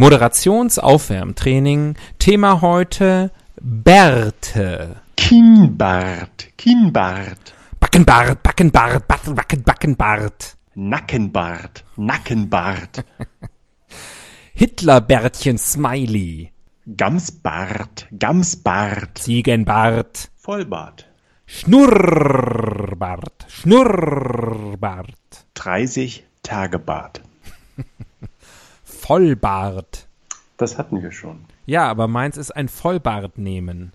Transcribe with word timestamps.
Moderationsaufwärmtraining. 0.00 1.94
Thema 2.18 2.62
heute 2.62 3.30
Bärte. 3.60 4.96
Kinnbart, 5.14 6.48
Kinnbart. 6.56 7.52
Backenbart, 7.78 8.42
Backenbart, 8.42 9.06
Backen, 9.06 9.34
Backen, 9.34 9.62
Backenbart. 9.62 10.56
Nackenbart, 10.74 11.84
Nackenbart. 11.96 13.04
Hitlerbärtchen 14.54 15.58
Smiley. 15.58 16.50
Gamsbart, 16.86 18.06
Gamsbart. 18.18 19.18
Ziegenbart. 19.18 20.30
Vollbart. 20.38 21.06
Schnurrbart, 21.44 23.44
Schnurrbart. 23.48 25.44
30 25.52 26.24
Tagebart. 26.42 27.20
Vollbart. 29.00 30.06
Das 30.56 30.76
hatten 30.76 31.02
wir 31.02 31.10
schon. 31.10 31.46
Ja, 31.64 31.88
aber 31.88 32.06
meins 32.06 32.36
ist 32.36 32.50
ein 32.50 32.68
Vollbart 32.68 33.38
nehmen. 33.38 33.92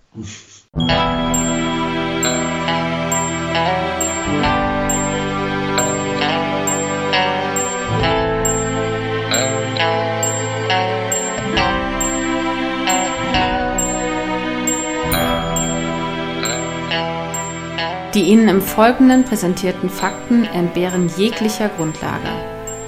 Die 18.14 18.22
Ihnen 18.22 18.48
im 18.48 18.60
Folgenden 18.60 19.24
präsentierten 19.24 19.88
Fakten 19.88 20.44
entbehren 20.44 21.08
jeglicher 21.16 21.68
Grundlage. 21.68 22.55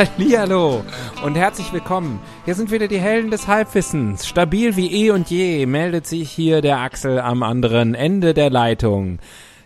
Hallihallo 0.16 0.82
und 1.22 1.34
herzlich 1.34 1.74
willkommen. 1.74 2.20
Hier 2.46 2.54
sind 2.54 2.70
wieder 2.70 2.88
die 2.88 2.98
Helden 2.98 3.30
des 3.30 3.46
Halbwissens. 3.46 4.26
Stabil 4.26 4.74
wie 4.76 4.90
eh 4.90 5.10
und 5.10 5.28
je 5.28 5.66
meldet 5.66 6.06
sich 6.06 6.30
hier 6.30 6.62
der 6.62 6.78
Axel 6.78 7.18
am 7.20 7.42
anderen 7.42 7.94
Ende 7.94 8.32
der 8.32 8.48
Leitung. 8.48 9.18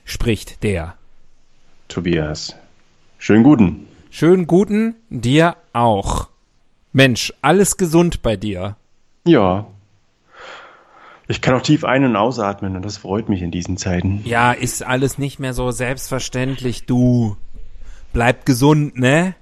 Spricht 0.05 0.65
der. 0.65 0.95
Tobias. 1.87 2.57
Schönen 3.17 3.45
guten. 3.45 3.87
Schönen 4.11 4.49
guten 4.49 4.97
dir 5.09 5.55
auch. 5.73 6.31
Mensch, 6.93 7.33
alles 7.41 7.77
gesund 7.77 8.21
bei 8.23 8.37
dir. 8.37 8.75
Ja. 9.25 9.69
Ich 11.29 11.43
kann 11.43 11.55
auch 11.55 11.63
tief 11.63 11.85
ein- 11.85 12.05
und 12.05 12.17
ausatmen 12.17 12.75
und 12.75 12.85
das 12.85 12.97
freut 12.97 13.29
mich 13.29 13.41
in 13.41 13.53
diesen 13.53 13.77
Zeiten. 13.77 14.21
Ja, 14.25 14.51
ist 14.51 14.83
alles 14.83 15.17
nicht 15.17 15.39
mehr 15.39 15.55
so 15.55 15.71
selbstverständlich, 15.71 16.87
du. 16.87 17.37
Bleib 18.13 18.47
gesund, 18.47 18.99
ne? 18.99 19.37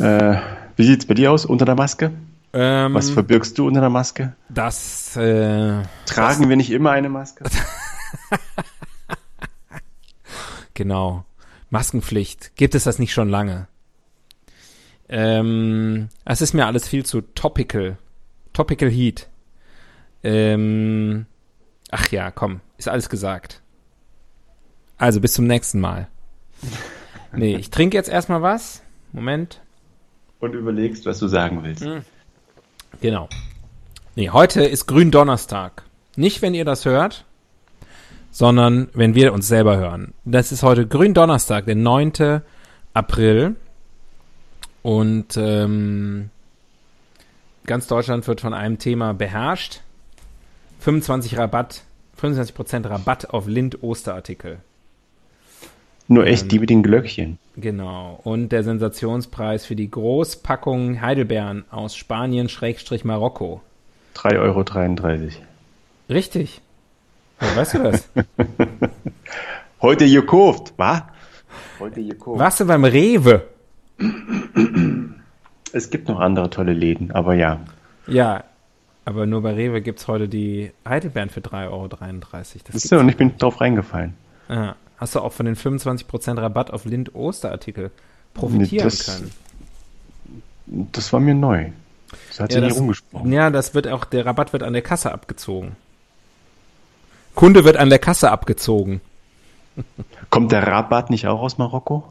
Äh, 0.00 0.40
wie 0.76 0.84
sieht's 0.84 1.06
bei 1.06 1.14
dir 1.14 1.30
aus 1.30 1.44
unter 1.44 1.64
der 1.64 1.74
Maske? 1.74 2.10
Ähm, 2.52 2.94
Was 2.94 3.10
verbirgst 3.10 3.56
du 3.58 3.66
unter 3.68 3.80
der 3.80 3.90
Maske? 3.90 4.34
das, 4.48 5.16
äh, 5.16 5.82
Tragen 6.06 6.48
wir 6.48 6.56
nicht 6.56 6.70
immer 6.70 6.90
eine 6.90 7.08
Maske? 7.08 7.44
Genau. 10.74 11.24
Maskenpflicht. 11.68 12.56
Gibt 12.56 12.74
es 12.74 12.84
das 12.84 12.98
nicht 12.98 13.12
schon 13.12 13.28
lange? 13.28 13.66
Ähm, 15.10 16.08
es 16.24 16.40
ist 16.40 16.54
mir 16.54 16.64
alles 16.64 16.88
viel 16.88 17.04
zu 17.04 17.20
topical. 17.20 17.98
Topical 18.54 18.88
Heat. 18.88 19.28
Ähm, 20.22 21.26
ach 21.90 22.08
ja, 22.10 22.30
komm, 22.30 22.60
ist 22.78 22.88
alles 22.88 23.10
gesagt. 23.10 23.60
Also 24.96 25.20
bis 25.20 25.34
zum 25.34 25.46
nächsten 25.46 25.80
Mal. 25.80 26.08
Nee, 27.32 27.56
ich 27.56 27.70
trinke 27.70 27.96
jetzt 27.96 28.08
erstmal 28.08 28.42
was. 28.42 28.82
Moment. 29.12 29.60
Und 30.40 30.54
überlegst, 30.54 31.06
was 31.06 31.18
du 31.18 31.28
sagen 31.28 31.62
willst. 31.62 31.84
Genau. 33.00 33.28
Nee, 34.16 34.30
heute 34.30 34.64
ist 34.64 34.86
Gründonnerstag. 34.86 35.84
Nicht, 36.16 36.42
wenn 36.42 36.54
ihr 36.54 36.64
das 36.64 36.84
hört, 36.84 37.24
sondern 38.30 38.88
wenn 38.94 39.14
wir 39.14 39.32
uns 39.32 39.48
selber 39.48 39.76
hören. 39.76 40.14
Das 40.24 40.52
ist 40.52 40.62
heute 40.62 40.86
Gründonnerstag, 40.86 41.66
der 41.66 41.76
9. 41.76 42.42
April. 42.94 43.56
Und 44.82 45.36
ähm, 45.36 46.30
ganz 47.66 47.86
Deutschland 47.86 48.26
wird 48.26 48.40
von 48.40 48.54
einem 48.54 48.78
Thema 48.78 49.12
beherrscht. 49.14 49.80
25 50.80 51.36
Rabatt, 51.36 51.82
25% 52.20 52.88
Rabatt 52.88 53.30
auf 53.30 53.46
Lind-Osterartikel. 53.46 54.58
Nur 56.10 56.26
echt 56.26 56.50
die 56.50 56.58
mit 56.58 56.70
den 56.70 56.82
Glöckchen. 56.82 57.38
Genau. 57.54 58.18
Und 58.24 58.48
der 58.48 58.64
Sensationspreis 58.64 59.64
für 59.64 59.76
die 59.76 59.88
Großpackung 59.88 61.00
Heidelbeeren 61.00 61.62
aus 61.70 61.94
Spanien, 61.94 62.48
Schrägstrich 62.48 63.04
Marokko. 63.04 63.60
3,33 64.16 64.40
Euro. 64.40 64.64
Richtig. 66.08 66.62
Ja, 67.40 67.54
weißt 67.54 67.74
du 67.74 67.78
das? 67.84 68.08
Heute 69.80 70.10
gekauft, 70.10 70.72
wa? 70.78 71.08
Heute 71.78 72.02
gekauft. 72.02 72.40
Warst 72.40 72.58
du 72.58 72.66
beim 72.66 72.84
Rewe? 72.84 73.44
Es 75.72 75.90
gibt 75.90 76.08
noch 76.08 76.18
andere 76.18 76.50
tolle 76.50 76.72
Läden, 76.72 77.12
aber 77.12 77.34
ja. 77.34 77.60
Ja, 78.08 78.42
aber 79.04 79.26
nur 79.26 79.42
bei 79.42 79.54
Rewe 79.54 79.80
gibt's 79.80 80.08
heute 80.08 80.28
die 80.28 80.72
Heidelbeeren 80.86 81.30
für 81.30 81.40
3,33 81.40 81.70
Euro. 81.70 81.88
Das 82.72 82.82
du, 82.82 82.98
und 82.98 83.08
ich 83.08 83.16
bin 83.16 83.38
drauf 83.38 83.60
reingefallen. 83.60 84.14
ja. 84.48 84.74
Hast 85.00 85.14
du 85.14 85.20
auch 85.20 85.32
von 85.32 85.46
den 85.46 85.56
25% 85.56 86.36
Rabatt 86.40 86.70
auf 86.70 86.84
Lind-Osterartikel 86.84 87.90
profitieren 88.34 88.84
Das- 88.84 89.06
können? 89.06 89.32
Das 90.92 91.12
war 91.12 91.18
mir 91.20 91.34
neu. 91.34 91.70
Das 92.28 92.40
hat 92.40 92.52
sich 92.52 92.60
nicht 92.60 92.72
das, 92.72 92.78
rumgesprochen. 92.78 93.32
ja, 93.32 93.50
das 93.50 93.74
wird 93.74 93.88
auch, 93.88 94.04
der 94.04 94.26
Rabatt 94.26 94.52
wird 94.52 94.62
an 94.62 94.72
der 94.72 94.82
Kasse 94.82 95.10
abgezogen. 95.10 95.74
Kunde 97.34 97.64
wird 97.64 97.76
an 97.76 97.88
der 97.88 97.98
Kasse 97.98 98.30
abgezogen. 98.30 99.00
Kommt 100.30 100.52
der 100.52 100.66
Rabat 100.66 101.10
nicht 101.10 101.26
auch 101.26 101.40
aus 101.40 101.58
Marokko? 101.58 102.04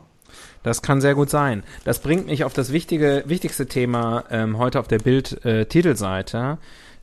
Das 0.64 0.82
kann 0.82 1.00
sehr 1.00 1.16
gut 1.16 1.30
sein. 1.30 1.64
Das 1.86 2.00
bringt 2.00 2.26
mich 2.28 2.44
auf 2.44 2.54
das 2.54 2.72
wichtige, 2.74 3.24
wichtigste 3.28 3.68
Thema 3.68 4.24
ähm, 4.30 4.58
heute 4.58 4.80
auf 4.80 4.88
der 4.88 5.00
Bild-Titelseite. 5.00 6.58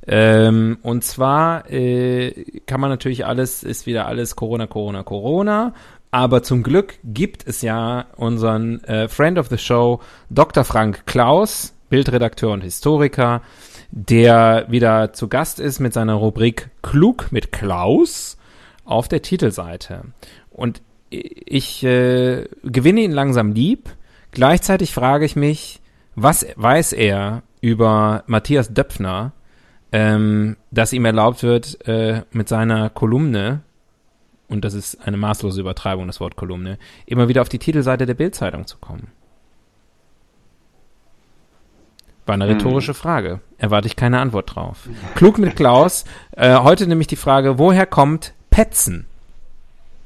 Ähm, 0.06 0.78
und 0.82 1.02
zwar 1.04 1.70
äh, 1.70 2.60
kann 2.66 2.80
man 2.80 2.90
natürlich 2.90 3.26
alles, 3.26 3.62
ist 3.62 3.86
wieder 3.86 4.06
alles 4.06 4.36
Corona, 4.36 4.66
Corona, 4.66 5.02
Corona. 5.02 5.74
Aber 6.10 6.42
zum 6.42 6.62
Glück 6.62 6.94
gibt 7.04 7.46
es 7.46 7.62
ja 7.62 8.06
unseren 8.16 8.82
äh, 8.84 9.08
Friend 9.08 9.38
of 9.38 9.48
the 9.48 9.58
Show, 9.58 10.00
Dr. 10.30 10.64
Frank 10.64 11.04
Klaus, 11.06 11.74
Bildredakteur 11.90 12.52
und 12.52 12.62
Historiker, 12.62 13.42
der 13.90 14.66
wieder 14.68 15.12
zu 15.12 15.28
Gast 15.28 15.60
ist 15.60 15.80
mit 15.80 15.92
seiner 15.92 16.14
Rubrik 16.14 16.70
Klug 16.82 17.32
mit 17.32 17.52
Klaus 17.52 18.36
auf 18.84 19.08
der 19.08 19.22
Titelseite. 19.22 20.02
Und 20.50 20.80
ich 21.10 21.84
äh, 21.84 22.48
gewinne 22.62 23.00
ihn 23.00 23.12
langsam 23.12 23.52
lieb. 23.52 23.90
Gleichzeitig 24.32 24.92
frage 24.92 25.24
ich 25.24 25.36
mich, 25.36 25.80
was 26.14 26.46
weiß 26.56 26.92
er 26.92 27.42
über 27.60 28.24
Matthias 28.26 28.72
Döpfner, 28.72 29.32
ähm, 29.92 30.56
dass 30.70 30.92
ihm 30.92 31.04
erlaubt 31.04 31.42
wird, 31.42 31.86
äh, 31.86 32.22
mit 32.32 32.48
seiner 32.48 32.90
Kolumne, 32.90 33.60
und 34.48 34.64
das 34.64 34.74
ist 34.74 35.06
eine 35.06 35.16
maßlose 35.16 35.60
Übertreibung, 35.60 36.06
das 36.06 36.20
Wort 36.20 36.36
Kolumne, 36.36 36.78
immer 37.06 37.28
wieder 37.28 37.42
auf 37.42 37.48
die 37.48 37.58
Titelseite 37.58 38.06
der 38.06 38.14
Bildzeitung 38.14 38.66
zu 38.66 38.78
kommen. 38.78 39.08
War 42.26 42.34
eine 42.34 42.48
rhetorische 42.48 42.92
Frage. 42.92 43.40
Erwarte 43.56 43.86
ich 43.86 43.94
keine 43.94 44.18
Antwort 44.18 44.56
drauf. 44.56 44.88
Klug 45.14 45.38
mit 45.38 45.54
Klaus. 45.54 46.04
Äh, 46.32 46.56
heute 46.56 46.88
nämlich 46.88 47.06
die 47.06 47.14
Frage, 47.14 47.58
woher 47.58 47.86
kommt 47.86 48.34
Petzen? 48.50 49.06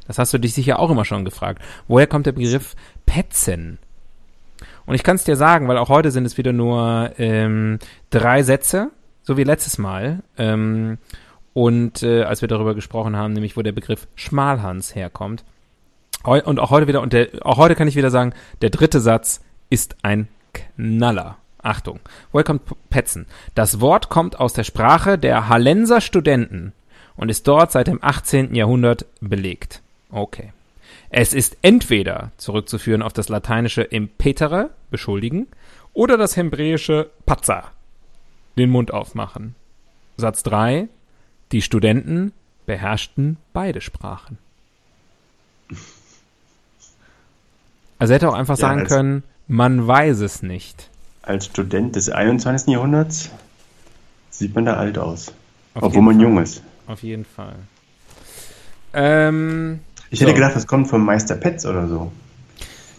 Das 0.07 0.19
hast 0.19 0.35
du 0.35 0.39
dich 0.39 0.53
sicher 0.53 0.81
auch 0.81 0.91
immer 0.91 1.07
schon 1.07 1.25
gefragt. 1.25 1.63
Woher 1.89 2.07
kommt 2.07 2.27
der 2.27 2.33
Begriff 2.33 2.75
Petzen? 3.07 3.79
Und 4.85 4.97
ich 4.97 5.03
kann 5.03 5.17
es 5.17 5.25
dir 5.25 5.37
sagen, 5.37 5.67
weil 5.67 5.79
auch 5.79 5.89
heute 5.89 6.11
sind 6.11 6.27
es 6.27 6.37
wieder 6.37 6.53
nur 6.53 7.13
ähm, 7.17 7.79
drei 8.11 8.43
Sätze, 8.43 8.91
so 9.23 9.37
wie 9.37 9.45
letztes 9.45 9.79
Mal. 9.79 10.21
Ähm, 10.39 10.99
und 11.53 12.03
äh, 12.03 12.23
als 12.23 12.43
wir 12.43 12.49
darüber 12.49 12.75
gesprochen 12.75 13.17
haben, 13.17 13.33
nämlich 13.33 13.57
wo 13.57 13.63
der 13.63 13.73
Begriff 13.73 14.07
Schmalhans 14.15 14.95
herkommt. 14.95 15.45
Heu 16.25 16.43
und 16.45 16.61
auch 16.61 16.71
heute 16.71 16.87
wieder, 16.87 17.01
und 17.01 17.13
der, 17.13 17.29
auch 17.43 17.57
heute 17.57 17.75
kann 17.75 17.89
ich 17.89 17.97
wieder 17.97 18.11
sagen, 18.11 18.35
der 18.63 18.71
dritte 18.71 19.01
Satz 19.01 19.41
ist 19.69 19.97
ein 20.03 20.29
Knaller. 20.53 21.37
Achtung, 21.63 22.01
woher 22.33 22.45
kommt 22.45 22.63
Petzen? 22.89 23.27
Das 23.55 23.81
Wort 23.81 24.09
kommt 24.09 24.41
aus 24.41 24.53
der 24.53 24.65
Sprache 24.65 25.19
der 25.19 25.49
Hallenser 25.49 26.01
Studenten 26.01 26.73
und 27.17 27.29
ist 27.29 27.47
dort 27.47 27.73
seit 27.73 27.87
dem 27.87 28.03
18. 28.03 28.55
Jahrhundert 28.55 29.05
belegt. 29.21 29.83
Okay. 30.11 30.53
Es 31.11 31.35
ist 31.35 31.59
entweder 31.63 32.31
zurückzuführen 32.37 33.03
auf 33.03 33.13
das 33.13 33.29
lateinische 33.29 33.83
impetere, 33.83 34.71
beschuldigen, 34.91 35.49
oder 35.93 36.17
das 36.17 36.37
hebräische 36.37 37.11
patza, 37.27 37.73
den 38.61 38.71
Mund 38.71 38.93
aufmachen. 38.93 39.55
Satz 40.17 40.43
3. 40.45 40.89
Die 41.53 41.63
Studenten 41.63 42.33
beherrschten 42.67 43.37
beide 43.53 43.81
Sprachen. 43.81 44.39
Also 47.99 48.13
er 48.13 48.15
hätte 48.17 48.29
auch 48.29 48.35
einfach 48.35 48.57
Ja, 48.57 48.61
sagen 48.69 48.85
können, 48.87 49.23
man 49.49 49.87
weiß 49.87 50.21
es 50.21 50.43
nicht. 50.43 50.89
Als 51.23 51.47
Student 51.47 51.97
des 51.97 52.09
21. 52.09 52.73
Jahrhunderts 52.73 53.31
sieht 54.31 54.55
man 54.55 54.65
da 54.65 54.75
alt 54.77 54.99
aus. 54.99 55.33
Auf 55.75 55.83
obwohl 55.85 56.03
man 56.03 56.15
Fall. 56.17 56.23
jung 56.25 56.39
ist. 56.43 56.63
Auf 56.87 57.03
jeden 57.03 57.25
Fall. 57.25 57.57
Ähm, 58.93 59.81
Ich 60.11 60.21
hätte 60.21 60.31
So. 60.31 60.35
gedacht, 60.35 60.57
das 60.57 60.67
kommt 60.67 60.89
vom 60.89 61.05
Meister 61.05 61.37
Petz 61.37 61.65
oder 61.67 61.87
so. 61.89 62.11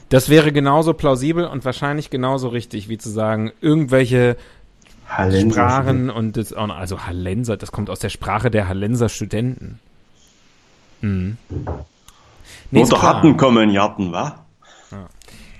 das 0.09 0.29
wäre 0.29 0.51
genauso 0.51 0.93
plausibel 0.93 1.45
und 1.45 1.65
wahrscheinlich 1.65 2.09
genauso 2.09 2.49
richtig, 2.49 2.87
wie 2.89 2.97
zu 2.97 3.09
sagen, 3.09 3.51
irgendwelche 3.61 4.37
Hallenser. 5.17 5.53
Sprachen 5.69 6.09
und 6.09 6.37
das, 6.37 6.53
auch 6.53 6.67
noch- 6.67 6.77
also 6.77 7.05
Hallenser, 7.05 7.57
das 7.57 7.71
kommt 7.71 7.89
aus 7.89 7.99
der 7.99 8.09
Sprache 8.09 8.49
der 8.51 8.67
Hallenser 8.67 9.09
Studenten. 9.09 9.79
Mhm. 11.01 11.37
Nee, 11.49 11.57
Nur 12.71 12.83
ist 12.83 12.91
der 12.91 12.99
klar. 12.99 13.15
Harten 13.15 13.37
kommen, 13.37 13.69
Jarten, 13.71 14.11
wa? 14.11 14.45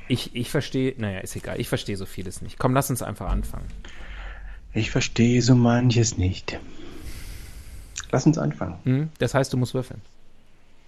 Ich, 0.08 0.36
ich 0.36 0.50
verstehe, 0.50 0.94
naja, 0.98 1.20
ist 1.20 1.36
egal, 1.36 1.60
ich 1.60 1.68
verstehe 1.70 1.96
so 1.98 2.06
vieles 2.06 2.42
nicht. 2.42 2.60
Komm, 2.60 2.74
lass 2.74 2.90
uns 2.90 3.02
einfach 3.02 3.30
anfangen. 3.30 3.66
Ich 4.74 4.92
verstehe 4.92 5.42
so 5.42 5.56
manches 5.56 6.18
nicht. 6.18 6.60
Lass 8.12 8.26
uns 8.26 8.38
anfangen. 8.38 8.76
Mhm. 8.84 9.10
Das 9.20 9.34
heißt, 9.34 9.52
du 9.54 9.58
musst 9.58 9.74
würfeln. 9.74 10.02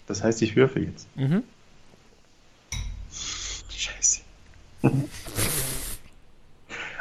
Das 0.08 0.24
heißt, 0.24 0.42
ich 0.42 0.56
würfel 0.58 0.84
jetzt. 0.86 1.08
Mhm. 1.16 1.44
Scheiße. 3.70 4.22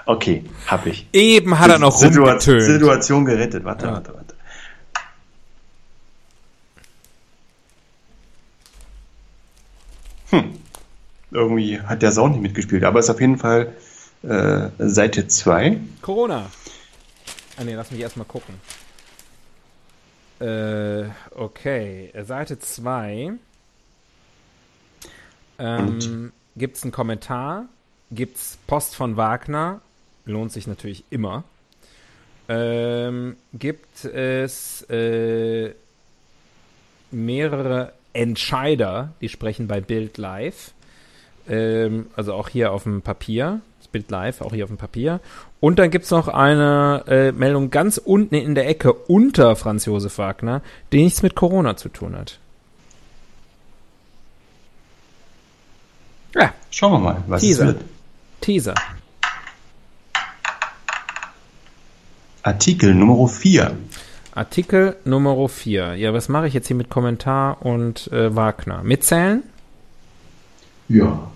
Okay, 0.07 0.45
hab 0.67 0.87
ich. 0.87 1.07
Eben 1.13 1.59
hat 1.59 1.71
er 1.71 1.79
noch 1.79 1.97
Situa- 1.97 2.31
rumgetönt. 2.33 2.63
Situation 2.63 3.25
gerettet. 3.25 3.65
Warte, 3.65 3.87
Ja. 3.87 3.93
warte, 3.93 4.15
warte. 4.15 4.35
Hm. 10.31 10.59
Irgendwie 11.31 11.81
hat 11.81 12.03
der 12.03 12.13
Sound 12.13 12.33
nicht 12.35 12.43
mitgespielt, 12.43 12.85
aber 12.85 13.01
ist 13.01 13.11
auf 13.11 13.21
jeden 13.21 13.39
Fall 13.39 13.75
äh, 14.23 14.69
Seite 14.79 15.27
2. 15.29 15.79
Corona. 16.01 16.51
Ah 17.57 17.65
nee, 17.65 17.75
lass 17.75 17.91
mich 17.91 18.01
erstmal 18.01 18.27
gucken. 18.27 18.55
Äh, 20.41 21.05
okay. 21.35 22.13
Seite 22.25 22.59
2. 22.59 23.33
Ähm, 25.59 26.33
gibt's 26.57 26.83
einen 26.83 26.93
Kommentar? 26.93 27.67
Gibt's 28.11 28.59
Post 28.67 28.95
von 28.97 29.17
Wagner? 29.17 29.81
Lohnt 30.25 30.53
sich 30.53 30.67
natürlich 30.67 31.05
immer. 31.11 31.45
Ähm, 32.49 33.37
gibt 33.55 34.05
es 34.05 34.83
äh, 34.91 35.73
mehrere 37.11 37.93
Entscheider, 38.13 39.13
die 39.21 39.29
sprechen 39.29 39.69
bei 39.69 39.81
Bild 39.81 40.19
Live. 40.19 40.73
Ähm, 41.49 42.07
also 42.17 42.35
auch 42.35 42.49
hier 42.49 42.73
auf 42.73 42.83
dem 42.85 43.03
Papier. 43.03 43.61
Das 43.79 43.89
Bild 43.89 44.11
Live, 44.11 44.41
auch 44.43 44.53
hier 44.53 44.65
auf 44.65 44.71
dem 44.71 44.77
Papier. 44.77 45.21
Und 45.61 45.79
dann 45.79 45.91
gibt's 45.91 46.11
noch 46.11 46.29
eine 46.29 47.05
äh, 47.09 47.33
Meldung 47.33 47.71
ganz 47.71 47.99
unten 47.99 48.35
in 48.35 48.55
der 48.55 48.69
Ecke 48.69 48.93
unter 48.93 49.57
Franz 49.57 49.87
Josef 49.87 50.19
Wagner, 50.19 50.63
die 50.93 51.03
nichts 51.03 51.23
mit 51.23 51.35
Corona 51.35 51.77
zu 51.77 51.89
tun 51.89 52.17
hat. 52.17 52.39
Ja, 56.35 56.53
Schauen 56.71 56.93
wir 56.93 56.99
mal, 56.99 57.25
was 57.27 57.43
Teaser. 57.43 57.69
es 57.69 57.75
wird. 57.75 57.85
Teaser. 58.41 58.75
Artikel 62.43 62.95
Nummer 62.95 63.29
4. 63.29 63.73
Artikel 64.35 64.97
Nummer 65.05 65.49
4. 65.49 65.95
Ja, 65.95 66.13
was 66.13 66.29
mache 66.29 66.49
ich 66.49 66.55
jetzt 66.55 66.67
hier 66.67 66.77
mit 66.77 66.89
Kommentar 66.91 67.65
und 67.65 68.11
äh, 68.13 68.35
Wagner? 68.35 68.83
Mitzählen? 68.83 69.43
Ja, 70.89 71.31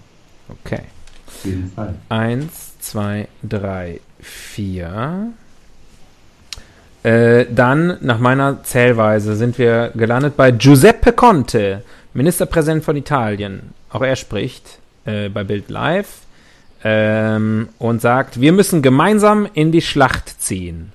Okay. 0.48 0.82
auf 1.26 1.44
jeden 1.44 1.72
Fall. 1.72 1.94
Eins, 2.08 2.78
zwei, 2.78 3.26
drei, 3.42 4.00
vier. 4.20 5.32
Äh, 7.02 7.46
dann, 7.50 7.98
nach 8.00 8.18
meiner 8.20 8.62
Zählweise, 8.62 9.34
sind 9.34 9.58
wir 9.58 9.90
gelandet 9.94 10.36
bei 10.36 10.50
Giuseppe 10.52 11.12
Conte, 11.12 11.82
Ministerpräsident 12.14 12.84
von 12.84 12.96
Italien. 12.96 13.74
Auch 13.90 14.02
er 14.02 14.14
spricht 14.16 14.78
äh, 15.04 15.28
bei 15.28 15.42
Bild 15.44 15.68
Live 15.68 16.20
ähm, 16.84 17.68
und 17.78 18.00
sagt, 18.00 18.40
wir 18.40 18.52
müssen 18.52 18.82
gemeinsam 18.82 19.48
in 19.52 19.72
die 19.72 19.82
Schlacht 19.82 20.40
ziehen. 20.40 20.92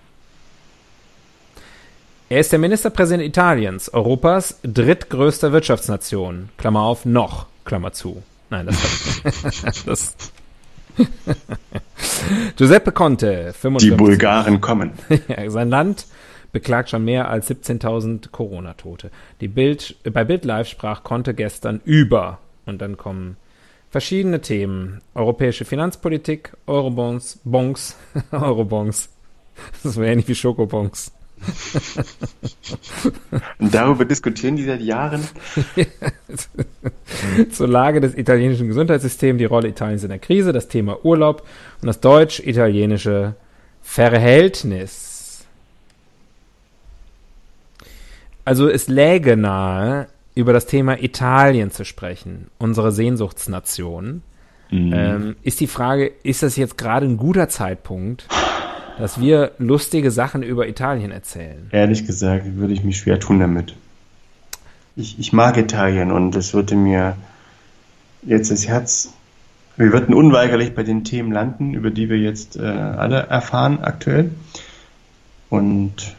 Er 2.32 2.40
ist 2.40 2.54
der 2.54 2.60
Ministerpräsident 2.60 3.28
Italiens, 3.28 3.94
Europas 3.94 4.58
drittgrößter 4.64 5.52
Wirtschaftsnation. 5.52 6.48
Klammer 6.56 6.84
auf, 6.84 7.04
noch, 7.04 7.48
Klammer 7.66 7.92
zu. 7.92 8.24
Nein, 8.50 8.68
das, 8.68 9.84
das 9.86 10.16
Giuseppe 12.56 12.94
Conte, 12.94 13.48
Die 13.50 13.60
55. 13.60 13.98
Bulgaren 13.98 14.62
kommen. 14.62 14.94
Ja, 15.28 15.50
Sein 15.50 15.68
Land 15.68 16.06
beklagt 16.54 16.90
schon 16.90 17.04
mehr 17.04 17.30
als 17.30 17.52
17.000 17.52 18.30
Corona-Tote. 18.32 19.12
Die 19.42 19.50
Bild, 19.50 19.98
bei 20.10 20.24
Bild 20.24 20.46
Live 20.46 20.70
sprach 20.70 21.04
Conte 21.04 21.34
gestern 21.34 21.82
über. 21.84 22.40
Und 22.66 22.82
dann 22.82 22.96
kommen 22.96 23.36
verschiedene 23.90 24.40
Themen. 24.40 25.02
Europäische 25.16 25.66
Finanzpolitik, 25.66 26.54
Eurobonds, 26.66 27.42
Bonds, 27.44 27.98
Eurobonds. 28.32 29.10
Das 29.84 29.98
wäre 29.98 30.14
ähnlich 30.14 30.30
wie 30.30 30.36
Schokobons. 30.36 31.12
Und 33.60 33.74
darüber 33.74 34.06
diskutieren 34.06 34.56
die 34.56 34.64
seit 34.64 34.82
Jahren. 34.82 35.28
Zur 37.52 37.68
Lage 37.68 38.02
des 38.02 38.16
italienischen 38.16 38.68
Gesundheitssystems, 38.68 39.40
die 39.40 39.46
Rolle 39.46 39.70
Italiens 39.70 40.04
in 40.04 40.10
der 40.10 40.20
Krise, 40.20 40.54
das 40.54 40.68
Thema 40.68 41.04
Urlaub 41.04 41.48
und 41.82 41.88
das 41.88 42.00
deutsch-italienische 42.00 43.34
Verhältnis. 43.82 45.46
Also 48.46 48.70
es 48.70 48.88
läge 48.88 49.38
nahe, 49.38 50.08
über 50.34 50.54
das 50.54 50.66
Thema 50.66 51.02
Italien 51.02 51.72
zu 51.72 51.86
sprechen, 51.86 52.50
unsere 52.58 52.92
Sehnsuchtsnation. 52.92 54.24
Mhm. 54.70 54.94
Ähm, 54.94 55.36
ist 55.44 55.60
die 55.60 55.68
Frage, 55.68 56.12
ist 56.24 56.44
das 56.44 56.56
jetzt 56.56 56.78
gerade 56.78 57.06
ein 57.06 57.18
guter 57.18 57.50
Zeitpunkt, 57.50 58.28
dass 59.02 59.20
wir 59.20 59.54
lustige 59.58 60.12
Sachen 60.12 60.44
über 60.44 60.68
Italien 60.68 61.10
erzählen? 61.10 61.68
Ehrlich 61.72 62.06
gesagt 62.06 62.46
würde 62.58 62.72
ich 62.72 62.84
mich 62.84 63.00
schwer 63.00 63.20
tun 63.20 63.40
damit. 63.40 63.76
Ich, 64.96 65.18
ich 65.18 65.34
mag 65.34 65.58
Italien 65.58 66.12
und 66.12 66.36
es 66.36 66.54
würde 66.54 66.76
mir 66.76 67.18
jetzt 68.22 68.52
das 68.52 68.68
Herz. 68.68 69.12
Wir 69.76 69.92
würden 69.92 70.14
unweigerlich 70.14 70.76
bei 70.76 70.84
den 70.84 71.04
Themen 71.04 71.32
landen, 71.32 71.74
über 71.74 71.90
die 71.90 72.10
wir 72.10 72.20
jetzt 72.20 72.58
äh, 72.58 72.62
alle 72.62 73.22
erfahren 73.22 73.80
aktuell. 73.82 74.30
Und 75.50 76.16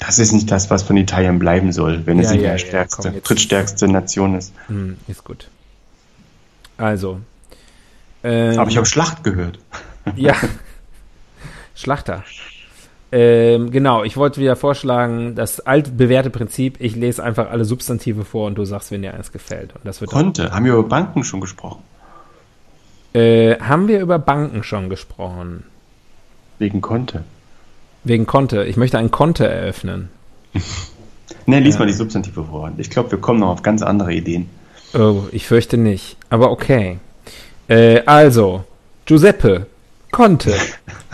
das 0.00 0.18
ist 0.18 0.32
nicht 0.32 0.50
das, 0.50 0.68
was 0.68 0.82
von 0.82 0.96
Italien 0.96 1.38
bleiben 1.38 1.70
soll, 1.70 2.06
wenn 2.06 2.18
es 2.18 2.30
Ja, 2.30 2.32
nicht 2.32 2.42
ja, 2.42 2.50
ja, 2.50 2.58
stärkste, 2.58 3.12
komm, 3.12 3.22
drittstärkste 3.22 3.86
Nation 3.86 4.34
ist. 4.34 4.52
Hm, 4.66 4.96
ist 5.06 5.22
gut. 5.22 5.48
Also. 6.76 7.20
Ähm, 8.24 8.58
Aber 8.58 8.68
ich 8.68 8.76
habe 8.76 8.86
Schlacht 8.86 9.22
gehört. 9.22 9.60
Ja. 10.16 10.34
Schlachter. 11.76 12.24
Ähm, 13.12 13.70
genau, 13.70 14.02
ich 14.02 14.16
wollte 14.16 14.40
wieder 14.40 14.56
vorschlagen, 14.56 15.36
das 15.36 15.60
altbewährte 15.60 16.30
Prinzip, 16.30 16.80
ich 16.80 16.96
lese 16.96 17.22
einfach 17.22 17.50
alle 17.50 17.64
Substantive 17.64 18.24
vor 18.24 18.48
und 18.48 18.56
du 18.56 18.64
sagst, 18.64 18.90
wenn 18.90 19.02
dir 19.02 19.14
eins 19.14 19.30
gefällt. 19.30 19.74
Und 19.76 19.84
das 19.84 20.00
wird 20.00 20.10
Konnte. 20.10 20.50
Haben 20.50 20.64
wir 20.64 20.72
über 20.72 20.88
Banken 20.88 21.22
schon 21.22 21.40
gesprochen? 21.40 21.82
äh, 23.14 23.56
Haben 23.60 23.86
wir 23.86 24.00
über 24.00 24.18
Banken 24.18 24.64
schon 24.64 24.88
gesprochen? 24.90 25.64
Wegen 26.58 26.80
Konnte. 26.80 27.22
Wegen 28.02 28.26
Konte. 28.26 28.64
Ich 28.64 28.76
möchte 28.76 28.98
ein 28.98 29.10
Konto 29.10 29.44
eröffnen. 29.44 30.08
Ne, 31.48 31.60
lies 31.60 31.78
mal 31.78 31.86
die 31.86 31.92
Substantive 31.92 32.44
vor. 32.44 32.72
Ich 32.76 32.90
glaube, 32.90 33.10
wir 33.12 33.18
kommen 33.18 33.40
noch 33.40 33.48
auf 33.50 33.62
ganz 33.62 33.82
andere 33.82 34.12
Ideen. 34.12 34.48
Oh, 34.94 35.22
ich 35.30 35.46
fürchte 35.46 35.76
nicht. 35.76 36.16
Aber 36.28 36.50
okay. 36.50 36.98
Äh, 37.68 38.02
also, 38.06 38.64
Giuseppe 39.06 39.66
Conte, 40.16 40.58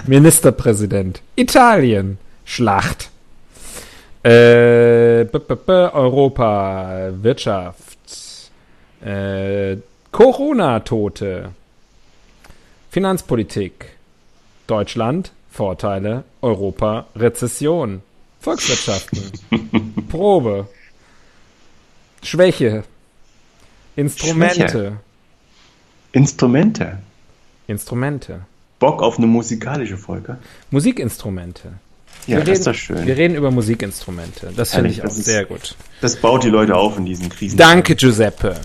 Ministerpräsident, 0.07 1.23
Italien, 1.35 2.19
Schlacht. 2.45 3.11
Äh, 4.23 5.25
b 5.25 5.39
-b 5.39 5.57
-b 5.57 5.93
Europa, 5.93 7.11
Wirtschaft, 7.21 7.99
äh, 9.05 9.79
Corona-Tote, 10.13 11.51
Finanzpolitik, 12.93 13.87
Deutschland, 14.69 15.33
Vorteile, 15.51 16.23
Europa, 16.41 17.07
Rezession, 17.17 18.03
Volkswirtschaften, 18.39 19.33
Probe, 20.11 20.69
Schwäche, 22.23 22.85
Instrumente, 23.97 24.55
Schwäche. 24.55 24.97
Instrumente. 26.13 26.99
Instrumente, 27.67 28.47
Bock 28.83 29.01
auf 29.01 29.17
eine 29.17 29.29
musikalische 29.29 29.97
Folge. 29.97 30.39
Musikinstrumente. 30.73 31.75
Ja, 32.27 32.39
wir 32.39 32.45
das 32.45 32.59
ist 32.59 32.67
doch 32.67 32.75
schön. 32.75 33.07
Wir 33.07 33.17
reden 33.17 33.37
über 33.37 33.53
Musikinstrumente. 33.53 34.53
Das 34.57 34.75
finde 34.75 34.91
ich 34.91 35.03
auch 35.03 35.07
ist- 35.07 35.25
sehr 35.25 35.45
gut. 35.45 35.77
Das 36.01 36.17
baut 36.17 36.43
die 36.43 36.49
Leute 36.49 36.75
auf 36.75 36.99
in 36.99 37.05
diesen 37.05 37.29
Krisen. 37.29 37.57
Danke, 37.57 37.95
Giuseppe. 37.95 38.57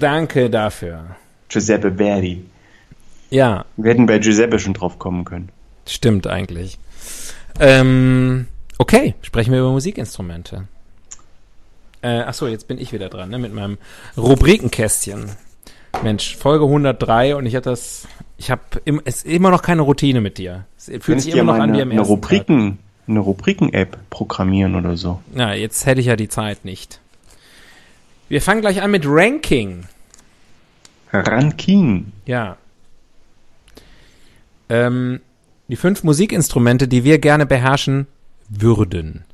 Danke 0.00 0.48
dafür. 0.48 1.04
Giuseppe 1.50 1.92
Verdi. 1.96 2.44
Ja, 3.30 3.66
Wir 3.76 3.90
hätten 3.90 4.06
bei 4.06 4.18
Giuseppe 4.18 4.58
schon 4.58 4.72
drauf 4.72 4.98
kommen 4.98 5.26
können. 5.26 5.50
stimmt 5.86 6.26
eigentlich. 6.26 6.78
Ähm, 7.60 8.46
okay, 8.78 9.14
sprechen 9.20 9.52
wir 9.52 9.60
über 9.60 9.70
Musikinstrumente. 9.72 10.66
Äh, 12.00 12.20
achso, 12.20 12.46
jetzt 12.46 12.68
bin 12.68 12.78
ich 12.78 12.92
wieder 12.94 13.08
dran, 13.10 13.28
ne, 13.30 13.38
mit 13.38 13.52
meinem 13.52 13.76
Rubrikenkästchen. 14.16 15.30
Mensch, 16.02 16.36
Folge 16.36 16.64
103 16.64 17.34
und 17.36 17.44
ich 17.46 17.54
hatte 17.56 17.70
das, 17.70 18.06
ich 18.38 18.50
habe 18.52 18.62
im, 18.84 19.02
ist 19.04 19.26
immer 19.26 19.50
noch 19.50 19.62
keine 19.62 19.82
Routine 19.82 20.20
mit 20.20 20.38
dir. 20.38 20.64
Es 20.76 20.86
fühlt 20.86 21.02
Könnte 21.02 21.20
sich 21.22 21.34
immer 21.34 21.54
noch 21.54 21.62
an 21.62 21.72
wie 21.74 21.82
am 21.82 21.90
eine 21.90 22.00
ersten 22.00 22.14
Rubriken, 22.14 22.78
eine 23.06 23.18
Rubriken-App 23.18 23.98
programmieren 24.10 24.76
oder 24.76 24.96
so. 24.96 25.20
Tag. 25.34 25.40
Ja, 25.40 25.52
jetzt 25.54 25.84
hätte 25.84 26.00
ich 26.00 26.06
ja 26.06 26.16
die 26.16 26.28
Zeit 26.28 26.64
nicht. 26.64 27.00
Wir 28.28 28.40
fangen 28.40 28.60
gleich 28.60 28.80
an 28.80 28.92
mit 28.92 29.04
Ranking. 29.06 29.84
Ranking. 31.12 32.12
Ja. 32.26 32.56
Ähm, 34.68 35.20
die 35.66 35.76
fünf 35.76 36.04
Musikinstrumente, 36.04 36.86
die 36.86 37.04
wir 37.04 37.18
gerne 37.18 37.44
beherrschen 37.44 38.06
würden. 38.48 39.24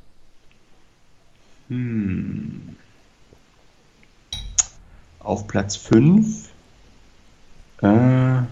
Auf 5.18 5.46
Platz 5.46 5.76
5 5.76 6.50
äh, 7.82 8.42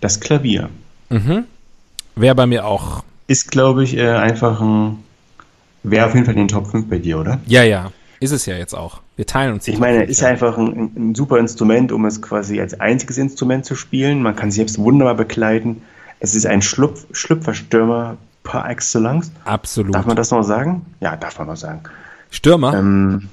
das 0.00 0.20
Klavier. 0.20 0.68
Mhm. 1.08 1.44
Wäre 2.16 2.34
bei 2.34 2.46
mir 2.46 2.66
auch. 2.66 3.02
Ist, 3.26 3.50
glaube 3.50 3.84
ich, 3.84 3.96
äh, 3.96 4.08
einfach 4.08 4.60
ein. 4.60 4.98
Wäre 5.82 6.06
auf 6.06 6.14
jeden 6.14 6.26
Fall 6.26 6.34
in 6.34 6.40
den 6.40 6.48
Top 6.48 6.66
5 6.70 6.88
bei 6.88 6.98
dir, 6.98 7.18
oder? 7.18 7.40
Ja, 7.46 7.62
ja. 7.62 7.90
Ist 8.20 8.32
es 8.32 8.44
ja 8.44 8.56
jetzt 8.56 8.74
auch. 8.74 9.00
Wir 9.16 9.26
teilen 9.26 9.54
uns 9.54 9.64
die 9.64 9.70
Ich 9.70 9.78
meine, 9.78 10.04
ist 10.04 10.20
ja. 10.20 10.28
einfach 10.28 10.58
ein, 10.58 10.90
ein 10.94 11.14
super 11.14 11.38
Instrument, 11.38 11.90
um 11.90 12.04
es 12.04 12.20
quasi 12.20 12.60
als 12.60 12.78
einziges 12.78 13.16
Instrument 13.16 13.64
zu 13.64 13.74
spielen. 13.74 14.20
Man 14.22 14.36
kann 14.36 14.50
sich 14.50 14.56
selbst 14.56 14.78
wunderbar 14.78 15.14
bekleiden. 15.14 15.82
Es 16.20 16.34
ist 16.34 16.44
ein 16.46 16.60
Schlupf, 16.60 17.06
Schlüpferstürmer 17.12 18.18
par 18.42 18.68
excellence. 18.68 19.32
Absolut. 19.44 19.94
Darf 19.94 20.04
man 20.04 20.16
das 20.16 20.30
noch 20.30 20.42
sagen? 20.42 20.84
Ja, 21.00 21.16
darf 21.16 21.38
man 21.38 21.48
noch 21.48 21.56
sagen. 21.56 21.80
Stürmer? 22.30 22.74
Ähm, 22.74 23.28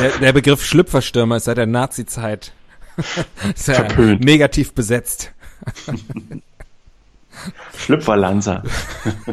der, 0.00 0.10
der 0.20 0.32
Begriff 0.32 0.64
Schlüpferstürmer 0.64 1.36
ist 1.36 1.44
seit 1.44 1.58
der 1.58 1.66
Nazi-Zeit 1.66 2.52
Verpönt. 3.56 4.24
negativ 4.24 4.72
besetzt. 4.72 5.32
Schlüpferlanzer. 7.76 8.62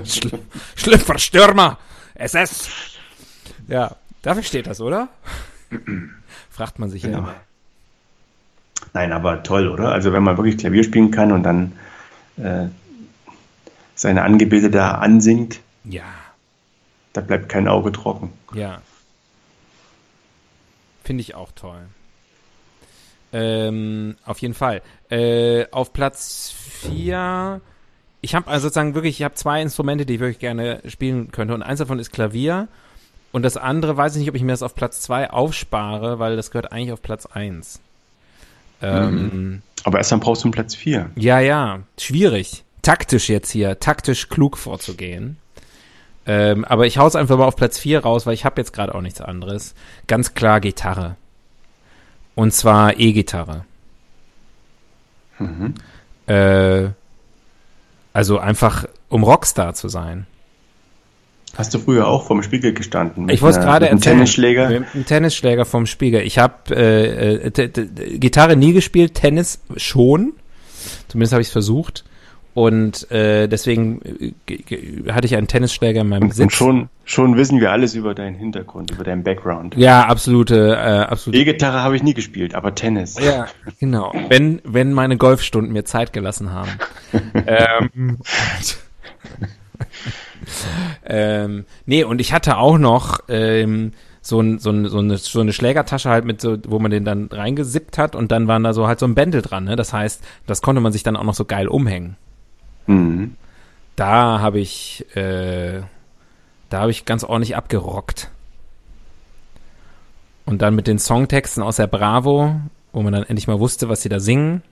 Schl 0.03 0.39
Schlüpferstürmer! 0.75 1.77
SS! 2.15 2.69
Ja, 3.67 3.95
dafür 4.21 4.43
steht 4.43 4.67
das, 4.67 4.81
oder? 4.81 5.07
Fragt 6.49 6.79
man 6.79 6.89
sich 6.89 7.03
ja 7.03 7.09
immer. 7.17 7.35
Nein, 8.93 9.11
aber 9.13 9.43
toll, 9.43 9.67
oder? 9.69 9.91
Also 9.91 10.11
wenn 10.11 10.23
man 10.23 10.37
wirklich 10.37 10.57
Klavier 10.57 10.83
spielen 10.83 11.11
kann 11.11 11.31
und 11.31 11.43
dann 11.43 11.73
äh, 12.37 12.67
seine 13.95 14.23
Angebete 14.23 14.69
da 14.69 14.95
ansingt, 14.95 15.59
Ja, 15.85 16.03
da 17.13 17.21
bleibt 17.21 17.49
kein 17.49 17.67
Auge 17.67 17.91
trocken. 17.91 18.31
ja. 18.53 18.81
Finde 21.03 21.21
ich 21.21 21.33
auch 21.35 21.51
toll. 21.53 21.81
Ähm, 23.33 24.15
auf 24.25 24.39
jeden 24.39 24.53
Fall. 24.53 24.81
Äh, 25.09 25.65
auf 25.71 25.93
Platz 25.93 26.53
4, 26.81 27.61
ich 28.21 28.35
habe 28.35 28.47
also 28.47 28.63
sozusagen 28.63 28.93
wirklich, 28.93 29.19
ich 29.19 29.23
habe 29.23 29.35
zwei 29.35 29.61
Instrumente, 29.61 30.05
die 30.05 30.15
ich 30.15 30.19
wirklich 30.19 30.39
gerne 30.39 30.81
spielen 30.87 31.31
könnte. 31.31 31.53
Und 31.53 31.63
eins 31.63 31.79
davon 31.79 31.99
ist 31.99 32.11
Klavier. 32.11 32.67
Und 33.31 33.43
das 33.43 33.57
andere 33.57 33.95
weiß 33.95 34.15
ich 34.15 34.19
nicht, 34.19 34.29
ob 34.29 34.35
ich 34.35 34.43
mir 34.43 34.51
das 34.51 34.63
auf 34.63 34.75
Platz 34.75 35.01
2 35.01 35.29
aufspare, 35.29 36.19
weil 36.19 36.35
das 36.35 36.51
gehört 36.51 36.71
eigentlich 36.71 36.91
auf 36.91 37.01
Platz 37.01 37.25
1. 37.25 37.79
Ähm, 38.81 39.61
Aber 39.83 39.99
erst 39.99 40.11
dann 40.11 40.19
brauchst 40.19 40.43
du 40.43 40.47
einen 40.47 40.53
Platz 40.53 40.75
4. 40.75 41.11
Ja, 41.15 41.39
ja, 41.39 41.79
schwierig. 41.97 42.63
Taktisch 42.81 43.29
jetzt 43.29 43.51
hier, 43.51 43.79
taktisch 43.79 44.27
klug 44.27 44.57
vorzugehen. 44.57 45.37
Ähm, 46.25 46.65
aber 46.65 46.85
ich 46.85 46.97
hau's 46.97 47.15
einfach 47.15 47.37
mal 47.37 47.45
auf 47.45 47.55
Platz 47.55 47.79
4 47.79 48.01
raus, 48.01 48.25
weil 48.25 48.33
ich 48.33 48.45
habe 48.45 48.59
jetzt 48.59 48.73
gerade 48.73 48.93
auch 48.93 49.01
nichts 49.01 49.21
anderes. 49.21 49.73
Ganz 50.07 50.33
klar 50.33 50.59
Gitarre. 50.59 51.15
Und 52.41 52.55
zwar 52.55 52.99
E-Gitarre. 52.99 53.65
Äh, 56.25 56.89
also 58.13 58.39
einfach, 58.39 58.87
um 59.09 59.23
Rockstar 59.23 59.75
zu 59.75 59.89
sein. 59.89 60.25
Hast 61.55 61.71
du 61.75 61.77
früher 61.77 62.07
auch 62.07 62.25
vorm 62.25 62.41
Spiegel 62.41 62.73
gestanden? 62.73 63.29
Ich 63.29 63.43
wollte 63.43 63.59
gerade 63.59 63.89
erzählen. 63.89 64.17
Tennisschläger? 64.17 64.69
Mit 64.69 64.87
einem 64.95 65.05
Tennisschläger 65.05 65.65
vom 65.65 65.85
Spiegel. 65.85 66.21
Ich 66.21 66.39
habe 66.39 66.75
äh, 66.75 67.47
äh, 67.47 68.17
Gitarre 68.17 68.55
nie 68.55 68.73
gespielt, 68.73 69.13
Tennis 69.13 69.59
schon. 69.77 70.33
Zumindest 71.09 71.33
habe 71.33 71.43
ich 71.43 71.49
es 71.49 71.51
versucht. 71.51 72.05
Und 72.53 73.09
äh, 73.11 73.47
deswegen 73.47 74.01
äh, 74.49 75.11
hatte 75.11 75.25
ich 75.25 75.35
einen 75.35 75.47
Tennisschläger 75.47 76.01
in 76.01 76.09
meinem 76.09 76.23
Und 76.23 76.33
Sitz. 76.33 76.53
schon, 76.53 76.89
schon 77.05 77.37
wissen 77.37 77.61
wir 77.61 77.71
alles 77.71 77.95
über 77.95 78.13
deinen 78.13 78.35
Hintergrund, 78.35 78.91
über 78.91 79.05
deinen 79.05 79.23
Background. 79.23 79.75
Ja, 79.77 80.05
absolute, 80.05 80.75
äh, 80.75 81.03
absolute. 81.03 81.41
E-Gitarre 81.41 81.81
habe 81.81 81.95
ich 81.95 82.03
nie 82.03 82.13
gespielt, 82.13 82.53
aber 82.53 82.75
Tennis. 82.75 83.17
Ja, 83.19 83.45
genau. 83.79 84.13
Wenn, 84.27 84.61
wenn 84.65 84.91
meine 84.91 85.15
Golfstunden 85.15 85.71
mir 85.71 85.85
Zeit 85.85 86.11
gelassen 86.11 86.51
haben. 86.51 86.71
ähm, 87.47 88.17
ähm, 91.05 91.65
nee, 91.85 92.03
und 92.03 92.19
ich 92.19 92.33
hatte 92.33 92.57
auch 92.57 92.77
noch 92.77 93.21
ähm, 93.29 93.93
so, 94.21 94.41
ein, 94.41 94.59
so, 94.59 94.71
ein, 94.71 94.87
so, 94.87 94.99
eine, 94.99 95.17
so 95.17 95.39
eine 95.39 95.53
Schlägertasche 95.53 96.09
halt 96.09 96.25
mit 96.25 96.41
so, 96.41 96.57
wo 96.67 96.79
man 96.79 96.91
den 96.91 97.05
dann 97.05 97.29
reingesippt 97.31 97.97
hat 97.97 98.15
und 98.15 98.31
dann 98.31 98.47
waren 98.47 98.63
da 98.63 98.73
so 98.73 98.87
halt 98.87 98.99
so 98.99 99.05
ein 99.05 99.15
Bändel 99.15 99.41
dran, 99.41 99.63
ne? 99.63 99.75
Das 99.75 99.93
heißt, 99.93 100.21
das 100.45 100.61
konnte 100.61 100.81
man 100.81 100.91
sich 100.91 101.03
dann 101.03 101.15
auch 101.15 101.23
noch 101.23 101.33
so 101.33 101.45
geil 101.45 101.67
umhängen. 101.67 102.17
Mhm. 102.91 103.35
Da 103.95 104.39
habe 104.39 104.59
ich, 104.59 105.05
äh, 105.15 105.81
da 106.69 106.79
habe 106.79 106.91
ich 106.91 107.05
ganz 107.05 107.23
ordentlich 107.23 107.55
abgerockt. 107.55 108.29
Und 110.45 110.61
dann 110.61 110.75
mit 110.75 110.87
den 110.87 110.99
Songtexten 110.99 111.63
aus 111.63 111.77
der 111.77 111.87
Bravo, 111.87 112.59
wo 112.93 113.01
man 113.01 113.13
dann 113.13 113.23
endlich 113.23 113.47
mal 113.47 113.59
wusste, 113.59 113.89
was 113.89 114.01
sie 114.01 114.09
da 114.09 114.19
singen. 114.19 114.63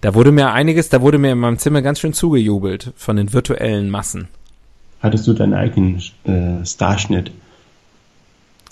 Da 0.00 0.14
wurde 0.14 0.32
mir 0.32 0.52
einiges, 0.52 0.90
da 0.90 1.00
wurde 1.00 1.18
mir 1.18 1.32
in 1.32 1.38
meinem 1.38 1.58
Zimmer 1.58 1.80
ganz 1.80 1.98
schön 2.00 2.12
zugejubelt 2.12 2.92
von 2.96 3.16
den 3.16 3.32
virtuellen 3.32 3.88
Massen. 3.88 4.28
Hattest 5.00 5.26
du 5.26 5.32
deinen 5.32 5.54
eigenen 5.54 6.02
äh, 6.24 6.64
Starschnitt 6.64 7.32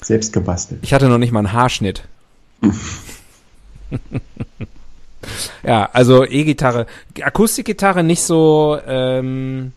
selbst 0.00 0.32
gebastelt? 0.32 0.80
Ich 0.82 0.92
hatte 0.92 1.08
noch 1.08 1.18
nicht 1.18 1.32
mal 1.32 1.40
einen 1.40 1.52
Haarschnitt. 1.52 2.06
ja, 5.62 5.88
also 5.92 6.24
E-Gitarre. 6.24 6.86
Akustikgitarre 7.20 8.02
nicht 8.02 8.22
so, 8.22 8.78
ähm, 8.86 9.72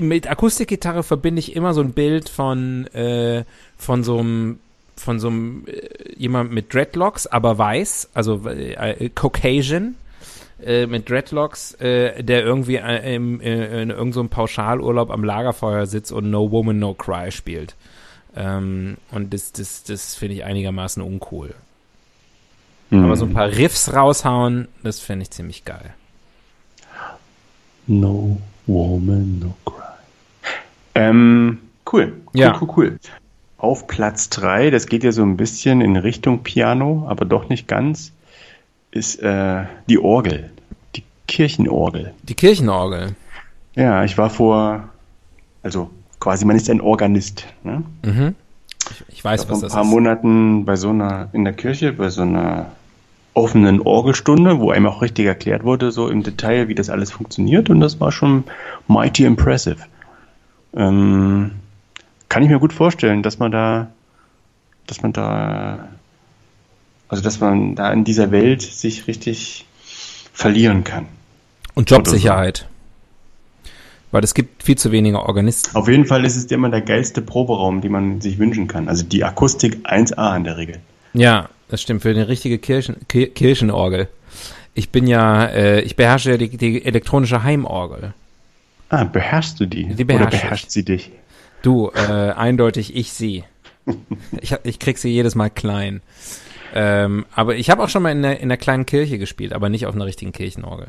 mit 0.00 0.28
Akustikgitarre 0.30 1.02
verbinde 1.02 1.40
ich 1.40 1.54
immer 1.54 1.74
so 1.74 1.80
ein 1.80 1.92
Bild 1.92 2.28
von, 2.28 2.86
äh, 2.88 3.44
von 3.76 4.04
so 4.04 4.18
einem, 4.18 4.58
von 4.96 5.20
so 5.20 5.28
einem, 5.28 5.66
äh, 5.66 6.14
jemand 6.16 6.52
mit 6.52 6.72
Dreadlocks, 6.72 7.26
aber 7.26 7.58
weiß, 7.58 8.10
also 8.14 8.46
äh, 8.48 9.10
Caucasian, 9.10 9.96
äh, 10.64 10.86
mit 10.86 11.10
Dreadlocks, 11.10 11.74
äh, 11.74 12.22
der 12.22 12.44
irgendwie 12.44 12.76
äh, 12.76 13.14
im, 13.14 13.40
äh, 13.40 13.82
in 13.82 13.90
irgendeinem 13.90 14.12
so 14.12 14.28
Pauschalurlaub 14.28 15.10
am 15.10 15.24
Lagerfeuer 15.24 15.86
sitzt 15.86 16.12
und 16.12 16.30
No 16.30 16.50
Woman, 16.50 16.78
No 16.78 16.94
Cry 16.94 17.30
spielt. 17.30 17.74
Ähm, 18.34 18.96
und 19.10 19.34
das, 19.34 19.52
das, 19.52 19.84
das 19.84 20.14
finde 20.14 20.36
ich 20.36 20.44
einigermaßen 20.44 21.02
uncool. 21.02 21.54
Mhm. 22.90 23.04
Aber 23.04 23.16
so 23.16 23.24
ein 23.26 23.32
paar 23.32 23.48
Riffs 23.48 23.92
raushauen, 23.94 24.68
das 24.82 25.00
finde 25.00 25.22
ich 25.24 25.30
ziemlich 25.30 25.64
geil. 25.64 25.94
No 27.86 28.40
woman, 28.66 29.38
no 29.38 29.54
cry. 29.64 29.82
Ähm, 30.94 31.58
cool. 31.92 32.12
Cool, 32.26 32.40
Ja. 32.40 32.58
cool, 32.60 32.68
cool. 32.76 32.98
Auf 33.58 33.86
Platz 33.86 34.28
3, 34.30 34.70
das 34.70 34.86
geht 34.86 35.02
ja 35.04 35.12
so 35.12 35.22
ein 35.22 35.36
bisschen 35.36 35.80
in 35.80 35.96
Richtung 35.96 36.42
Piano, 36.42 37.06
aber 37.08 37.24
doch 37.24 37.48
nicht 37.48 37.68
ganz, 37.68 38.12
ist 38.90 39.20
äh, 39.22 39.64
die 39.88 39.98
Orgel. 39.98 40.50
Die 40.94 41.02
Kirchenorgel. 41.26 42.12
Die 42.24 42.34
Kirchenorgel. 42.34 43.14
Ja, 43.74 44.04
ich 44.04 44.16
war 44.18 44.30
vor, 44.30 44.88
also 45.62 45.90
quasi, 46.20 46.44
man 46.44 46.56
ist 46.56 46.68
ein 46.70 46.80
Organist. 46.80 47.46
Ne? 47.62 47.82
Mhm. 48.04 48.34
Ich, 48.90 49.04
ich 49.08 49.24
weiß, 49.24 49.44
vor 49.44 49.52
was 49.52 49.58
ein 49.58 49.62
das 49.62 49.72
paar 49.72 49.82
ist. 49.82 49.90
Monaten 49.90 50.64
bei 50.64 50.76
so 50.76 50.90
einer, 50.90 51.28
in 51.32 51.44
der 51.44 51.52
Kirche, 51.52 51.92
bei 51.92 52.08
so 52.08 52.22
einer 52.22 52.66
offenen 53.34 53.80
Orgelstunde, 53.80 54.60
wo 54.60 54.70
einem 54.70 54.86
auch 54.86 55.02
richtig 55.02 55.26
erklärt 55.26 55.62
wurde, 55.62 55.90
so 55.90 56.08
im 56.08 56.22
Detail, 56.22 56.68
wie 56.68 56.74
das 56.74 56.88
alles 56.88 57.12
funktioniert. 57.12 57.68
Und 57.68 57.80
das 57.80 58.00
war 58.00 58.10
schon 58.10 58.44
mighty 58.88 59.24
impressive. 59.24 59.76
Ähm, 60.74 61.52
kann 62.28 62.42
ich 62.42 62.48
mir 62.48 62.58
gut 62.58 62.72
vorstellen, 62.72 63.22
dass 63.22 63.38
man 63.38 63.52
da, 63.52 63.88
dass 64.86 65.02
man 65.02 65.12
da, 65.12 65.88
also 67.08 67.22
dass 67.22 67.40
man 67.40 67.74
da 67.74 67.92
in 67.92 68.04
dieser 68.04 68.30
Welt 68.30 68.62
sich 68.62 69.06
richtig 69.06 69.66
verlieren 70.32 70.84
kann. 70.84 71.06
Und 71.74 71.90
Jobsicherheit. 71.90 72.66
Weil 74.12 74.22
es 74.22 74.34
gibt 74.34 74.62
viel 74.62 74.78
zu 74.78 74.92
wenige 74.92 75.20
Organisten. 75.20 75.76
Auf 75.76 75.88
jeden 75.88 76.06
Fall 76.06 76.24
ist 76.24 76.36
es 76.36 76.44
immer 76.46 76.70
der 76.70 76.80
geilste 76.80 77.22
Proberaum, 77.22 77.80
den 77.80 77.92
man 77.92 78.20
sich 78.20 78.38
wünschen 78.38 78.68
kann. 78.68 78.88
Also 78.88 79.04
die 79.04 79.24
Akustik 79.24 79.86
1A 79.86 80.36
in 80.36 80.44
der 80.44 80.56
Regel. 80.56 80.78
Ja, 81.12 81.48
das 81.68 81.82
stimmt, 81.82 82.02
für 82.02 82.10
eine 82.10 82.28
richtige 82.28 82.58
Kirchen, 82.58 82.96
Kirchenorgel. 83.08 84.08
Ich 84.74 84.90
bin 84.90 85.06
ja, 85.06 85.46
äh, 85.46 85.80
ich 85.80 85.96
beherrsche 85.96 86.32
ja 86.32 86.36
die, 86.36 86.56
die 86.56 86.84
elektronische 86.84 87.42
Heimorgel. 87.42 88.14
Ah, 88.88 89.04
beherrschst 89.04 89.58
du 89.58 89.66
die? 89.66 89.86
Die 89.86 90.04
beherrsche 90.04 90.28
Oder 90.28 90.42
beherrscht 90.42 90.70
sie 90.70 90.84
dich? 90.84 91.10
Du, 91.62 91.90
äh, 91.94 92.32
eindeutig 92.32 92.94
ich 92.94 93.12
sie. 93.12 93.42
ich, 94.40 94.54
ich 94.62 94.78
krieg 94.78 94.98
sie 94.98 95.08
jedes 95.08 95.34
Mal 95.34 95.50
klein. 95.50 96.02
Ähm, 96.74 97.26
aber 97.34 97.56
ich 97.56 97.70
habe 97.70 97.82
auch 97.82 97.88
schon 97.88 98.02
mal 98.02 98.12
in 98.12 98.22
der, 98.22 98.40
in 98.40 98.48
der 98.48 98.58
kleinen 98.58 98.86
Kirche 98.86 99.18
gespielt, 99.18 99.52
aber 99.52 99.68
nicht 99.68 99.86
auf 99.86 99.94
einer 99.94 100.04
richtigen 100.04 100.32
Kirchenorgel. 100.32 100.88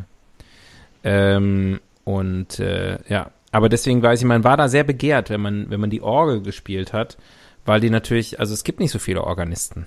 Ähm, 1.04 1.80
und 2.08 2.58
äh, 2.62 3.00
ja, 3.10 3.32
aber 3.52 3.68
deswegen 3.68 4.02
weiß 4.02 4.22
ich, 4.22 4.26
man 4.26 4.46
war 4.46 4.56
da 4.56 4.70
sehr 4.70 4.86
begehrt, 4.86 5.30
wenn 5.30 5.42
man, 5.42 5.70
wenn 5.70 5.82
man 5.82 5.90
die 5.90 6.02
Orgel 6.02 6.42
gespielt 6.42 6.94
hat, 6.94 7.18
weil 7.66 7.82
die 7.82 7.90
natürlich, 7.90 8.40
also 8.40 8.54
es 8.54 8.64
gibt 8.64 8.80
nicht 8.80 8.92
so 8.92 9.00
viele 9.00 9.26
Organisten. 9.26 9.86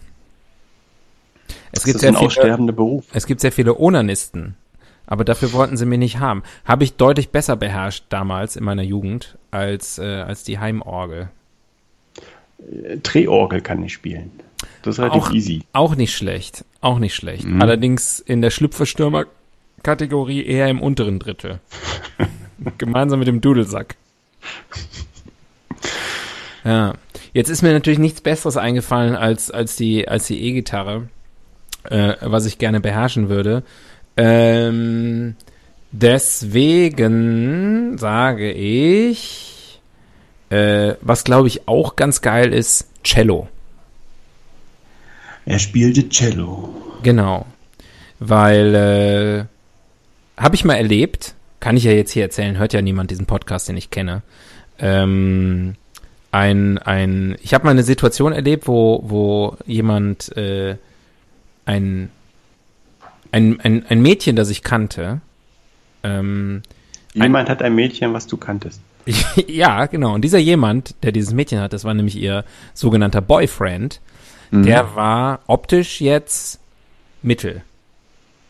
Es 1.73 1.83
Das 1.83 1.85
gibt 1.85 1.95
ist 1.95 2.01
sehr 2.03 2.11
ein 2.11 2.17
viele, 2.17 2.27
aussterbender 2.27 2.75
Beruf. 2.75 3.07
es 3.15 3.25
gibt 3.27 3.41
sehr 3.41 3.53
viele 3.53 3.81
Onanisten, 3.81 4.55
aber 5.07 5.25
dafür 5.25 5.55
wollten 5.55 5.79
sie 5.79 5.87
mich 5.87 5.99
nicht 5.99 6.19
haben. 6.19 6.43
Habe 6.67 6.85
ich 6.85 6.97
deutlich 6.97 7.31
besser 7.31 7.57
beherrscht 7.57 8.05
damals 8.11 8.55
in 8.57 8.65
meiner 8.65 8.83
Jugend 8.83 9.39
als, 9.51 9.99
äh, 9.99 10.05
als 10.05 10.45
die 10.45 10.59
Heimorgel. 10.59 11.31
Drehorgel 13.03 13.63
kann 13.63 13.83
ich 13.83 13.95
spielen. 13.95 14.31
Das 14.83 14.97
ist 14.97 15.01
relativ 15.01 15.23
Auch, 15.23 15.33
easy. 15.33 15.63
auch 15.73 15.95
nicht 15.95 16.15
schlecht, 16.15 16.67
auch 16.83 16.99
nicht 16.99 17.15
schlecht. 17.15 17.47
Mhm. 17.47 17.63
Allerdings 17.63 18.21
in 18.21 18.43
der 18.43 18.51
Schlüpferstürmer-Kategorie 19.81 20.45
eher 20.45 20.69
im 20.69 20.81
unteren 20.81 21.19
Drittel. 21.19 21.61
Gemeinsam 22.79 23.19
mit 23.19 23.29
dem 23.29 23.41
Dudelsack. 23.41 23.97
Ja, 26.65 26.95
jetzt 27.33 27.49
ist 27.49 27.63
mir 27.63 27.73
natürlich 27.73 27.99
nichts 27.99 28.21
Besseres 28.21 28.59
eingefallen 28.59 29.17
als, 29.17 29.51
als 29.51 29.77
die, 29.77 30.07
als 30.09 30.27
die 30.27 30.43
E-Gitarre, 30.43 31.09
äh, 31.85 32.15
was 32.21 32.45
ich 32.47 32.59
gerne 32.59 32.81
beherrschen 32.81 33.31
würde. 33.31 33.63
Ähm, 34.17 35.37
deswegen 35.91 37.17
sage 37.97 38.53
ich, 38.53 39.81
äh, 40.51 40.95
was 41.01 41.25
glaube 41.25 41.49
ich 41.49 41.67
auch 41.67 41.97
ganz 41.97 42.21
geil 42.21 42.53
ist, 42.53 42.89
Cello. 43.03 43.49
Er 45.47 45.59
spielte 45.59 46.11
Cello. 46.11 46.69
Genau. 47.03 47.47
Weil, 48.19 48.75
äh, 48.75 49.47
habe 50.41 50.55
ich 50.55 50.65
mal 50.65 50.75
erlebt, 50.75 51.35
kann 51.61 51.77
ich 51.77 51.85
ja 51.85 51.93
jetzt 51.93 52.11
hier 52.11 52.25
erzählen, 52.25 52.59
hört 52.59 52.73
ja 52.73 52.83
niemand 52.83 53.11
diesen 53.11 53.27
Podcast, 53.27 53.69
den 53.69 53.77
ich 53.77 53.91
kenne. 53.91 54.23
Ähm, 54.79 55.75
ein, 56.33 56.79
ein, 56.79 57.37
ich 57.43 57.55
habe 57.55 57.65
mal 57.65 57.71
eine 57.71 57.83
Situation 57.83 58.33
erlebt, 58.33 58.67
wo, 58.67 59.03
wo 59.05 59.57
jemand, 59.67 60.37
äh, 60.37 60.77
ein, 61.67 62.11
ein, 63.31 63.61
ein, 63.61 63.85
ein 63.87 64.03
Mädchen, 64.03 64.37
das 64.37 64.49
ich 64.51 64.63
kannte, 64.63 65.21
ähm, 66.03 66.63
Jemand 67.13 67.49
hat 67.49 67.63
ein 67.63 67.75
Mädchen, 67.75 68.13
was 68.13 68.27
du 68.27 68.37
kanntest. 68.37 68.81
ja, 69.47 69.87
genau. 69.87 70.15
Und 70.15 70.23
dieser 70.23 70.39
jemand, 70.39 70.95
der 71.03 71.13
dieses 71.13 71.35
Mädchen 71.35 71.61
hat, 71.61 71.73
das 71.73 71.85
war 71.85 71.95
nämlich 71.95 72.17
ihr 72.17 72.45
sogenannter 72.75 73.21
Boyfriend, 73.21 74.01
der 74.53 74.97
war 74.97 75.41
optisch 75.47 76.01
jetzt 76.01 76.59
mittel. 77.23 77.63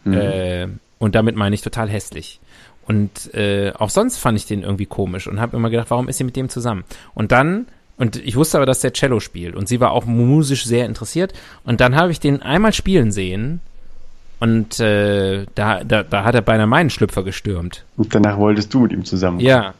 Äh, 0.06 0.68
und 1.00 1.16
damit 1.16 1.34
meine 1.34 1.54
ich 1.54 1.62
total 1.62 1.88
hässlich. 1.88 2.38
Und 2.86 3.34
äh, 3.34 3.72
auch 3.76 3.90
sonst 3.90 4.18
fand 4.18 4.38
ich 4.38 4.46
den 4.46 4.62
irgendwie 4.62 4.86
komisch 4.86 5.26
und 5.26 5.40
habe 5.40 5.56
immer 5.56 5.70
gedacht, 5.70 5.90
warum 5.90 6.08
ist 6.08 6.18
sie 6.18 6.24
mit 6.24 6.36
dem 6.36 6.48
zusammen? 6.48 6.84
Und 7.14 7.32
dann, 7.32 7.66
und 7.96 8.16
ich 8.16 8.36
wusste 8.36 8.58
aber, 8.58 8.66
dass 8.66 8.80
der 8.80 8.92
Cello 8.92 9.18
spielt 9.18 9.56
und 9.56 9.66
sie 9.66 9.80
war 9.80 9.90
auch 9.90 10.04
musisch 10.04 10.64
sehr 10.64 10.86
interessiert. 10.86 11.32
Und 11.64 11.80
dann 11.80 11.96
habe 11.96 12.12
ich 12.12 12.20
den 12.20 12.42
einmal 12.42 12.72
spielen 12.72 13.10
sehen 13.10 13.60
und 14.40 14.78
äh, 14.80 15.46
da, 15.54 15.84
da, 15.84 16.02
da 16.02 16.24
hat 16.24 16.34
er 16.34 16.42
beinahe 16.42 16.66
meinen 16.66 16.90
Schlüpfer 16.90 17.22
gestürmt. 17.22 17.84
Und 17.96 18.14
danach 18.14 18.38
wolltest 18.38 18.72
du 18.72 18.80
mit 18.80 18.92
ihm 18.92 19.04
zusammen. 19.04 19.40
Ja, 19.40 19.74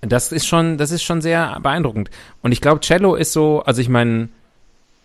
das 0.00 0.32
ist 0.32 0.46
schon, 0.46 0.78
das 0.78 0.90
ist 0.90 1.02
schon 1.02 1.22
sehr 1.22 1.58
beeindruckend. 1.62 2.10
Und 2.42 2.52
ich 2.52 2.60
glaube, 2.60 2.80
Cello 2.80 3.14
ist 3.14 3.32
so, 3.32 3.62
also 3.62 3.80
ich 3.80 3.88
meine, 3.88 4.28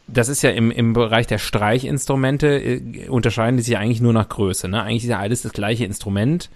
das 0.07 0.29
ist 0.29 0.41
ja 0.41 0.51
im, 0.51 0.71
im 0.71 0.93
Bereich 0.93 1.27
der 1.27 1.37
Streichinstrumente, 1.37 2.47
äh, 2.47 3.07
unterscheiden 3.09 3.57
die 3.57 3.63
sich 3.63 3.77
eigentlich 3.77 4.01
nur 4.01 4.13
nach 4.13 4.29
Größe. 4.29 4.67
Ne? 4.67 4.81
Eigentlich 4.81 5.03
ist 5.03 5.09
ja 5.09 5.19
alles 5.19 5.41
das 5.41 5.53
gleiche 5.53 5.85
Instrument, 5.85 6.49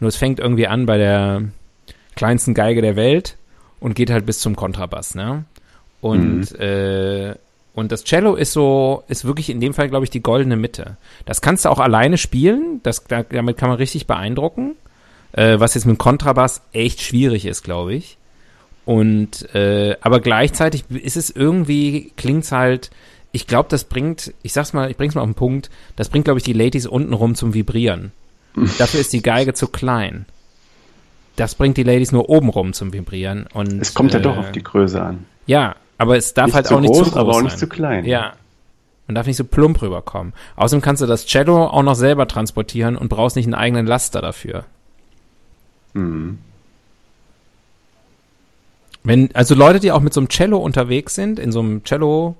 nur 0.00 0.08
es 0.08 0.16
fängt 0.16 0.38
irgendwie 0.38 0.66
an 0.66 0.86
bei 0.86 0.98
der 0.98 1.42
kleinsten 2.14 2.54
Geige 2.54 2.82
der 2.82 2.96
Welt 2.96 3.36
und 3.80 3.94
geht 3.94 4.10
halt 4.10 4.26
bis 4.26 4.40
zum 4.40 4.56
Kontrabass. 4.56 5.14
Ne? 5.14 5.44
Und, 6.00 6.52
äh, 6.58 7.34
und 7.74 7.92
das 7.92 8.04
Cello 8.04 8.34
ist 8.34 8.52
so, 8.52 9.04
ist 9.08 9.24
wirklich 9.24 9.50
in 9.50 9.60
dem 9.60 9.74
Fall, 9.74 9.88
glaube 9.88 10.04
ich, 10.04 10.10
die 10.10 10.22
goldene 10.22 10.56
Mitte. 10.56 10.96
Das 11.24 11.40
kannst 11.40 11.64
du 11.64 11.70
auch 11.70 11.78
alleine 11.78 12.18
spielen, 12.18 12.80
das, 12.82 13.04
da, 13.04 13.22
damit 13.22 13.56
kann 13.56 13.68
man 13.68 13.78
richtig 13.78 14.06
beeindrucken, 14.06 14.76
äh, 15.32 15.58
was 15.58 15.74
jetzt 15.74 15.86
mit 15.86 15.96
dem 15.96 15.98
Kontrabass 15.98 16.62
echt 16.72 17.00
schwierig 17.00 17.46
ist, 17.46 17.62
glaube 17.62 17.94
ich. 17.94 18.18
Und 18.90 19.54
äh, 19.54 19.94
aber 20.00 20.18
gleichzeitig 20.18 20.82
ist 20.90 21.16
es 21.16 21.30
irgendwie, 21.30 22.10
klingt's 22.16 22.50
halt, 22.50 22.90
ich 23.30 23.46
glaube, 23.46 23.68
das 23.68 23.84
bringt, 23.84 24.34
ich 24.42 24.52
sag's 24.52 24.72
mal, 24.72 24.90
ich 24.90 24.96
bring's 24.96 25.14
mal 25.14 25.20
auf 25.20 25.28
den 25.28 25.36
Punkt, 25.36 25.70
das 25.94 26.08
bringt, 26.08 26.24
glaube 26.24 26.40
ich, 26.40 26.44
die 26.44 26.52
Ladies 26.52 26.88
untenrum 26.88 27.36
zum 27.36 27.54
Vibrieren. 27.54 28.10
Dafür 28.78 28.98
ist 28.98 29.12
die 29.12 29.22
Geige 29.22 29.54
zu 29.54 29.68
klein. 29.68 30.26
Das 31.36 31.54
bringt 31.54 31.76
die 31.76 31.84
Ladies 31.84 32.10
nur 32.10 32.28
obenrum 32.28 32.72
zum 32.72 32.92
Vibrieren. 32.92 33.46
Und, 33.52 33.80
Es 33.80 33.94
kommt 33.94 34.12
ja 34.12 34.18
äh, 34.18 34.22
doch 34.22 34.36
auf 34.36 34.50
die 34.50 34.64
Größe 34.64 35.00
an. 35.00 35.24
Ja, 35.46 35.76
aber 35.96 36.16
es 36.16 36.34
darf 36.34 36.46
Nicht 36.46 36.54
halt 36.56 36.72
auch 36.72 36.80
nicht 36.80 36.90
groß, 36.90 36.98
zu 36.98 37.10
groß 37.12 37.16
aber 37.16 37.30
auch 37.30 37.34
sein. 37.34 37.44
nicht 37.44 37.58
zu 37.60 37.68
klein. 37.68 38.04
Ja. 38.06 38.32
Man 39.06 39.14
darf 39.14 39.28
nicht 39.28 39.36
so 39.36 39.44
plump 39.44 39.80
rüberkommen. 39.82 40.32
Außerdem 40.56 40.82
kannst 40.82 41.00
du 41.00 41.06
das 41.06 41.26
Cello 41.26 41.64
auch 41.66 41.84
noch 41.84 41.94
selber 41.94 42.26
transportieren 42.26 42.96
und 42.96 43.08
brauchst 43.08 43.36
nicht 43.36 43.46
einen 43.46 43.54
eigenen 43.54 43.86
Laster 43.86 44.20
dafür. 44.20 44.64
Mhm. 45.94 46.38
Wenn, 49.02 49.34
also 49.34 49.54
Leute, 49.54 49.80
die 49.80 49.92
auch 49.92 50.00
mit 50.00 50.12
so 50.12 50.20
einem 50.20 50.28
Cello 50.28 50.58
unterwegs 50.58 51.14
sind, 51.14 51.38
in 51.38 51.52
so 51.52 51.60
einem 51.60 51.84
Cello, 51.84 52.36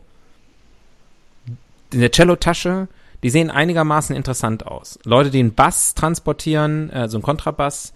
in 1.92 2.01
der 2.01 2.11
Cello-Tasche, 2.11 2.88
die 3.23 3.31
sehen 3.31 3.51
einigermaßen 3.51 4.14
interessant 4.14 4.66
aus. 4.66 4.99
Leute, 5.05 5.31
die 5.31 5.40
einen 5.40 5.55
Bass 5.55 5.94
transportieren, 5.94 6.90
äh, 6.90 7.09
so 7.09 7.16
einen 7.16 7.23
Kontrabass, 7.23 7.92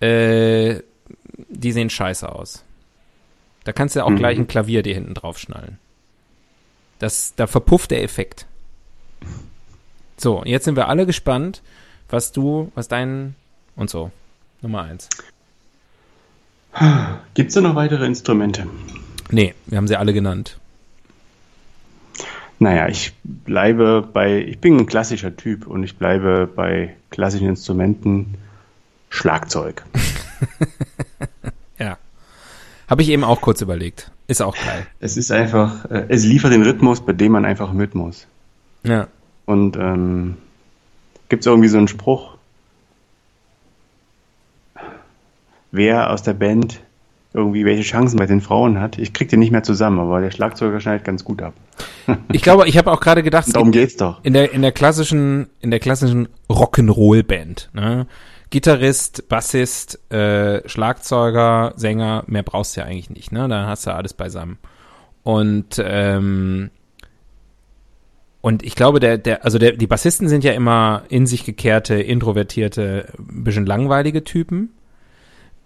äh, 0.00 0.80
die 1.48 1.72
sehen 1.72 1.90
scheiße 1.90 2.30
aus. 2.30 2.64
Da 3.64 3.72
kannst 3.72 3.94
du 3.94 4.00
ja 4.00 4.04
auch 4.04 4.10
Mhm. 4.10 4.16
gleich 4.16 4.38
ein 4.38 4.46
Klavier 4.48 4.82
dir 4.82 4.94
hinten 4.94 5.14
drauf 5.14 5.38
schnallen. 5.38 5.78
Das, 6.98 7.34
da 7.36 7.46
verpufft 7.46 7.90
der 7.90 8.02
Effekt. 8.02 8.46
So, 10.16 10.42
jetzt 10.44 10.64
sind 10.64 10.76
wir 10.76 10.88
alle 10.88 11.06
gespannt, 11.06 11.62
was 12.08 12.32
du, 12.32 12.70
was 12.74 12.88
dein 12.88 13.34
und 13.76 13.90
so. 13.90 14.10
Nummer 14.60 14.82
eins. 14.82 15.08
Gibt 17.34 17.48
es 17.48 17.54
da 17.54 17.60
noch 17.60 17.74
weitere 17.74 18.06
Instrumente? 18.06 18.66
Nee, 19.30 19.54
wir 19.66 19.78
haben 19.78 19.88
sie 19.88 19.96
alle 19.96 20.12
genannt. 20.12 20.58
Naja, 22.58 22.88
ich 22.88 23.12
bleibe 23.24 24.08
bei, 24.12 24.38
ich 24.38 24.58
bin 24.58 24.78
ein 24.78 24.86
klassischer 24.86 25.36
Typ 25.36 25.66
und 25.66 25.82
ich 25.82 25.96
bleibe 25.96 26.48
bei 26.54 26.94
klassischen 27.10 27.48
Instrumenten 27.48 28.36
Schlagzeug. 29.10 29.82
Ja. 31.78 31.98
Habe 32.88 33.02
ich 33.02 33.08
eben 33.08 33.24
auch 33.24 33.40
kurz 33.40 33.60
überlegt. 33.60 34.12
Ist 34.28 34.40
auch 34.40 34.54
geil. 34.54 34.86
Es 35.00 35.16
ist 35.16 35.32
einfach, 35.32 35.84
äh, 35.90 36.06
es 36.08 36.24
liefert 36.24 36.52
den 36.52 36.62
Rhythmus, 36.62 37.04
bei 37.04 37.12
dem 37.12 37.32
man 37.32 37.44
einfach 37.44 37.72
mit 37.72 37.94
muss. 37.94 38.26
Ja. 38.84 39.08
Und 39.46 39.76
ähm, 39.76 40.36
gibt 41.28 41.42
es 41.42 41.46
irgendwie 41.46 41.68
so 41.68 41.78
einen 41.78 41.88
Spruch, 41.88 42.31
wer 45.72 46.10
aus 46.10 46.22
der 46.22 46.34
Band 46.34 46.80
irgendwie 47.34 47.64
welche 47.64 47.82
Chancen 47.82 48.18
bei 48.18 48.26
den 48.26 48.42
Frauen 48.42 48.78
hat. 48.78 48.98
Ich 48.98 49.14
krieg 49.14 49.28
den 49.30 49.40
nicht 49.40 49.50
mehr 49.52 49.62
zusammen, 49.62 49.98
aber 49.98 50.20
der 50.20 50.30
Schlagzeuger 50.30 50.80
schneidet 50.80 51.04
ganz 51.04 51.24
gut 51.24 51.40
ab. 51.40 51.54
Ich 52.30 52.42
glaube, 52.42 52.68
ich 52.68 52.76
habe 52.76 52.92
auch 52.92 53.00
gerade 53.00 53.22
gedacht, 53.22 53.48
Darum 53.54 53.72
gibt 53.72 53.82
geht's 53.88 53.96
doch. 53.96 54.20
in 54.22 54.34
der 54.34 54.52
in 54.52 54.60
der 54.60 54.72
klassischen 54.72 55.48
in 55.60 55.70
der 55.70 55.80
klassischen 55.80 56.28
Rock'n'Roll 56.50 57.22
Band, 57.22 57.70
ne? 57.72 58.06
Gitarrist, 58.50 59.30
Bassist, 59.30 59.98
äh, 60.12 60.68
Schlagzeuger, 60.68 61.72
Sänger, 61.76 62.24
mehr 62.26 62.42
brauchst 62.42 62.76
du 62.76 62.82
ja 62.82 62.86
eigentlich 62.86 63.08
nicht, 63.08 63.32
ne? 63.32 63.48
Dann 63.48 63.66
hast 63.66 63.86
du 63.86 63.94
alles 63.94 64.12
beisammen. 64.12 64.58
Und 65.22 65.82
ähm, 65.82 66.70
Und 68.42 68.62
ich 68.64 68.74
glaube, 68.74 69.00
der, 69.00 69.16
der, 69.16 69.44
also 69.44 69.56
der, 69.58 69.72
die 69.72 69.86
Bassisten 69.86 70.28
sind 70.28 70.44
ja 70.44 70.52
immer 70.52 71.04
in 71.08 71.26
sich 71.26 71.44
gekehrte, 71.46 71.94
introvertierte, 71.94 73.06
ein 73.18 73.44
bisschen 73.44 73.64
langweilige 73.64 74.24
Typen. 74.24 74.70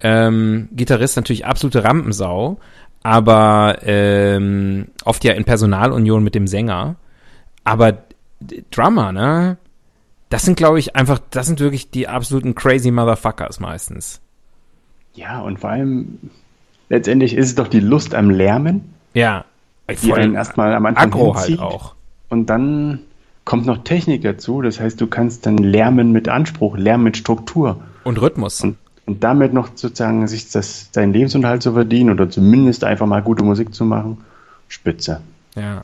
Ähm, 0.00 0.68
Gitarrist 0.72 1.16
natürlich 1.16 1.46
absolute 1.46 1.84
Rampensau, 1.84 2.58
aber 3.02 3.78
ähm, 3.82 4.88
oft 5.04 5.24
ja 5.24 5.32
in 5.32 5.44
Personalunion 5.44 6.22
mit 6.22 6.34
dem 6.34 6.46
Sänger. 6.46 6.96
Aber 7.64 7.98
Drummer, 8.70 9.12
ne? 9.12 9.56
Das 10.28 10.42
sind, 10.42 10.56
glaube 10.56 10.78
ich, 10.78 10.96
einfach, 10.96 11.20
das 11.30 11.46
sind 11.46 11.60
wirklich 11.60 11.90
die 11.90 12.08
absoluten 12.08 12.54
crazy 12.54 12.90
Motherfuckers 12.90 13.60
meistens. 13.60 14.20
Ja, 15.14 15.40
und 15.40 15.60
vor 15.60 15.70
allem, 15.70 16.18
letztendlich 16.88 17.34
ist 17.34 17.46
es 17.46 17.54
doch 17.54 17.68
die 17.68 17.80
Lust 17.80 18.14
am 18.14 18.30
Lärmen. 18.30 18.92
Ja. 19.14 19.44
Die 20.02 20.12
einen 20.12 20.34
erstmal 20.34 20.74
am 20.74 20.84
Anfang 20.84 21.12
hinzieht. 21.12 21.60
halt 21.60 21.60
auch. 21.60 21.94
Und 22.28 22.50
dann 22.50 23.00
kommt 23.44 23.66
noch 23.66 23.84
Technik 23.84 24.22
dazu. 24.22 24.60
Das 24.60 24.80
heißt, 24.80 25.00
du 25.00 25.06
kannst 25.06 25.46
dann 25.46 25.56
lärmen 25.58 26.12
mit 26.12 26.28
Anspruch, 26.28 26.76
lärmen 26.76 27.04
mit 27.04 27.16
Struktur. 27.16 27.80
Und 28.04 28.20
Rhythmus. 28.20 28.60
Und, 28.62 28.76
und 29.06 29.22
damit 29.22 29.52
noch 29.52 29.68
sozusagen 29.74 30.26
sich 30.26 30.50
das, 30.50 30.90
deinen 30.90 31.12
Lebensunterhalt 31.12 31.62
zu 31.62 31.72
verdienen 31.72 32.10
oder 32.10 32.28
zumindest 32.28 32.84
einfach 32.84 33.06
mal 33.06 33.22
gute 33.22 33.44
Musik 33.44 33.72
zu 33.74 33.84
machen. 33.84 34.18
Spitze. 34.68 35.20
Ja. 35.54 35.82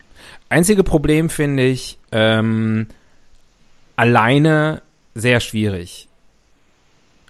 Einzige 0.49 0.83
Problem 0.83 1.31
finde 1.31 1.65
ich, 1.65 1.99
ähm, 2.11 2.89
alleine 3.97 4.83
sehr 5.15 5.41
schwierig. 5.41 6.09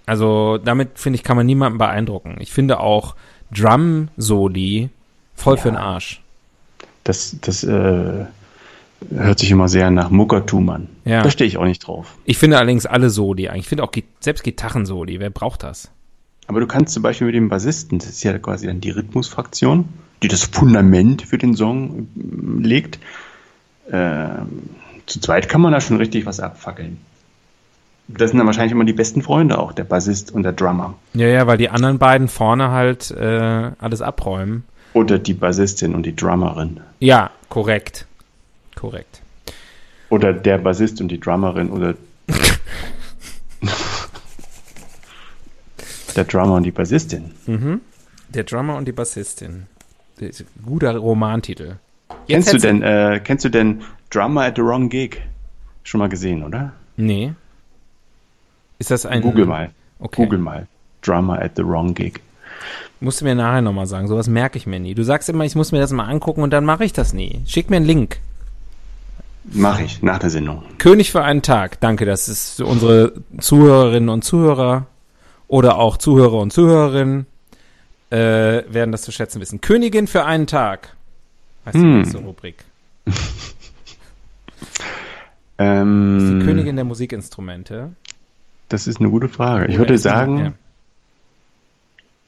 Also 0.05 0.57
damit 0.57 0.99
finde 0.99 1.17
ich, 1.17 1.23
kann 1.23 1.37
man 1.37 1.45
niemanden 1.45 1.77
beeindrucken. 1.77 2.37
Ich 2.39 2.51
finde 2.51 2.79
auch 2.79 3.15
Drum-Soli 3.55 4.89
voll 5.35 5.57
für 5.57 5.69
den 5.69 5.77
Arsch. 5.77 6.21
Das, 7.03 7.37
das 7.39 7.63
äh, 7.63 8.25
hört 9.15 9.39
sich 9.39 9.51
immer 9.51 9.67
sehr 9.67 9.91
nach 9.91 10.09
Muckertum 10.09 10.69
an. 10.69 10.87
Ja. 11.05 11.23
Da 11.23 11.31
stehe 11.31 11.47
ich 11.47 11.57
auch 11.57 11.65
nicht 11.65 11.79
drauf. 11.79 12.15
Ich 12.25 12.37
finde 12.37 12.57
allerdings 12.57 12.85
alle 12.85 13.09
Soli 13.09 13.49
eigentlich. 13.49 13.63
Ich 13.63 13.69
finde 13.69 13.83
auch 13.83 13.91
selbst 14.19 14.43
Gitarren-Soli. 14.43 15.19
Wer 15.19 15.29
braucht 15.29 15.63
das? 15.63 15.91
Aber 16.47 16.59
du 16.59 16.67
kannst 16.67 16.93
zum 16.93 17.03
Beispiel 17.03 17.27
mit 17.27 17.35
dem 17.35 17.49
Bassisten, 17.49 17.99
das 17.99 18.09
ist 18.09 18.23
ja 18.23 18.37
quasi 18.37 18.67
dann 18.67 18.81
die 18.81 18.89
Rhythmusfraktion, 18.89 19.85
die 20.21 20.27
das 20.27 20.43
Fundament 20.43 21.21
für 21.21 21.37
den 21.37 21.55
Song 21.55 22.07
ähm, 22.15 22.63
legt. 22.63 22.99
Ähm, 23.91 24.69
zu 25.05 25.19
zweit 25.19 25.49
kann 25.49 25.61
man 25.61 25.73
da 25.73 25.81
schon 25.81 25.97
richtig 25.97 26.25
was 26.25 26.39
abfackeln. 26.39 26.97
Das 28.07 28.31
sind 28.31 28.37
dann 28.37 28.47
wahrscheinlich 28.47 28.73
immer 28.73 28.83
die 28.83 28.93
besten 28.93 29.21
Freunde 29.21 29.57
auch, 29.57 29.71
der 29.71 29.85
Bassist 29.85 30.31
und 30.31 30.43
der 30.43 30.51
Drummer. 30.51 30.95
Ja, 31.13 31.27
ja, 31.27 31.47
weil 31.47 31.57
die 31.57 31.69
anderen 31.69 31.99
beiden 31.99 32.27
vorne 32.27 32.71
halt 32.71 33.11
äh, 33.11 33.71
alles 33.77 34.01
abräumen. 34.01 34.65
Oder 34.93 35.19
die 35.19 35.33
Bassistin 35.33 35.95
und 35.95 36.05
die 36.05 36.15
Drummerin. 36.15 36.81
Ja, 36.99 37.31
korrekt. 37.49 38.05
Korrekt. 38.75 39.21
Oder 40.09 40.33
der 40.33 40.57
Bassist 40.59 41.01
und 41.01 41.07
die 41.09 41.19
Drummerin 41.19 41.69
oder 41.69 41.95
der 46.15 46.23
Drummer 46.25 46.55
und 46.55 46.63
die 46.63 46.71
Bassistin. 46.71 47.31
Der 48.29 48.43
Drummer 48.43 48.75
und 48.77 48.87
die 48.87 48.91
Bassistin. 48.91 49.67
Guter 50.65 50.95
Romantitel. 50.97 51.77
Kennst 52.27 52.53
du 52.53 52.57
denn, 52.57 52.81
äh, 52.81 53.19
kennst 53.23 53.43
du 53.45 53.49
denn 53.49 53.81
Drummer 54.09 54.43
at 54.43 54.55
the 54.55 54.61
Wrong 54.63 54.89
Gig? 54.89 55.21
Schon 55.83 55.99
mal 55.99 56.09
gesehen, 56.09 56.43
oder? 56.43 56.73
Nee. 56.95 57.33
Ist 58.79 58.91
das 58.91 59.05
ein. 59.05 59.21
Google 59.21 59.45
mal. 59.45 59.71
Okay. 59.99 60.23
Google 60.23 60.39
mal. 60.39 60.67
Drummer 61.01 61.41
at 61.41 61.53
the 61.55 61.65
Wrong 61.65 61.93
Gig. 61.93 62.21
Musst 62.99 63.21
du 63.21 63.25
mir 63.25 63.35
nachher 63.35 63.61
nochmal 63.61 63.87
sagen. 63.87 64.07
Sowas 64.07 64.27
merke 64.27 64.57
ich 64.57 64.65
mir 64.65 64.79
nie. 64.79 64.93
Du 64.93 65.03
sagst 65.03 65.27
immer, 65.27 65.43
ich 65.43 65.55
muss 65.55 65.71
mir 65.71 65.79
das 65.79 65.91
mal 65.91 66.05
angucken 66.05 66.41
und 66.41 66.51
dann 66.51 66.63
mache 66.63 66.85
ich 66.85 66.93
das 66.93 67.13
nie. 67.13 67.41
Schick 67.45 67.69
mir 67.69 67.77
einen 67.77 67.85
Link. 67.85 68.19
Mach 69.45 69.79
ich 69.79 70.01
nach 70.01 70.19
der 70.19 70.29
Sendung. 70.29 70.63
König 70.77 71.11
für 71.11 71.21
einen 71.23 71.41
Tag. 71.41 71.79
Danke, 71.81 72.05
das 72.05 72.29
ist 72.29 72.55
für 72.57 72.65
unsere 72.65 73.13
Zuhörerinnen 73.39 74.09
und 74.09 74.23
Zuhörer 74.23 74.87
oder 75.47 75.77
auch 75.77 75.97
Zuhörer 75.97 76.39
und 76.39 76.53
Zuhörerinnen 76.53 77.25
äh, 78.09 78.15
werden 78.71 78.91
das 78.91 79.01
zu 79.01 79.11
schätzen 79.11 79.41
wissen. 79.41 79.59
Königin 79.61 80.07
für 80.07 80.23
einen 80.25 80.47
Tag. 80.47 80.95
Heißt 81.65 81.75
die 81.75 81.79
Hm. 81.81 81.97
nächste 81.99 82.17
Rubrik. 82.19 82.63
Ähm, 85.59 86.15
Das 86.19 86.23
ist 86.23 86.33
die 86.39 86.45
Königin 86.45 86.75
der 86.75 86.85
Musikinstrumente. 86.85 87.91
Das 88.69 88.87
ist 88.87 88.99
eine 88.99 89.09
gute 89.09 89.29
Frage. 89.29 89.67
Ich 89.67 89.77
würde 89.77 89.93
die- 89.93 89.99
sagen. 89.99 90.55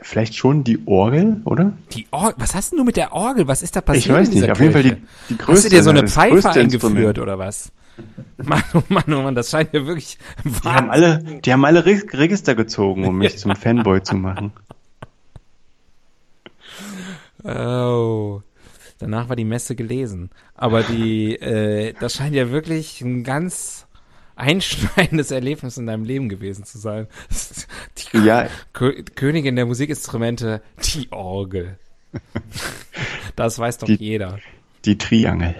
Vielleicht 0.06 0.36
schon 0.36 0.64
die 0.64 0.80
Orgel, 0.86 1.42
oder? 1.46 1.74
Die 1.92 2.08
Orgel, 2.12 2.36
was 2.38 2.54
hast 2.54 2.72
denn 2.72 2.78
du 2.78 2.84
mit 2.84 2.96
der 2.96 3.14
Orgel? 3.14 3.48
Was 3.48 3.62
ist 3.62 3.76
da 3.76 3.82
passiert 3.82 4.06
Ich 4.06 4.12
weiß 4.12 4.30
nicht. 4.30 4.50
Auf 4.50 4.60
jeden 4.60 4.72
Fall 4.72 4.84
die, 4.84 4.96
die 5.30 5.38
größte. 5.38 5.54
Hast 5.54 5.66
du 5.66 5.70
dir 5.70 5.84
so 5.84 5.90
eine 5.90 6.08
Pfeife 6.08 6.50
eingeführt 6.50 7.20
oder 7.20 7.40
was? 7.40 7.72
Mann, 8.38 8.64
oh 8.74 8.84
Mann, 8.90 9.04
oh 9.08 9.22
Mann, 9.24 9.36
das 9.36 9.50
scheint 9.50 9.74
ja 9.74 9.86
wirklich 9.86 10.18
Die 10.44 10.70
haben 10.70 10.92
alle, 10.92 11.24
die 11.44 11.54
haben 11.54 11.64
alle 11.66 11.86
Re 11.86 12.02
Register 12.12 12.54
gezogen, 12.54 13.06
um 13.06 13.18
mich 13.18 13.38
zum 13.40 13.56
Fanboy 13.56 14.04
zu 14.04 14.16
machen. 14.16 14.52
Oh. 17.44 18.42
Danach 19.00 19.30
war 19.30 19.36
die 19.36 19.46
Messe 19.46 19.76
gelesen. 19.76 20.30
Aber 20.56 20.84
die, 20.84 21.36
äh, 21.36 21.94
das 22.00 22.16
scheint 22.16 22.36
ja 22.36 22.52
wirklich 22.52 23.02
ein 23.02 23.24
ganz 23.24 23.85
einschneidendes 24.36 25.32
Erlebnis 25.32 25.78
in 25.78 25.86
deinem 25.88 26.04
Leben 26.04 26.30
gewesen 26.30 26.66
zu 26.66 26.78
sein. 26.78 27.08
Die 28.14 28.18
Ja, 28.26 28.48
Kö 28.74 29.04
Königin 29.16 29.56
der 29.56 29.66
Musikinstrumente, 29.66 30.62
die 30.84 31.12
Orgel. 31.12 31.78
Das 33.36 33.60
weiß 33.60 33.80
doch 33.80 33.88
Die- 33.88 33.96
jeder. 33.96 34.40
die 34.86 34.98
Triangel. 34.98 35.56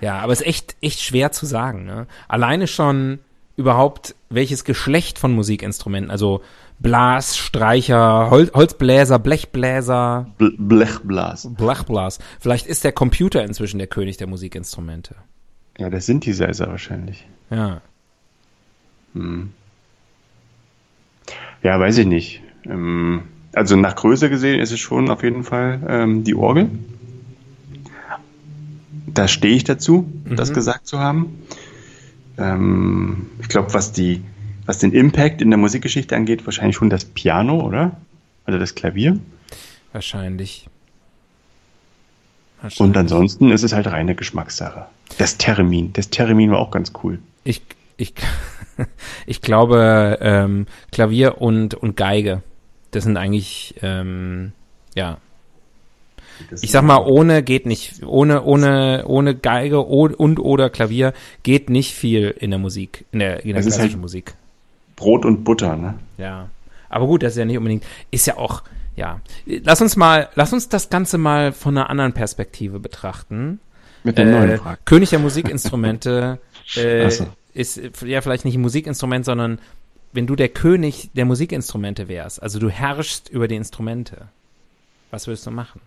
Ja, 0.00 0.18
aber 0.20 0.32
es 0.32 0.40
ist 0.40 0.46
echt, 0.46 0.76
echt 0.80 1.00
schwer 1.00 1.32
zu 1.32 1.46
sagen. 1.46 1.84
Ne? 1.84 2.06
Alleine 2.28 2.66
schon 2.66 3.20
überhaupt, 3.56 4.14
welches 4.28 4.64
Geschlecht 4.64 5.18
von 5.18 5.32
Musikinstrumenten, 5.32 6.10
also 6.10 6.42
Blas, 6.80 7.36
Streicher, 7.36 8.28
Hol 8.30 8.50
Holzbläser, 8.52 9.18
Blechbläser, 9.18 10.26
Bl 10.38 10.50
Blechblas. 10.58 11.48
Blechblas. 11.56 12.18
Vielleicht 12.40 12.66
ist 12.66 12.82
der 12.84 12.92
Computer 12.92 13.44
inzwischen 13.44 13.78
der 13.78 13.86
König 13.86 14.16
der 14.16 14.26
Musikinstrumente. 14.26 15.14
Ja, 15.78 15.88
das 15.88 16.06
sind 16.06 16.26
die 16.26 16.32
Säser 16.32 16.66
wahrscheinlich. 16.68 17.26
Ja. 17.50 17.80
Ja, 21.62 21.80
weiß 21.80 21.98
ich 21.98 22.06
nicht. 22.06 22.42
Ähm, 22.64 23.22
also 23.52 23.76
nach 23.76 23.94
Größe 23.94 24.28
gesehen 24.28 24.60
ist 24.60 24.72
es 24.72 24.80
schon 24.80 25.10
auf 25.10 25.22
jeden 25.22 25.44
Fall 25.44 25.80
ähm, 25.88 26.24
die 26.24 26.34
Orgel. 26.34 26.70
Da 29.06 29.28
stehe 29.28 29.54
ich 29.54 29.62
dazu, 29.64 30.10
das 30.24 30.52
gesagt 30.52 30.86
zu 30.88 30.98
haben. 30.98 31.42
Ähm, 32.36 33.26
ich 33.40 33.48
glaube, 33.48 33.72
was 33.72 33.92
die, 33.92 34.22
was 34.66 34.78
den 34.78 34.92
Impact 34.92 35.40
in 35.40 35.50
der 35.50 35.58
Musikgeschichte 35.58 36.16
angeht, 36.16 36.44
wahrscheinlich 36.46 36.74
schon 36.74 36.90
das 36.90 37.04
Piano, 37.04 37.60
oder? 37.60 37.96
Oder 38.48 38.58
das 38.58 38.74
Klavier. 38.74 39.20
Wahrscheinlich. 39.92 40.68
Und 42.60 42.62
Wahrscheinlich. 42.70 42.96
ansonsten 42.96 43.50
ist 43.52 43.62
es 43.62 43.72
halt 43.72 43.86
reine 43.86 44.16
Geschmackssache. 44.16 44.86
Das 45.18 45.36
Theremin. 45.38 45.92
Das 45.92 46.10
Theremin 46.10 46.50
war 46.50 46.58
auch 46.58 46.72
ganz 46.72 46.92
cool. 47.04 47.20
Ich, 47.44 47.62
ich, 47.96 48.14
ich 49.26 49.40
glaube, 49.40 50.18
ähm, 50.20 50.66
Klavier 50.90 51.40
und, 51.40 51.74
und 51.74 51.96
Geige, 51.96 52.42
das 52.90 53.04
sind 53.04 53.16
eigentlich, 53.16 53.74
ähm, 53.82 54.52
ja. 54.94 55.18
Ich 56.60 56.72
sag 56.72 56.82
mal, 56.82 56.98
ohne 56.98 57.44
geht 57.44 57.64
nicht, 57.64 58.02
ohne, 58.04 58.42
ohne, 58.42 59.04
ohne 59.06 59.36
Geige 59.36 59.86
o- 59.88 60.06
und 60.06 60.40
oder 60.40 60.68
Klavier 60.68 61.12
geht 61.44 61.70
nicht 61.70 61.94
viel 61.94 62.30
in 62.30 62.50
der 62.50 62.58
Musik, 62.58 63.04
in 63.12 63.20
der, 63.20 63.44
in 63.44 63.52
der 63.52 63.62
klassischen 63.62 63.90
halt- 63.92 64.00
Musik. 64.00 64.34
Brot 64.96 65.24
und 65.24 65.44
Butter, 65.44 65.76
ne? 65.76 65.94
Ja. 66.18 66.48
Aber 66.88 67.06
gut, 67.06 67.22
das 67.22 67.32
ist 67.32 67.38
ja 67.38 67.44
nicht 67.44 67.58
unbedingt, 67.58 67.84
ist 68.10 68.26
ja 68.26 68.36
auch, 68.36 68.62
ja. 68.96 69.20
Lass 69.46 69.80
uns 69.80 69.96
mal, 69.96 70.28
lass 70.34 70.52
uns 70.52 70.68
das 70.68 70.90
Ganze 70.90 71.18
mal 71.18 71.52
von 71.52 71.76
einer 71.76 71.88
anderen 71.90 72.12
Perspektive 72.12 72.78
betrachten. 72.80 73.60
Mit 74.04 74.18
der 74.18 74.26
Äh, 74.26 74.30
neuen 74.30 74.58
Frage. 74.58 74.78
König 74.84 75.10
der 75.10 75.18
Musikinstrumente 75.20 76.38
äh, 76.76 77.10
so. 77.10 77.26
ist 77.52 77.80
ja 78.04 78.20
vielleicht 78.20 78.44
nicht 78.44 78.56
ein 78.56 78.60
Musikinstrument, 78.60 79.24
sondern 79.24 79.58
wenn 80.12 80.26
du 80.26 80.36
der 80.36 80.48
König 80.48 81.10
der 81.14 81.24
Musikinstrumente 81.24 82.08
wärst, 82.08 82.42
also 82.42 82.58
du 82.58 82.70
herrschst 82.70 83.28
über 83.28 83.48
die 83.48 83.56
Instrumente, 83.56 84.28
was 85.10 85.26
würdest 85.26 85.46
du 85.46 85.50
machen? 85.50 85.80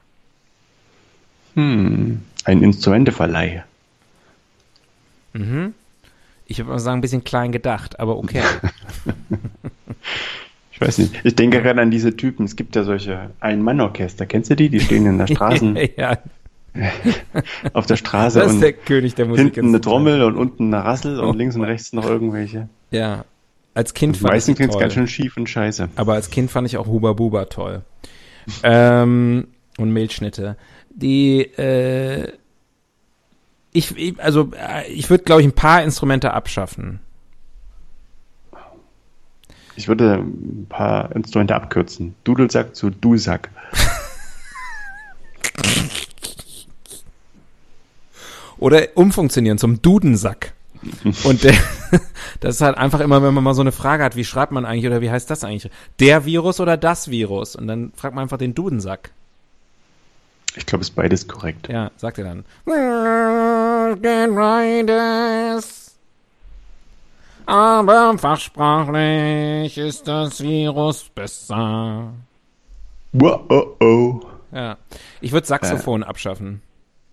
Hm. 1.56 2.22
Ein 2.44 2.64
Instrumenteverleih. 2.64 3.64
Ich 6.46 6.58
würde 6.58 6.70
mal 6.70 6.80
sagen, 6.80 7.00
ein 7.00 7.02
bisschen 7.02 7.24
klein 7.24 7.52
gedacht, 7.52 8.00
aber 8.00 8.18
okay. 8.18 8.42
Ich 10.80 10.82
weiß 10.82 11.00
nicht. 11.00 11.22
Ich 11.24 11.36
denke 11.36 11.64
gerade 11.64 11.82
an 11.82 11.90
diese 11.90 12.16
Typen. 12.16 12.46
Es 12.46 12.56
gibt 12.56 12.76
ja 12.76 12.84
solche 12.84 13.32
Ein-Mann-Orchester. 13.40 14.28
Kennst 14.28 14.52
du 14.52 14.56
die? 14.56 14.70
Die 14.70 14.80
stehen 14.80 15.08
in 15.08 15.18
der 15.18 15.26
Straßen, 15.34 15.76
ja, 15.98 16.20
auf 17.74 17.86
der 17.88 17.96
Straße 17.98 18.40
das 18.40 18.48
ist 18.50 18.54
und 18.56 18.62
der 18.62 18.74
König 18.74 19.16
der 19.16 19.26
hinten 19.28 19.68
eine. 19.70 19.82
Trommel 19.82 20.22
und 20.24 20.36
unten 20.38 20.74
eine 20.74 20.84
Rassel 20.86 21.20
Oh. 21.20 21.30
und 21.30 21.38
links 21.38 21.56
und 21.56 21.64
rechts 21.64 21.92
noch 21.94 22.06
irgendwelche. 22.06 22.70
Ja, 22.92 23.26
als 23.74 23.94
Kind 23.94 24.16
Und 24.16 24.22
fand 24.22 24.34
meistens 24.34 24.60
ich 24.60 24.68
toll. 24.68 24.80
ganz 24.80 24.94
schön 24.94 25.08
schief 25.08 25.38
und 25.38 25.50
scheiße. 25.50 25.90
Aber 25.96 26.14
als 26.14 26.30
Kind 26.30 26.52
fand 26.52 26.68
ich 26.68 26.78
auch 26.78 26.88
Huba 26.88 27.14
Buba 27.14 27.46
toll. 27.46 27.82
ähm, 28.64 29.48
und 29.78 29.92
Milchschnitte. 29.92 30.56
Die, 30.90 31.42
äh, 31.42 32.32
Ich, 33.74 33.96
ich 33.98 34.20
also 34.20 34.52
äh, 34.56 34.88
ich 34.92 35.10
würde, 35.10 35.24
glaube 35.24 35.42
ich, 35.42 35.48
ein 35.48 35.52
paar 35.54 35.84
Instrumente 35.84 36.34
abschaffen. 36.34 37.00
Ich 39.76 39.88
würde 39.88 40.16
ein 40.16 40.66
paar 40.70 41.16
Instrumente 41.16 41.54
abkürzen. 41.56 42.16
Dudelsack 42.24 42.76
zu 42.76 42.90
Dusack. 42.90 43.50
Oder 48.60 48.88
umfunktionieren 48.96 49.58
zum 49.58 49.82
Dudensack. 49.82 50.54
Und 51.24 51.44
der, 51.44 51.54
das 52.40 52.56
ist 52.56 52.62
halt 52.62 52.78
einfach 52.78 53.00
immer, 53.00 53.22
wenn 53.24 53.34
man 53.34 53.44
mal 53.44 53.54
so 53.54 53.62
eine 53.62 53.72
Frage 53.72 54.04
hat, 54.04 54.16
wie 54.16 54.26
schreibt 54.26 54.52
man 54.52 54.66
eigentlich 54.66 54.86
oder 54.86 55.02
wie 55.02 55.12
heißt 55.12 55.30
das 55.30 55.44
eigentlich? 55.44 55.72
Der 56.00 56.26
Virus 56.26 56.60
oder 56.60 56.78
das 56.78 57.10
Virus? 57.10 57.56
Und 57.56 57.68
dann 57.68 57.92
fragt 57.96 58.16
man 58.16 58.24
einfach 58.24 58.38
den 58.38 58.54
Dudensack. 58.54 59.12
Ich 60.56 60.66
glaube, 60.66 60.82
es 60.82 60.90
ist 60.90 60.96
beides 60.96 61.28
korrekt. 61.28 61.68
Ja, 61.70 61.92
sagt 61.98 62.18
er 62.18 62.24
dann. 62.24 62.44
Riders. 64.36 65.96
Aber 67.46 68.18
fachsprachlich 68.18 69.78
ist 69.78 70.08
das 70.08 70.42
Virus 70.42 71.10
besser. 71.14 72.12
Wow, 73.14 73.42
oh, 73.50 73.76
oh. 73.80 74.20
Ja. 74.52 74.78
Ich 75.22 75.32
würde 75.32 75.48
Saxophon 75.48 76.02
äh. 76.02 76.06
abschaffen. 76.06 76.62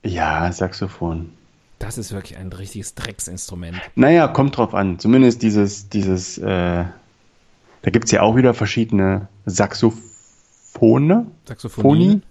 Ja, 0.05 0.53
Saxophon. 0.53 1.33
Das 1.79 1.99
ist 1.99 2.13
wirklich 2.13 2.39
ein 2.39 2.53
richtiges 2.53 2.95
Drecksinstrument. 2.95 3.77
Naja, 3.95 4.29
kommt 4.29 4.57
drauf 4.57 4.75
an. 4.75 4.99
Zumindest 4.99 5.43
dieses, 5.43 5.89
dieses, 5.89 6.39
äh, 6.39 6.85
da 7.83 7.91
gibt 7.91 8.07
es 8.07 8.11
ja 8.11 8.23
auch 8.23 8.37
wieder 8.37 8.55
verschiedene 8.55 9.29
Saxophone. 9.45 11.27
Saxophonie. 11.47 12.23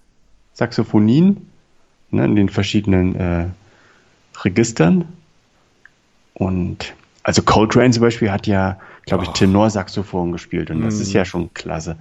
Saxophonien. 0.54 1.50
Ne, 2.10 2.24
in 2.24 2.36
den 2.36 2.48
verschiedenen 2.48 3.16
äh, 3.16 3.46
Registern. 4.42 5.08
Und 6.32 6.94
also 7.22 7.42
Coltrane 7.42 7.90
zum 7.90 8.02
Beispiel 8.02 8.30
hat 8.30 8.46
ja, 8.46 8.78
glaube 9.06 9.24
ich, 9.24 9.30
oh. 9.30 9.32
Tenorsaxophon 9.32 10.32
gespielt 10.32 10.70
und 10.70 10.82
das 10.82 10.98
mm. 10.98 11.02
ist 11.02 11.12
ja 11.12 11.24
schon 11.24 11.52
klasse. 11.54 11.96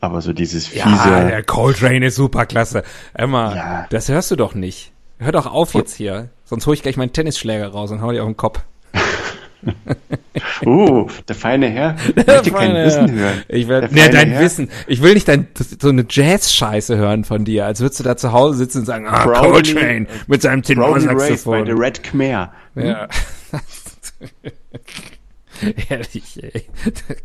Aber 0.00 0.22
so 0.22 0.32
dieses 0.32 0.66
fiese. 0.66 0.84
Ja, 0.84 1.24
der 1.24 1.42
Coltrane 1.42 2.06
ist 2.06 2.16
super 2.16 2.46
klasse. 2.46 2.82
Emma, 3.12 3.54
ja. 3.54 3.86
das 3.90 4.08
hörst 4.08 4.30
du 4.30 4.36
doch 4.36 4.54
nicht. 4.54 4.91
Hör 5.22 5.32
doch 5.32 5.46
auf 5.46 5.74
jetzt 5.74 5.94
hier. 5.94 6.30
Sonst 6.44 6.66
hole 6.66 6.74
ich 6.74 6.82
gleich 6.82 6.96
meinen 6.96 7.12
Tennisschläger 7.12 7.68
raus 7.68 7.90
und 7.92 8.02
hau 8.02 8.10
dir 8.10 8.22
auf 8.22 8.28
den 8.28 8.36
Kopf. 8.36 8.60
uh, 10.66 11.06
der 11.28 11.36
feine 11.36 11.68
Herr 11.68 11.92
der 12.16 12.34
möchte 12.34 12.50
kein 12.50 12.74
Wissen 12.74 13.12
hören. 13.12 13.42
Ich 13.48 13.68
will, 13.68 13.88
nee, 13.92 14.08
dein 14.08 14.30
Herr. 14.30 14.40
Wissen. 14.40 14.68
Ich 14.88 15.00
will 15.02 15.14
nicht 15.14 15.28
dein, 15.28 15.46
so 15.80 15.88
eine 15.88 16.04
Jazz-Scheiße 16.08 16.96
hören 16.96 17.24
von 17.24 17.44
dir, 17.44 17.66
als 17.66 17.80
würdest 17.80 18.00
du 18.00 18.04
da 18.04 18.16
zu 18.16 18.32
Hause 18.32 18.58
sitzen 18.58 18.78
und 18.78 18.86
sagen, 18.86 19.06
ah, 19.06 19.24
Proudly, 19.24 19.74
Coltrane 19.74 20.06
mit 20.26 20.42
seinem 20.42 20.62
Tenorsaxophon. 20.62 21.64
bei 21.64 21.66
The 21.66 21.78
Red 21.78 22.02
Khmer. 22.02 22.52
Hm? 22.74 22.86
Ja. 22.86 23.08
Ehrlich, 25.88 26.42
ey. 26.42 26.66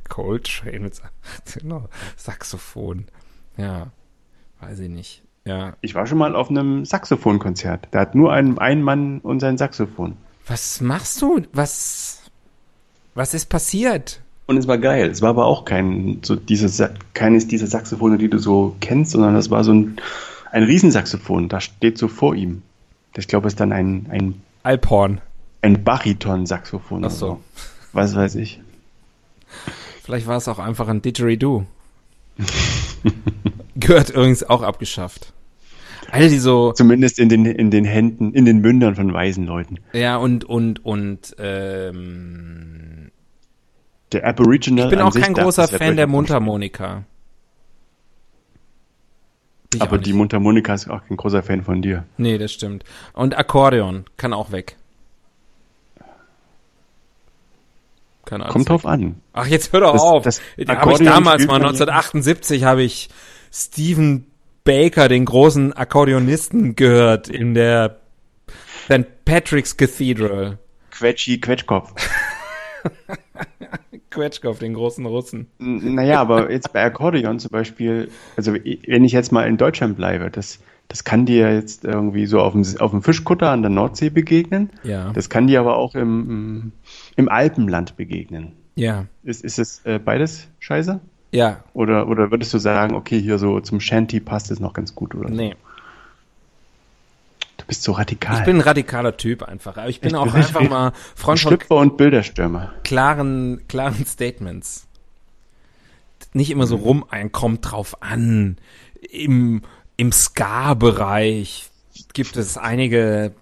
Coltrane 0.07 0.79
mit 0.81 0.95
seinem 0.95 1.88
Saxophon. 2.15 3.05
Ja, 3.57 3.88
weiß 4.62 4.79
ich 4.79 4.89
nicht. 4.89 5.23
Ja. 5.47 5.73
Ich 5.79 5.95
war 5.95 6.05
schon 6.05 6.17
mal 6.17 6.36
auf 6.36 6.49
einem 6.49 6.83
Saxophonkonzert. 6.83 7.88
Da 7.91 8.01
hat 8.01 8.15
nur 8.15 8.33
ein, 8.33 8.57
ein 8.57 8.81
Mann 8.81 9.19
und 9.19 9.39
sein 9.39 9.57
Saxophon. 9.57 10.17
Was 10.45 10.81
machst 10.81 11.21
du? 11.21 11.41
Was, 11.53 12.23
was 13.15 13.33
ist 13.33 13.47
passiert? 13.47 14.21
Und 14.45 14.57
es 14.57 14.67
war 14.67 14.77
geil. 14.77 15.10
Es 15.10 15.21
war 15.21 15.29
aber 15.29 15.45
auch 15.45 15.63
kein, 15.63 16.19
so 16.21 16.36
diese, 16.36 16.93
keines 17.13 17.47
dieser 17.47 17.67
Saxophone, 17.67 18.17
die 18.17 18.29
du 18.29 18.39
so 18.39 18.75
kennst, 18.81 19.12
sondern 19.12 19.36
das 19.36 19.49
war 19.49 19.63
so 19.63 19.73
ein, 19.73 19.97
ein 20.51 20.63
Riesensaxophon. 20.63 21.47
Da 21.47 21.62
steht 21.62 21.97
so 21.97 22.10
vor 22.10 22.36
ihm. 22.36 22.62
Ich 23.15 23.27
glaube, 23.29 23.47
es 23.47 23.53
ist 23.53 23.60
dann 23.60 23.71
ein, 23.71 24.05
ein 24.10 24.41
Alphorn. 24.63 25.21
Ein 25.62 25.83
Bariton-Saxophon. 25.83 27.05
Ach 27.05 27.12
so. 27.12 27.39
Was 27.93 28.15
weiß 28.15 28.36
ich. 28.36 28.62
Vielleicht 30.03 30.27
war 30.27 30.38
es 30.38 30.47
auch 30.49 30.60
einfach 30.60 30.89
ein 30.89 31.01
Didgeridoo. 31.01 31.65
Gehört 33.75 34.10
übrigens 34.10 34.43
auch 34.43 34.62
abgeschafft. 34.62 35.33
Alle 36.12 36.30
die 36.30 36.38
so. 36.38 36.72
Zumindest 36.72 37.20
in 37.20 37.30
den, 37.30 37.46
in 37.46 37.72
den 37.72 37.86
Händen, 37.86 38.34
in 38.34 38.46
den 38.46 38.60
Mündern 38.60 38.96
von 38.96 39.13
weisen 39.13 39.46
Leuten. 39.46 39.80
Ja, 39.93 40.17
und, 40.17 40.46
und, 40.46 40.84
und, 40.86 41.36
ähm, 41.38 43.12
Der 44.12 44.26
Aboriginal. 44.26 44.86
Ich 44.86 44.91
bin 44.91 45.02
auch 45.02 45.13
kein 45.13 45.34
großer 45.34 45.67
Fan 45.67 45.98
der 45.98 46.08
Mundharmonika. 46.08 47.04
Aber 49.80 49.98
die 49.98 50.13
Mundharmonika 50.13 50.74
ist 50.74 50.89
auch 50.89 51.06
kein 51.06 51.17
großer 51.17 51.43
Fan 51.43 51.63
von 51.63 51.82
dir. 51.82 52.06
Nee, 52.17 52.38
das 52.38 52.54
stimmt. 52.54 52.86
Und 53.13 53.38
Akkordeon 53.38 54.06
kann 54.15 54.34
auch 54.34 54.52
weg. 54.52 54.78
Keine 58.24 58.43
Ahnung. 58.43 58.54
Kommt 58.54 58.70
drauf 58.70 58.86
an. 58.86 59.22
Ach, 59.34 59.48
jetzt 59.48 59.72
hör 59.74 59.82
doch 59.82 59.93
das, 59.93 60.02
auf. 60.02 60.24
Das 60.24 60.41
da 60.58 60.78
habe 60.78 60.93
ich 60.93 61.00
damals 61.00 61.46
mal 61.48 61.56
1978 61.56 62.63
habe 62.63 62.84
ich 62.84 63.10
Stephen 63.52 64.26
Baker, 64.67 65.08
den 65.08 65.23
großen 65.23 65.71
Akkordeonisten, 65.71 66.75
gehört 66.75 67.30
in 67.30 67.53
der 67.53 68.01
St. 68.84 69.06
Patrick's 69.23 69.77
Cathedral. 69.77 70.58
Quetschi 70.91 71.39
Quetschkopf. 71.39 71.93
Quetschkopf, 74.10 74.60
den 74.60 74.73
großen 74.73 75.06
Russen. 75.06 75.47
Naja, 75.58 76.19
aber 76.19 76.51
jetzt 76.51 76.73
bei 76.73 76.84
Akkordeon 76.84 77.39
zum 77.39 77.51
Beispiel, 77.51 78.10
also 78.36 78.56
wenn 78.56 79.06
ich 79.06 79.13
jetzt 79.13 79.32
mal 79.32 79.47
in 79.47 79.56
Deutschland 79.56 79.95
bleibe, 79.95 80.30
das, 80.30 80.60
das 80.89 81.06
kann 81.06 81.25
dir 81.25 81.53
jetzt 81.53 81.86
irgendwie 81.86 82.25
so 82.25 82.41
auf 82.41 82.51
dem, 82.51 82.65
auf 82.80 82.91
dem 82.91 83.01
Fischkutter 83.01 83.49
an 83.49 83.62
der 83.62 83.71
Nordsee 83.71 84.10
begegnen. 84.10 84.71
Ja. 84.84 85.13
Das 85.13 85.30
kann 85.30 85.47
dir 85.47 85.62
aber 85.62 85.77
auch 85.77 85.95
im, 85.95 86.73
im 87.15 87.30
Alpenland 87.30 87.95
begegnen. 87.95 88.51
Ja. 88.75 89.06
Ist, 89.23 89.45
ist 89.45 89.60
es 89.60 89.86
äh, 89.86 89.97
beides 89.97 90.49
scheiße? 90.60 90.99
Ja. 91.38 91.63
Oder, 91.73 92.08
oder 92.08 92.32
würdest 92.32 92.52
du 92.56 92.58
sagen, 92.58 92.95
okay, 92.95 93.21
hier 93.21 93.38
so 93.38 93.60
zum 93.60 93.80
Shanty 93.80 94.19
passt 94.19 94.50
es 94.50 94.60
noch 94.60 94.73
ganz 94.73 94.95
gut, 94.95 95.13
oder? 95.13 95.30
Nee. 95.30 95.56
Du 97.58 97.65
bist 97.67 97.84
so 97.84 97.91
radikal. 97.91 98.39
Ich 98.39 98.45
bin 98.45 98.58
ein 98.58 98.62
radikaler 98.62 99.17
Typ 99.17 99.43
einfach. 99.43 99.86
Ich 99.86 100.02
bin 100.02 100.12
ich 100.12 100.15
auch 100.15 100.34
einfach 100.34 100.62
ich, 100.62 100.69
mal 100.69 100.93
Freund 101.15 101.39
von 101.39 101.60
und 101.78 101.97
Bilderstürmer. 101.97 102.73
Klaren, 102.84 103.62
klaren 103.67 104.04
Statements. 104.04 104.88
Nicht 106.34 106.50
immer 106.50 106.65
so 106.65 106.78
mhm. 106.78 106.84
rum, 106.84 107.06
ein 107.10 107.32
kommt 107.32 107.71
drauf 107.71 108.02
an. 108.02 108.58
Im, 109.12 109.62
im 109.95 110.12
Ska-Bereich 110.12 111.69
gibt 112.13 112.36
es 112.36 112.58
einige 112.58 113.34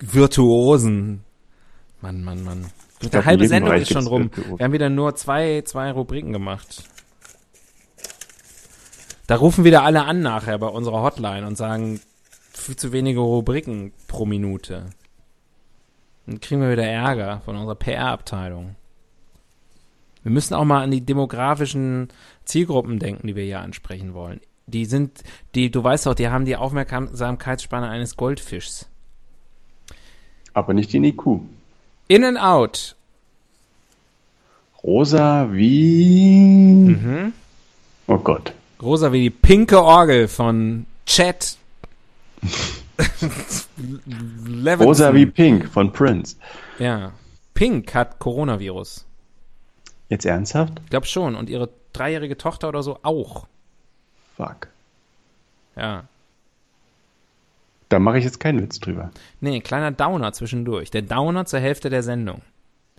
Virtuosen. 0.00 1.24
Mann, 2.02 2.22
Mann, 2.22 2.44
Mann. 2.44 2.66
Die 3.00 3.16
halbe 3.16 3.48
Sendung 3.48 3.72
ist 3.72 3.90
schon 3.90 4.06
rum. 4.06 4.30
Wir 4.56 4.64
haben 4.64 4.72
wieder 4.72 4.90
nur 4.90 5.14
zwei, 5.14 5.62
zwei 5.64 5.90
Rubriken 5.92 6.32
gemacht. 6.34 6.84
Da 9.28 9.36
rufen 9.36 9.62
wieder 9.62 9.84
alle 9.84 10.06
an 10.06 10.22
nachher 10.22 10.58
bei 10.58 10.68
unserer 10.68 11.02
Hotline 11.02 11.46
und 11.46 11.54
sagen, 11.54 12.00
viel 12.50 12.76
zu 12.76 12.92
wenige 12.92 13.20
Rubriken 13.20 13.92
pro 14.06 14.24
Minute. 14.24 14.86
Dann 16.24 16.40
kriegen 16.40 16.62
wir 16.62 16.72
wieder 16.72 16.86
Ärger 16.86 17.42
von 17.44 17.54
unserer 17.54 17.74
PR-Abteilung. 17.74 18.74
Wir 20.22 20.32
müssen 20.32 20.54
auch 20.54 20.64
mal 20.64 20.82
an 20.82 20.90
die 20.90 21.02
demografischen 21.02 22.08
Zielgruppen 22.46 22.98
denken, 22.98 23.26
die 23.26 23.36
wir 23.36 23.44
hier 23.44 23.60
ansprechen 23.60 24.14
wollen. 24.14 24.40
Die 24.66 24.86
sind, 24.86 25.22
die, 25.54 25.70
du 25.70 25.84
weißt 25.84 26.06
doch, 26.06 26.14
die 26.14 26.28
haben 26.28 26.46
die 26.46 26.56
Aufmerksamkeitsspanne 26.56 27.86
eines 27.86 28.16
Goldfischs. 28.16 28.88
Aber 30.54 30.72
nicht 30.72 30.90
den 30.94 31.04
IQ. 31.04 31.40
In 32.08 32.24
and 32.24 32.38
out. 32.38 32.96
Rosa 34.82 35.52
wie. 35.52 36.38
Mhm. 36.88 37.34
Oh 38.06 38.16
Gott. 38.16 38.54
Rosa 38.80 39.12
wie 39.12 39.22
die 39.22 39.30
pinke 39.30 39.82
Orgel 39.82 40.28
von 40.28 40.86
Chat. 41.06 41.56
Rosa 44.80 45.14
wie 45.14 45.26
Pink 45.26 45.68
von 45.68 45.92
Prince. 45.92 46.36
Ja. 46.78 47.12
Pink 47.54 47.94
hat 47.94 48.18
Coronavirus. 48.18 49.04
Jetzt 50.08 50.24
ernsthaft? 50.24 50.80
Ich 50.84 50.90
glaube 50.90 51.06
schon. 51.06 51.34
Und 51.34 51.50
ihre 51.50 51.68
dreijährige 51.92 52.38
Tochter 52.38 52.68
oder 52.68 52.82
so 52.82 52.98
auch. 53.02 53.46
Fuck. 54.36 54.68
Ja. 55.76 56.04
Da 57.88 57.98
mache 57.98 58.18
ich 58.18 58.24
jetzt 58.24 58.38
keinen 58.38 58.62
Witz 58.62 58.80
drüber. 58.80 59.10
Nee, 59.40 59.60
kleiner 59.60 59.90
Downer 59.90 60.32
zwischendurch. 60.32 60.90
Der 60.90 61.02
Downer 61.02 61.46
zur 61.46 61.60
Hälfte 61.60 61.90
der 61.90 62.02
Sendung. 62.02 62.42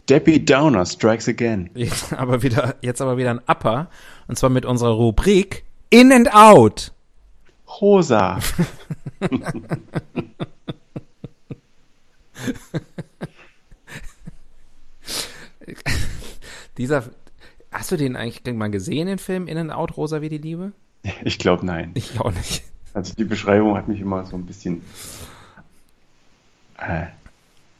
Debbie 0.09 0.43
Downer 0.43 0.85
strikes 0.85 1.29
again. 1.29 1.69
Jetzt 1.75 2.11
aber 2.13 2.41
wieder, 2.41 2.75
jetzt 2.81 2.99
aber 2.99 3.17
wieder 3.17 3.29
ein 3.29 3.41
Upper. 3.47 3.89
Und 4.27 4.39
zwar 4.39 4.49
mit 4.49 4.65
unserer 4.65 4.93
Rubrik 4.93 5.63
in 5.89 6.11
and 6.11 6.33
Out. 6.33 6.91
Rosa. 7.81 8.39
Dieser, 16.77 17.03
hast 17.71 17.91
du 17.91 17.97
den 17.97 18.15
eigentlich 18.15 18.55
mal 18.55 18.71
gesehen, 18.71 19.07
den 19.07 19.19
Film 19.19 19.47
In 19.47 19.57
and 19.57 19.71
Out, 19.71 19.97
Rosa 19.97 20.21
wie 20.21 20.29
die 20.29 20.37
Liebe? 20.37 20.71
Ich 21.23 21.37
glaube 21.37 21.65
nein. 21.65 21.91
Ich 21.93 22.19
auch 22.19 22.31
nicht. 22.31 22.63
Also 22.93 23.13
die 23.15 23.25
Beschreibung 23.25 23.75
hat 23.75 23.87
mich 23.87 23.99
immer 24.01 24.25
so 24.25 24.35
ein 24.35 24.45
bisschen 24.45 24.81
äh, 26.77 27.07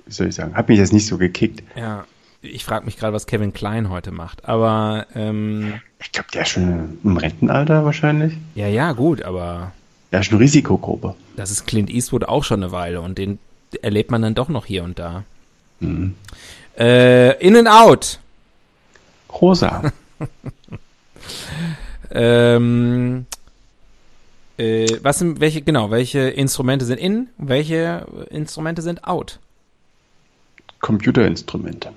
wie 0.05 0.11
soll 0.11 0.27
ich 0.27 0.35
sagen, 0.35 0.55
hat 0.55 0.67
mich 0.67 0.79
jetzt 0.79 0.93
nicht 0.93 1.05
so 1.05 1.17
gekickt. 1.17 1.63
Ja, 1.75 2.05
ich 2.41 2.63
frage 2.65 2.85
mich 2.85 2.97
gerade, 2.97 3.13
was 3.13 3.25
Kevin 3.27 3.53
Klein 3.53 3.89
heute 3.89 4.11
macht. 4.11 4.45
Aber 4.47 5.05
ähm, 5.15 5.81
Ich 5.99 6.11
glaube, 6.11 6.29
der 6.33 6.43
ist 6.43 6.49
schon 6.49 6.97
im 7.03 7.17
Rentenalter 7.17 7.83
wahrscheinlich. 7.85 8.33
ja, 8.55 8.67
ja, 8.67 8.93
gut, 8.93 9.21
aber 9.23 9.71
Der 10.11 10.21
ist 10.21 10.27
schon 10.27 10.37
Risikogruppe. 10.37 11.15
das 11.35 11.51
ist 11.51 11.67
Clint 11.67 11.89
Eastwood 11.89 12.23
auch 12.25 12.43
schon 12.43 12.63
eine 12.63 12.71
Weile 12.71 13.01
und 13.01 13.17
den 13.17 13.39
erlebt 13.81 14.09
man 14.11 14.21
dann 14.21 14.35
doch 14.35 14.49
noch 14.49 14.65
hier 14.65 14.83
und 14.83 14.97
da. 14.99 15.23
Mhm. 15.79 16.15
Äh, 16.77 17.37
in 17.45 17.55
and 17.55 17.67
out. 17.67 18.19
Rosa. 19.41 19.91
Ähm, 22.11 23.27
äh, 24.57 24.87
was 25.03 25.19
sind, 25.19 25.39
welche, 25.39 25.61
genau, 25.61 25.91
welche 25.91 26.19
Instrumente 26.21 26.83
sind 26.85 26.97
in, 26.97 27.27
welche 27.37 28.07
Instrumente 28.31 28.81
sind 28.81 29.03
out? 29.03 29.37
Computerinstrumente. 30.81 31.91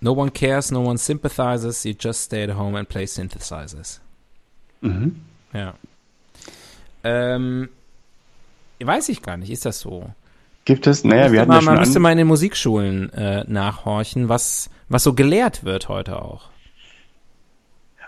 No 0.00 0.12
one 0.12 0.30
cares, 0.30 0.70
no 0.70 0.80
one 0.82 0.96
sympathizes, 0.98 1.84
you 1.84 1.94
just 1.98 2.22
stay 2.22 2.42
at 2.44 2.56
home 2.56 2.76
and 2.78 2.88
play 2.88 3.06
synthesizers. 3.06 4.00
Mhm. 4.80 5.16
Ja. 5.52 5.74
Ähm, 7.04 7.68
weiß 8.82 9.08
ich 9.10 9.22
gar 9.22 9.36
nicht, 9.36 9.50
ist 9.50 9.66
das 9.66 9.80
so? 9.80 10.10
Gibt 10.64 10.86
es, 10.86 11.04
naja, 11.04 11.32
wir 11.32 11.40
hatten 11.40 11.48
mal, 11.48 11.56
ja 11.56 11.62
schon 11.62 11.72
man 11.74 11.80
müsste 11.80 11.98
mal 11.98 12.12
in 12.12 12.18
den 12.18 12.26
Musikschulen 12.26 13.12
äh, 13.12 13.44
nachhorchen, 13.46 14.28
was, 14.28 14.70
was 14.88 15.02
so 15.02 15.12
gelehrt 15.14 15.64
wird 15.64 15.88
heute 15.88 16.20
auch. 16.22 16.48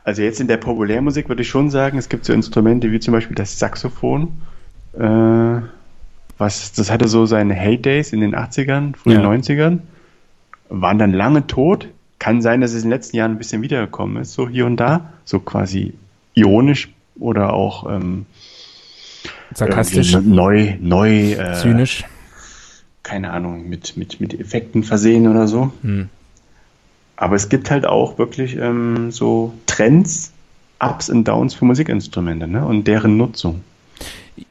also 0.04 0.22
jetzt 0.22 0.40
in 0.40 0.48
der 0.48 0.56
Populärmusik 0.58 1.28
würde 1.28 1.42
ich 1.42 1.48
schon 1.48 1.70
sagen, 1.70 1.98
es 1.98 2.08
gibt 2.08 2.24
so 2.24 2.32
Instrumente 2.32 2.90
wie 2.90 3.00
zum 3.00 3.12
Beispiel 3.12 3.36
das 3.36 3.58
Saxophon. 3.58 4.40
Äh, 4.98 5.60
was, 6.38 6.72
das 6.72 6.90
hatte 6.90 7.08
so 7.08 7.24
seine 7.26 7.54
Heydays 7.54 8.12
in 8.12 8.20
den 8.20 8.34
80ern, 8.34 8.96
frühen 8.96 9.20
Ja. 9.22 9.28
90ern. 9.28 9.80
Waren 10.74 10.98
dann 10.98 11.12
lange 11.12 11.46
tot. 11.46 11.88
Kann 12.18 12.40
sein, 12.40 12.60
dass 12.60 12.72
es 12.72 12.82
in 12.82 12.88
den 12.88 12.96
letzten 12.96 13.16
Jahren 13.16 13.32
ein 13.32 13.38
bisschen 13.38 13.62
wiedergekommen 13.62 14.22
ist, 14.22 14.32
so 14.32 14.48
hier 14.48 14.66
und 14.66 14.76
da. 14.78 15.12
So 15.24 15.40
quasi 15.40 15.94
ironisch 16.34 16.88
oder 17.18 17.52
auch 17.52 17.90
ähm, 17.90 18.26
Sarkastisch, 19.54 20.16
neu, 20.22 20.76
neu, 20.80 21.32
äh, 21.32 21.54
zynisch. 21.54 22.04
keine 23.02 23.32
Ahnung, 23.32 23.68
mit, 23.68 23.96
mit, 23.96 24.20
mit 24.20 24.38
Effekten 24.38 24.82
versehen 24.82 25.28
oder 25.28 25.46
so. 25.46 25.72
Hm. 25.82 26.08
Aber 27.16 27.36
es 27.36 27.48
gibt 27.48 27.70
halt 27.70 27.86
auch 27.86 28.18
wirklich 28.18 28.56
ähm, 28.56 29.10
so 29.10 29.52
Trends, 29.66 30.32
Ups 30.80 31.10
und 31.10 31.28
Downs 31.28 31.54
für 31.54 31.64
Musikinstrumente 31.64 32.48
ne? 32.48 32.64
und 32.64 32.88
deren 32.88 33.16
Nutzung. 33.16 33.62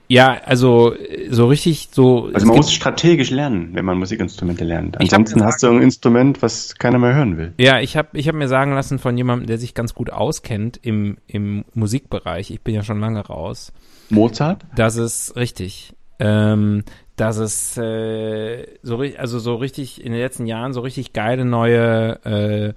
Ja, 0.07 0.39
also 0.45 0.93
so 1.29 1.47
richtig 1.47 1.89
so. 1.91 2.29
Also 2.33 2.45
man 2.45 2.57
muss 2.57 2.71
strategisch 2.71 3.29
lernen, 3.31 3.69
wenn 3.73 3.85
man 3.85 3.97
Musikinstrumente 3.97 4.63
lernt. 4.63 4.99
Ansonsten 4.99 5.35
gesagt- 5.35 5.53
hast 5.53 5.63
du 5.63 5.69
ein 5.69 5.81
Instrument, 5.81 6.41
was 6.41 6.75
keiner 6.75 6.99
mehr 6.99 7.15
hören 7.15 7.37
will. 7.37 7.53
Ja, 7.57 7.79
ich 7.79 7.97
habe 7.97 8.09
ich 8.19 8.27
hab 8.27 8.35
mir 8.35 8.47
sagen 8.47 8.73
lassen 8.73 8.99
von 8.99 9.17
jemandem, 9.17 9.47
der 9.47 9.57
sich 9.57 9.73
ganz 9.73 9.95
gut 9.95 10.11
auskennt 10.11 10.79
im, 10.83 11.17
im 11.27 11.63
Musikbereich, 11.73 12.51
ich 12.51 12.61
bin 12.61 12.75
ja 12.75 12.83
schon 12.83 12.99
lange 12.99 13.25
raus, 13.25 13.71
Mozart? 14.09 14.65
dass 14.75 14.97
es 14.97 15.35
richtig, 15.35 15.93
ähm, 16.19 16.83
dass 17.15 17.37
es 17.37 17.77
äh, 17.77 18.67
so 18.83 19.03
also 19.17 19.39
so 19.39 19.55
richtig 19.55 20.03
in 20.03 20.11
den 20.11 20.21
letzten 20.21 20.45
Jahren 20.45 20.73
so 20.73 20.81
richtig 20.81 21.13
geile 21.13 21.45
neue 21.45 22.19
äh, 22.25 22.73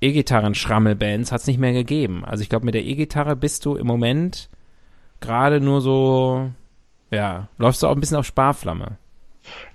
E-Gitarren-Schrammelbands 0.00 1.32
hat 1.32 1.40
es 1.40 1.46
nicht 1.46 1.58
mehr 1.58 1.72
gegeben. 1.72 2.24
Also 2.24 2.42
ich 2.42 2.48
glaube, 2.48 2.64
mit 2.64 2.74
der 2.74 2.84
E-Gitarre 2.84 3.36
bist 3.36 3.64
du 3.64 3.74
im 3.74 3.86
Moment 3.86 4.48
gerade 5.20 5.60
nur 5.60 5.80
so, 5.80 6.50
ja, 7.10 7.48
läufst 7.58 7.82
du 7.82 7.86
auch 7.86 7.94
ein 7.94 8.00
bisschen 8.00 8.16
auf 8.16 8.26
Sparflamme. 8.26 8.92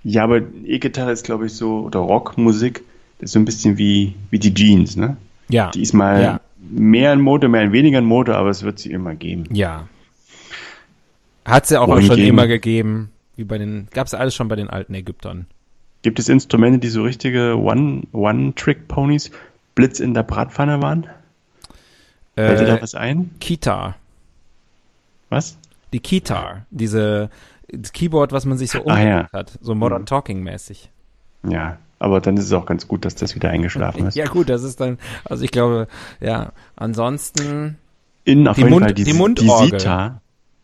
Ja, 0.04 0.24
aber 0.24 0.40
E-Gitarre 0.64 1.10
ist, 1.12 1.24
glaube 1.24 1.46
ich, 1.46 1.52
so, 1.54 1.80
oder 1.80 2.00
Rockmusik, 2.00 2.82
das 3.18 3.30
ist 3.30 3.32
so 3.32 3.38
ein 3.40 3.44
bisschen 3.44 3.76
wie, 3.78 4.14
wie 4.30 4.38
die 4.38 4.54
Jeans, 4.54 4.96
ne? 4.96 5.16
Ja, 5.48 5.70
Die 5.72 5.82
ist 5.82 5.92
mal 5.92 6.22
Ja. 6.22 6.40
mehr 6.70 7.12
in 7.12 7.20
Mode, 7.20 7.48
mehr 7.48 7.62
in 7.62 7.72
weniger 7.72 7.98
in 7.98 8.04
Mode, 8.04 8.36
aber 8.36 8.50
es 8.50 8.62
wird 8.62 8.78
sie 8.78 8.90
immer 8.92 9.14
geben. 9.14 9.44
ja. 9.52 9.88
Hat 11.44 11.64
es 11.64 11.70
ja 11.70 11.80
auch 11.82 12.00
schon 12.00 12.18
immer 12.18 12.46
gegeben, 12.46 13.10
wie 13.36 13.44
bei 13.44 13.58
den, 13.58 13.88
gab 13.92 14.06
es 14.06 14.14
alles 14.14 14.34
schon 14.34 14.48
bei 14.48 14.56
den 14.56 14.70
alten 14.70 14.94
Ägyptern. 14.94 15.44
Gibt 16.00 16.18
es 16.18 16.30
Instrumente, 16.30 16.78
die 16.78 16.88
so 16.88 17.02
richtige 17.02 17.58
One- 17.58 18.04
One-Trick-Ponys, 18.12 19.30
Blitz 19.74 20.00
in 20.00 20.14
der 20.14 20.22
Bratpfanne 20.22 20.80
waren? 20.80 21.06
Fällt 22.34 22.60
dir 22.60 22.64
da 22.66 22.76
Äh, 22.76 22.82
was 22.82 22.94
ein? 22.94 23.30
Kitar. 23.40 23.96
Was? 25.34 25.58
Die 25.92 26.00
Kitar. 26.00 26.66
Diese, 26.70 27.30
das 27.70 27.92
Keyboard, 27.92 28.32
was 28.32 28.44
man 28.46 28.58
sich 28.58 28.70
so 28.70 28.84
Ah, 28.86 28.98
ja. 28.98 29.02
umgekehrt 29.18 29.32
hat. 29.32 29.58
So 29.60 29.74
Modern 29.74 30.02
Mhm. 30.02 30.06
Talking 30.06 30.42
mäßig. 30.42 30.90
Ja, 31.48 31.78
aber 31.98 32.20
dann 32.20 32.36
ist 32.36 32.44
es 32.46 32.52
auch 32.52 32.66
ganz 32.66 32.88
gut, 32.88 33.04
dass 33.04 33.14
das 33.14 33.34
wieder 33.34 33.50
eingeschlafen 33.50 34.06
ist. 34.06 34.14
Ja 34.16 34.26
gut, 34.26 34.48
das 34.48 34.62
ist 34.62 34.80
dann, 34.80 34.98
also 35.24 35.44
ich 35.44 35.50
glaube, 35.50 35.88
ja, 36.20 36.52
ansonsten 36.76 37.76
In 38.24 38.48
auf 38.48 38.56
Die 38.56 38.62
jeden 38.62 38.72
Mund- 38.72 38.84
Fall 38.84 38.94
die, 38.94 39.04
die 39.04 39.12
die 39.12 39.18
Mundorgel. 39.18 39.78
Sita. 39.80 40.20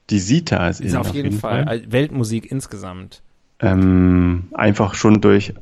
Die 0.09 0.19
Sita 0.19 0.67
ist, 0.69 0.81
ist 0.81 0.97
auf 0.97 1.15
jeden 1.15 1.33
Fall, 1.39 1.69
äh, 1.69 1.93
Weltmusik 1.93 2.51
insgesamt. 2.51 3.23
Ähm, 3.61 4.49
einfach 4.55 4.95
schon 4.95 5.21
durch 5.21 5.55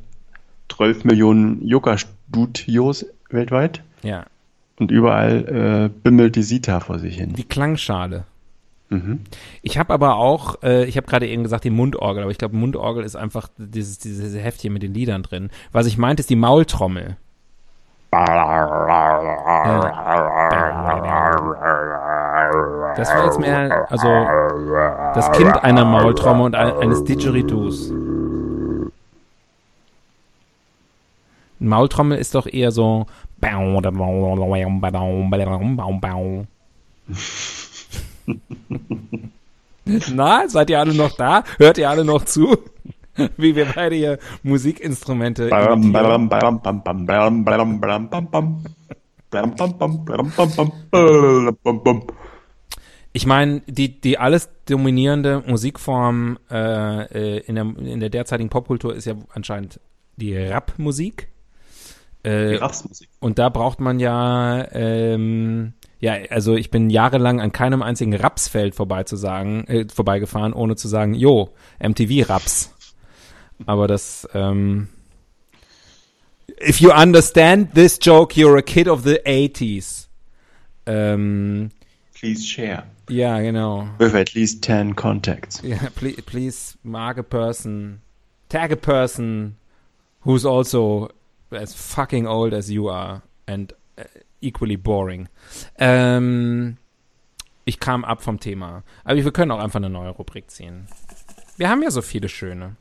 12 0.69 1.03
Millionen 1.03 1.61
Yoga-Studios 1.67 3.05
weltweit 3.29 3.83
Ja. 4.01 4.25
und 4.79 4.89
überall 4.91 5.89
äh, 5.93 5.99
bimmelt 6.03 6.35
die 6.35 6.43
Sita 6.43 6.79
vor 6.79 6.97
sich 6.99 7.17
hin. 7.17 7.33
Die 7.33 7.43
Klangschale. 7.43 8.23
Mhm. 8.89 9.21
Ich 9.61 9.77
habe 9.77 9.93
aber 9.93 10.15
auch, 10.15 10.63
äh, 10.63 10.85
ich 10.85 10.97
habe 10.97 11.05
gerade 11.05 11.27
eben 11.27 11.43
gesagt, 11.43 11.63
die 11.63 11.69
Mundorgel, 11.69 12.23
aber 12.23 12.31
ich 12.31 12.39
glaube, 12.39 12.55
Mundorgel 12.55 13.03
ist 13.03 13.15
einfach 13.15 13.47
dieses, 13.57 13.99
dieses 13.99 14.35
Heftchen 14.35 14.73
mit 14.73 14.81
den 14.81 14.93
Liedern 14.93 15.21
drin. 15.21 15.51
Was 15.71 15.85
ich 15.85 15.97
meinte, 15.97 16.21
ist 16.21 16.29
die 16.29 16.35
Maultrommel. 16.35 17.17
Das 22.95 23.13
war 23.13 23.25
jetzt 23.25 23.39
mehr, 23.39 23.85
also 23.91 24.07
das 25.13 25.31
Kind 25.33 25.63
einer 25.63 25.85
Maultrommel 25.85 26.47
und 26.47 26.55
ein, 26.55 26.75
eines 26.77 27.03
Didgeridoos. 27.03 27.93
Maultrommel 31.59 32.17
ist 32.17 32.33
doch 32.33 32.47
eher 32.47 32.71
so. 32.71 33.05
Na, 40.13 40.47
seid 40.47 40.69
ihr 40.69 40.79
alle 40.79 40.93
noch 40.93 41.15
da? 41.15 41.43
Hört 41.57 41.77
ihr 41.77 41.89
alle 41.89 42.05
noch 42.05 42.25
zu? 42.25 42.57
Wie 43.37 43.55
wir 43.55 43.65
beide 43.75 43.95
hier 43.95 44.19
Musikinstrumente. 44.43 45.49
Ich 53.11 53.25
meine, 53.25 53.61
die, 53.67 53.99
die 53.99 54.17
alles 54.17 54.49
dominierende 54.65 55.43
Musikform 55.45 56.37
äh, 56.49 57.39
in, 57.39 57.55
der, 57.55 57.65
in 57.77 57.99
der 57.99 58.09
derzeitigen 58.09 58.49
Popkultur 58.49 58.95
ist 58.95 59.05
ja 59.05 59.15
anscheinend 59.33 59.79
die 60.15 60.35
Rap-Musik. 60.35 61.27
Äh, 62.23 62.55
Rapsmusik. 62.55 63.09
und 63.19 63.39
da 63.39 63.49
braucht 63.49 63.79
man 63.79 63.99
ja, 63.99 64.67
ähm, 64.73 65.73
ja, 65.99 66.17
also 66.29 66.55
ich 66.55 66.69
bin 66.69 66.89
jahrelang 66.89 67.39
an 67.39 67.51
keinem 67.51 67.81
einzigen 67.81 68.13
Rapsfeld 68.13 68.75
vorbei 68.75 69.03
zu 69.03 69.15
sagen, 69.15 69.63
äh, 69.67 69.85
vorbeigefahren, 69.93 70.53
ohne 70.53 70.75
zu 70.75 70.87
sagen, 70.87 71.13
jo, 71.13 71.53
MTV 71.79 72.29
Raps. 72.29 72.75
Aber 73.65 73.87
das, 73.87 74.27
ähm, 74.33 74.89
if 76.61 76.79
you 76.79 76.91
understand 76.91 77.73
this 77.73 77.99
joke, 78.01 78.33
you're 78.35 78.57
a 78.57 78.61
kid 78.61 78.87
of 78.87 79.03
the 79.03 79.19
80s. 79.25 80.07
Ähm, 80.85 81.69
Please 82.13 82.45
share. 82.45 82.83
ja, 83.09 83.39
genau. 83.39 83.87
With 83.97 84.13
at 84.13 84.33
least 84.33 84.63
10 84.63 84.95
contacts. 84.95 85.61
Yeah, 85.63 85.89
please, 85.95 86.21
please 86.21 86.77
mark 86.83 87.17
a 87.17 87.23
person, 87.23 88.01
tag 88.49 88.71
a 88.71 88.75
person 88.75 89.55
who's 90.25 90.45
also 90.45 91.09
as 91.51 91.73
fucking 91.73 92.27
old 92.27 92.53
as 92.53 92.69
you 92.69 92.89
are 92.89 93.21
and 93.45 93.73
uh, 93.97 94.03
equally 94.41 94.77
boring. 94.77 95.27
Ähm, 95.77 96.77
ich 97.65 97.79
kam 97.79 98.03
ab 98.03 98.23
vom 98.23 98.39
Thema. 98.39 98.83
Aber 99.03 99.15
wir 99.15 99.31
können 99.31 99.51
auch 99.51 99.59
einfach 99.59 99.79
eine 99.79 99.89
neue 99.89 100.09
Rubrik 100.09 100.49
ziehen. 100.49 100.87
Wir 101.57 101.69
haben 101.69 101.83
ja 101.83 101.91
so 101.91 102.01
viele 102.01 102.29
schöne. 102.29 102.75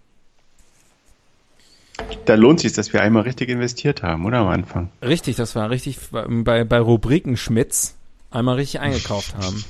Da 2.27 2.35
lohnt 2.37 2.61
sich, 2.61 2.73
dass 2.73 2.93
wir 2.93 3.03
einmal 3.03 3.25
richtig 3.25 3.49
investiert 3.49 4.03
haben, 4.03 4.25
oder 4.25 4.39
am 4.39 4.49
Anfang? 4.49 4.91
Richtig, 5.03 5.37
das 5.37 5.57
war 5.57 5.69
richtig 5.71 5.99
bei, 6.11 6.65
bei 6.65 6.79
Rubriken 6.79 7.37
Schmitz 7.37 7.97
einmal 8.31 8.55
richtig 8.57 8.81
eingekauft 8.81 9.35
haben. 9.43 9.65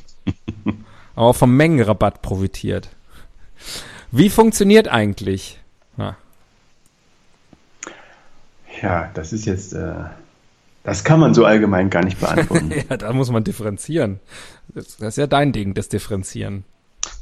Aber 1.14 1.26
auch 1.26 1.36
vom 1.36 1.56
Mengenrabatt 1.56 2.20
profitiert. 2.22 2.90
Wie 4.10 4.30
funktioniert 4.30 4.88
eigentlich? 4.88 5.58
Ja. 5.96 6.16
Ja, 8.82 9.10
das 9.14 9.32
ist 9.32 9.46
jetzt, 9.46 9.72
äh, 9.72 9.92
das 10.84 11.04
kann 11.04 11.20
man 11.20 11.34
so 11.34 11.44
allgemein 11.44 11.90
gar 11.90 12.04
nicht 12.04 12.20
beantworten. 12.20 12.72
Ja, 12.90 12.96
da 12.96 13.12
muss 13.12 13.30
man 13.30 13.44
differenzieren. 13.44 14.20
Das, 14.74 14.96
ist 15.00 15.18
ja 15.18 15.26
dein 15.26 15.52
Ding, 15.52 15.74
das 15.74 15.88
Differenzieren. 15.88 16.64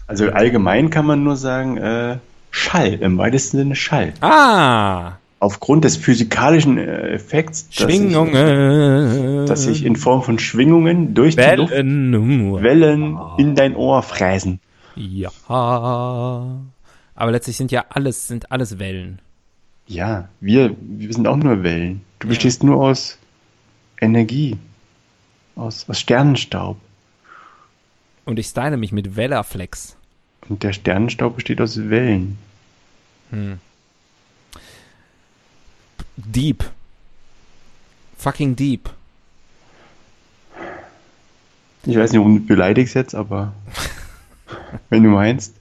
Also 0.07 0.30
allgemein 0.30 0.90
kann 0.90 1.07
man 1.07 1.24
nur 1.24 1.36
sagen, 1.36 1.76
äh, 1.78 2.18
Schall, 2.50 2.94
im 2.94 3.18
weitesten 3.18 3.59
Sinne 3.59 3.74
Schall. 3.74 4.14
Ah! 4.20 5.14
Aufgrund 5.38 5.84
des 5.84 5.96
physikalischen 5.96 6.78
äh, 6.78 7.11
Effekts, 7.11 7.68
dass 7.68 7.76
Schwingungen. 7.76 9.11
sich, 9.11 9.48
dass 9.48 9.62
sich 9.64 9.84
in 9.84 9.96
Form 9.96 10.22
von 10.22 10.38
Schwingungen 10.38 11.14
durch 11.14 11.36
die 11.36 11.42
Luft 11.57 11.72
Wellen. 11.72 12.62
Wellen 12.62 13.18
in 13.36 13.54
dein 13.54 13.76
Ohr 13.76 14.02
fräsen. 14.02 14.61
Ja. 14.94 15.30
Aber 15.48 17.30
letztlich 17.30 17.57
sind 17.57 17.70
ja 17.70 17.84
alles, 17.90 18.28
sind 18.28 18.50
alles 18.50 18.78
Wellen. 18.78 19.20
Ja, 19.87 20.28
wir, 20.41 20.74
wir 20.80 21.12
sind 21.12 21.26
auch 21.26 21.37
nur 21.37 21.62
Wellen. 21.62 22.03
Du 22.18 22.28
bestehst 22.28 22.62
nur 22.62 22.76
aus 22.76 23.18
Energie, 24.01 24.57
aus, 25.55 25.89
aus 25.89 26.01
Sternenstaub. 26.01 26.76
Und 28.24 28.39
ich 28.39 28.49
style 28.49 28.76
mich 28.76 28.93
mit 28.93 29.16
Wellerflex. 29.16 29.97
Und 30.49 30.62
der 30.62 30.72
Sternenstaub 30.72 31.37
besteht 31.37 31.61
aus 31.61 31.76
Wellen. 31.89 32.39
Deep. 36.16 36.64
Fucking 38.18 38.57
deep. 38.57 38.91
Ich 41.84 41.97
weiß 41.97 42.11
nicht, 42.11 42.18
warum 42.18 42.41
du 42.41 42.47
beleidigst 42.47 42.95
jetzt, 42.95 43.14
aber 43.14 43.53
wenn 44.91 45.05
du 45.05 45.11
meinst, 45.11 45.55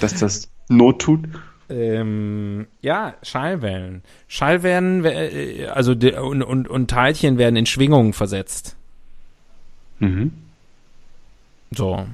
dass 0.00 0.14
das 0.14 0.48
Not 0.68 1.00
tut. 1.02 1.28
Ähm, 1.68 2.66
ja, 2.80 3.14
Schallwellen. 3.22 4.02
Schallwellen, 4.28 5.04
äh, 5.04 5.66
also 5.66 5.92
und, 5.92 6.42
und, 6.42 6.68
und 6.68 6.90
Teilchen 6.90 7.38
werden 7.38 7.56
in 7.56 7.66
Schwingungen 7.66 8.12
versetzt. 8.12 8.76
Mhm. 9.98 10.32
So, 11.70 12.06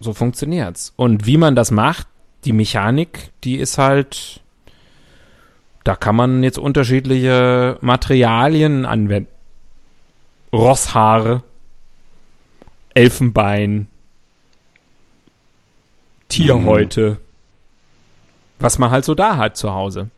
so 0.00 0.12
funktioniert's. 0.12 0.92
Und 0.96 1.26
wie 1.26 1.36
man 1.36 1.54
das 1.54 1.70
macht, 1.70 2.06
die 2.44 2.52
Mechanik, 2.52 3.30
die 3.42 3.56
ist 3.56 3.78
halt, 3.78 4.40
da 5.82 5.96
kann 5.96 6.16
man 6.16 6.42
jetzt 6.42 6.58
unterschiedliche 6.58 7.78
Materialien 7.80 8.86
anwenden. 8.86 9.30
Rosshaare, 10.52 11.42
Elfenbein, 12.94 13.88
Tierhäute. 16.28 17.18
Was 18.58 18.78
man 18.78 18.90
halt 18.90 19.04
so 19.04 19.14
da 19.14 19.36
hat 19.36 19.56
zu 19.56 19.72
Hause. 19.72 20.10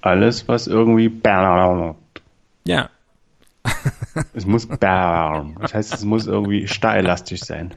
Alles, 0.00 0.48
was 0.48 0.66
irgendwie. 0.66 1.08
Ja, 2.64 2.90
Es 4.34 4.46
muss. 4.46 4.68
Das 4.68 5.74
heißt, 5.74 5.94
es 5.94 6.04
muss 6.04 6.26
irgendwie 6.26 6.66
starrelastisch 6.68 7.40
sein. 7.40 7.74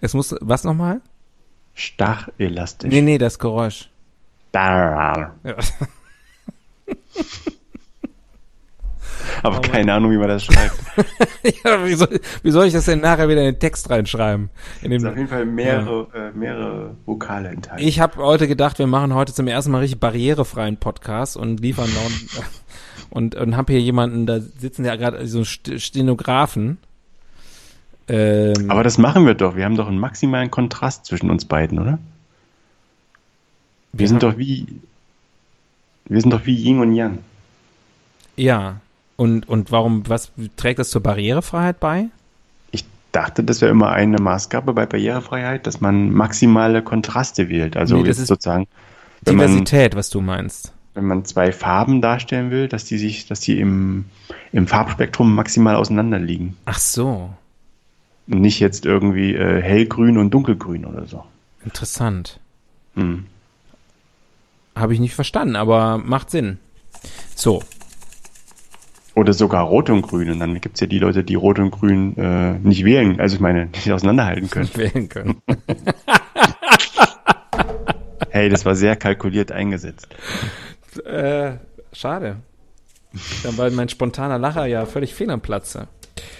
es 0.00 0.14
muss, 0.14 0.34
was 0.40 0.64
nochmal? 0.64 1.00
Starrelastisch. 1.74 2.90
Nee, 2.90 3.02
nee, 3.02 3.18
das 3.18 3.38
Geräusch. 3.38 3.90
Aber 9.42 9.56
Ja. 9.56 9.60
keine 9.60 9.92
Ahnung, 9.94 10.10
wie 10.10 10.16
man 10.16 10.28
das 10.28 10.44
schreibt. 10.44 10.74
ja, 11.64 11.84
wie, 11.86 11.94
soll, 11.94 12.20
wie 12.42 12.50
soll 12.50 12.66
ich 12.66 12.72
das 12.72 12.86
denn 12.86 13.00
nachher 13.00 13.28
wieder 13.28 13.40
in 13.40 13.54
den 13.54 13.58
Text 13.60 13.88
reinschreiben? 13.90 14.50
In 14.82 14.92
Es 14.92 15.02
sind 15.02 15.08
auf 15.08 15.14
den, 15.14 15.18
jeden 15.20 15.28
Fall 15.30 15.44
mehrere, 15.46 16.06
äh, 16.14 16.36
mehrere 16.36 16.96
Vokale 17.06 17.48
enthalten. 17.50 17.82
ich 17.86 18.00
habe 18.00 18.16
heute 18.22 18.48
gedacht, 18.48 18.78
wir 18.78 18.86
machen 18.86 19.14
heute 19.14 19.32
zum 19.32 19.46
ersten 19.46 19.70
Mal 19.70 19.78
richtig 19.80 20.00
barrierefreien 20.00 20.76
Podcast 20.78 21.36
und 21.36 21.60
liefern 21.60 21.88
noch 21.94 22.42
und, 23.10 23.34
und 23.36 23.56
habe 23.56 23.72
hier 23.72 23.80
jemanden, 23.82 24.26
da 24.26 24.40
sitzen 24.40 24.84
ja 24.84 24.96
gerade 24.96 25.26
so 25.26 25.40
St- 25.40 25.78
Stenografen. 25.78 26.78
Ähm, 28.08 28.70
Aber 28.70 28.82
das 28.82 28.96
machen 28.98 29.26
wir 29.26 29.34
doch. 29.34 29.54
Wir 29.54 29.64
haben 29.66 29.76
doch 29.76 29.86
einen 29.88 29.98
maximalen 29.98 30.50
Kontrast 30.50 31.04
zwischen 31.04 31.30
uns 31.30 31.44
beiden, 31.44 31.78
oder? 31.78 31.98
Wir, 33.92 34.00
Wir 34.00 34.08
sind 34.08 34.22
doch 34.22 34.38
wie. 34.38 34.66
Wir 36.06 36.20
sind 36.22 36.32
doch 36.32 36.46
wie 36.46 36.54
Yin 36.56 36.80
und 36.80 36.94
Yang. 36.94 37.18
ja. 38.36 38.80
Und, 39.18 39.48
und 39.48 39.72
warum, 39.72 40.08
was 40.08 40.30
trägt 40.56 40.78
das 40.78 40.90
zur 40.90 41.02
Barrierefreiheit 41.02 41.80
bei? 41.80 42.06
Ich 42.70 42.84
dachte, 43.12 43.42
das 43.42 43.60
wäre 43.60 43.72
immer 43.72 43.90
eine 43.90 44.18
Maßgabe 44.18 44.72
bei 44.72 44.86
Barrierefreiheit, 44.86 45.66
dass 45.66 45.80
man 45.80 46.10
maximale 46.12 46.82
Kontraste 46.82 47.48
wählt. 47.48 47.76
Also 47.76 47.96
Nee, 47.96 48.06
jetzt 48.06 48.24
sozusagen, 48.24 48.68
wenn 49.22 49.34
man, 49.36 49.46
Diversität, 49.48 49.96
was 49.96 50.08
du 50.10 50.20
meinst. 50.20 50.72
wenn 50.94 51.04
man 51.06 51.24
zwei 51.24 51.50
Farben 51.52 52.00
darstellen 52.00 52.52
will, 52.52 52.68
dass 52.68 52.84
die 52.84 52.96
sich, 52.96 53.26
dass 53.26 53.40
die 53.40 53.58
im, 53.58 54.04
im 54.52 54.68
Farbspektrum 54.68 55.34
maximal 55.34 55.74
auseinander 55.74 56.20
liegen. 56.20 56.56
Ach 56.64 56.78
so, 56.78 57.30
Und 58.28 58.40
nicht 58.40 58.60
jetzt 58.60 58.86
irgendwie 58.86 59.34
äh, 59.34 59.60
hellgrün 59.60 60.16
und 60.16 60.30
dunkelgrün 60.30 60.84
oder 60.84 61.06
so. 61.06 61.24
interessant. 61.64 62.38
Hm. 62.94 63.26
Habe 64.76 64.94
ich 64.94 65.00
nicht 65.00 65.14
verstanden, 65.16 65.56
aber 65.56 65.98
macht 65.98 66.30
Sinn. 66.30 66.58
So, 67.34 67.62
Oder 69.18 69.32
sogar 69.32 69.64
Rot 69.64 69.90
und 69.90 70.02
Grün. 70.02 70.30
Und 70.30 70.38
dann 70.38 70.60
gibt's 70.60 70.78
ja 70.78 70.86
die 70.86 71.00
Leute, 71.00 71.24
die 71.24 71.34
Rot 71.34 71.58
und 71.58 71.72
Grün 71.72 72.16
äh, 72.16 72.52
nicht 72.60 72.84
wählen, 72.84 73.18
also 73.18 73.34
ich 73.34 73.40
meine, 73.40 73.66
nicht 73.66 73.90
auseinanderhalten 73.90 74.48
können. 74.48 74.70
wählen 74.74 75.08
können. 75.08 75.42
Hey, 78.30 78.50
das 78.50 78.64
war 78.64 78.76
sehr 78.76 78.94
kalkuliert 78.94 79.50
eingesetzt. 79.50 80.06
äh, 81.04 81.52
schade. 81.92 82.36
Dann 83.42 83.58
war 83.58 83.68
mein 83.70 83.88
spontaner 83.88 84.38
Lacher 84.38 84.66
ja 84.66 84.86
völlig 84.86 85.14
fehl 85.14 85.30
am 85.30 85.40
Platze. 85.40 85.88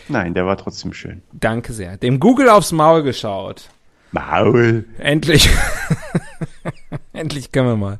Nein, 0.06 0.34
der 0.34 0.46
war 0.46 0.56
trotzdem 0.56 0.92
schön. 0.92 1.22
Danke 1.32 1.72
sehr. 1.72 1.96
Dem 1.96 2.20
Google 2.20 2.50
aufs 2.50 2.70
Maul 2.70 3.02
geschaut. 3.02 3.70
Maul. 4.12 4.84
Endlich. 4.98 5.48
Endlich 7.12 7.50
können 7.50 7.68
wir 7.68 7.76
mal 7.76 7.98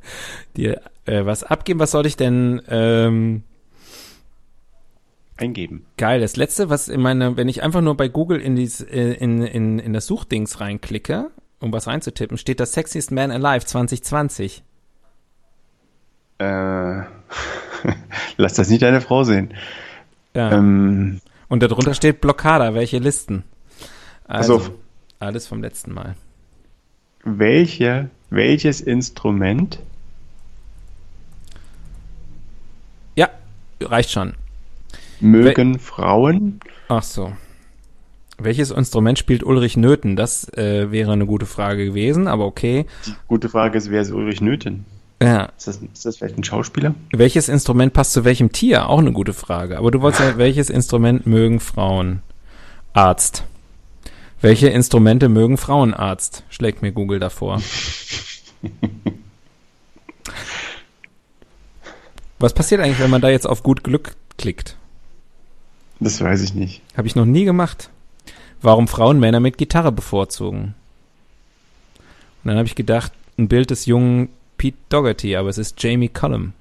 dir 0.57 0.81
äh, 1.07 1.25
was 1.25 1.43
abgeben. 1.43 1.81
Was 1.81 1.91
soll 1.91 2.07
ich 2.07 2.17
denn? 2.17 2.63
Ähm, 2.69 3.43
Eingeben. 5.39 5.87
geil. 5.97 6.21
Das 6.21 6.37
letzte, 6.37 6.69
was 6.69 6.89
in 6.89 7.01
meine, 7.01 7.37
wenn 7.37 7.49
ich 7.49 7.63
einfach 7.63 7.81
nur 7.81 7.97
bei 7.97 8.09
Google 8.09 8.41
in, 8.41 8.57
dies, 8.57 8.81
äh, 8.81 9.13
in, 9.15 9.43
in, 9.43 9.79
in 9.79 9.93
das 9.93 10.07
Suchdings 10.07 10.61
reinklicke, 10.61 11.31
um 11.61 11.73
was 11.73 11.87
reinzutippen, 11.87 12.37
steht 12.39 12.61
das 12.61 12.73
Sexiest 12.73 13.11
Man 13.13 13.31
Alive 13.31 13.65
2020. 13.65 14.63
Äh, 16.39 16.45
lass 18.37 18.55
das 18.55 18.69
nicht 18.69 18.83
deine 18.83 19.01
Frau 19.01 19.25
sehen. 19.25 19.55
Ja. 20.35 20.53
Ähm, 20.53 21.21
Und 21.49 21.63
darunter 21.63 21.95
steht 21.95 22.21
Blockada, 22.21 22.75
welche 22.75 22.99
Listen? 22.99 23.45
Also, 24.25 24.55
Also- 24.59 24.79
alles 25.21 25.47
vom 25.49 25.63
letzten 25.63 25.93
Mal. 25.95 26.15
welche, 27.25 28.11
welches 28.31 28.81
Instrument 28.81 29.79
Ja, 33.17 33.29
reicht 33.81 34.11
schon. 34.11 34.35
Mögen 35.21 35.79
Frauen? 35.79 36.61
Ach 36.89 37.03
so. 37.03 37.33
Welches 38.41 38.71
Instrument 38.71 39.19
spielt 39.19 39.43
Ulrich 39.43 39.77
Nöthen? 39.77 40.15
Das 40.15 40.49
äh, 40.55 40.93
wäre 40.93 41.13
eine 41.13 41.27
gute 41.27 41.47
Frage 41.47 41.85
gewesen, 41.87 42.29
aber 42.29 42.47
okay. 42.47 42.87
Die 43.07 43.15
gute 43.27 43.49
Frage 43.49 43.77
ist, 43.77 43.91
wer 43.91 44.03
ist 44.03 44.13
Ulrich 44.13 44.41
Nöthen? 44.41 44.85
Ja. 45.21 45.51
Ist 45.57 45.67
das, 45.67 45.77
ist 45.79 46.07
das 46.07 46.17
vielleicht 46.19 46.39
ein 46.39 46.45
Schauspieler? 46.45 46.95
Welches 47.11 47.49
Instrument 47.49 47.93
passt 47.93 48.13
zu 48.13 48.25
welchem 48.25 48.53
Tier? 48.53 48.89
Auch 48.89 49.01
eine 49.01 49.13
gute 49.13 49.33
Frage. 49.33 49.77
Aber 49.79 49.91
du 49.91 50.01
wolltest 50.01 50.23
ja, 50.23 50.39
welches 50.39 50.71
Instrument 50.71 51.27
mögen 51.27 51.59
Frauen? 51.59 52.23
Arzt. 52.93 53.45
Welche 54.41 54.69
Instrumente 54.69 55.29
mögen 55.29 55.57
Frauenarzt? 55.57 56.45
Schlägt 56.49 56.81
mir 56.81 56.93
Google 56.93 57.19
davor. 57.19 57.61
Was 62.39 62.55
passiert 62.55 62.81
eigentlich, 62.81 63.01
wenn 63.01 63.11
man 63.11 63.21
da 63.21 63.31
jetzt 63.31 63.49
auf 63.49 63.65
gut 63.65 63.83
Glück 63.83 64.15
klickt? 64.37 64.78
Das 66.01 66.21
weiß 66.21 66.43
ich 66.43 66.55
nicht. 66.55 66.83
Habe 66.97 67.09
ich 67.09 67.17
noch 67.17 67.25
nie 67.25 67.45
gemacht. 67.45 67.91
Warum 68.61 68.89
Frauen 68.89 69.21
Männer 69.21 69.41
mit 69.41 69.59
Gitarre 69.59 69.93
bevorzugen? 69.93 70.75
Und 72.43 72.49
dann 72.49 72.57
habe 72.57 72.67
ich 72.67 72.75
gedacht, 72.75 73.13
ein 73.39 73.49
Bild 73.49 73.71
des 73.71 73.87
jungen 73.87 74.29
Pete 74.57 74.79
Dougherty, 74.89 75.37
aber 75.37 75.49
es 75.49 75.59
ist 75.59 75.83
Jamie 75.83 76.09
Cullum. 76.09 76.53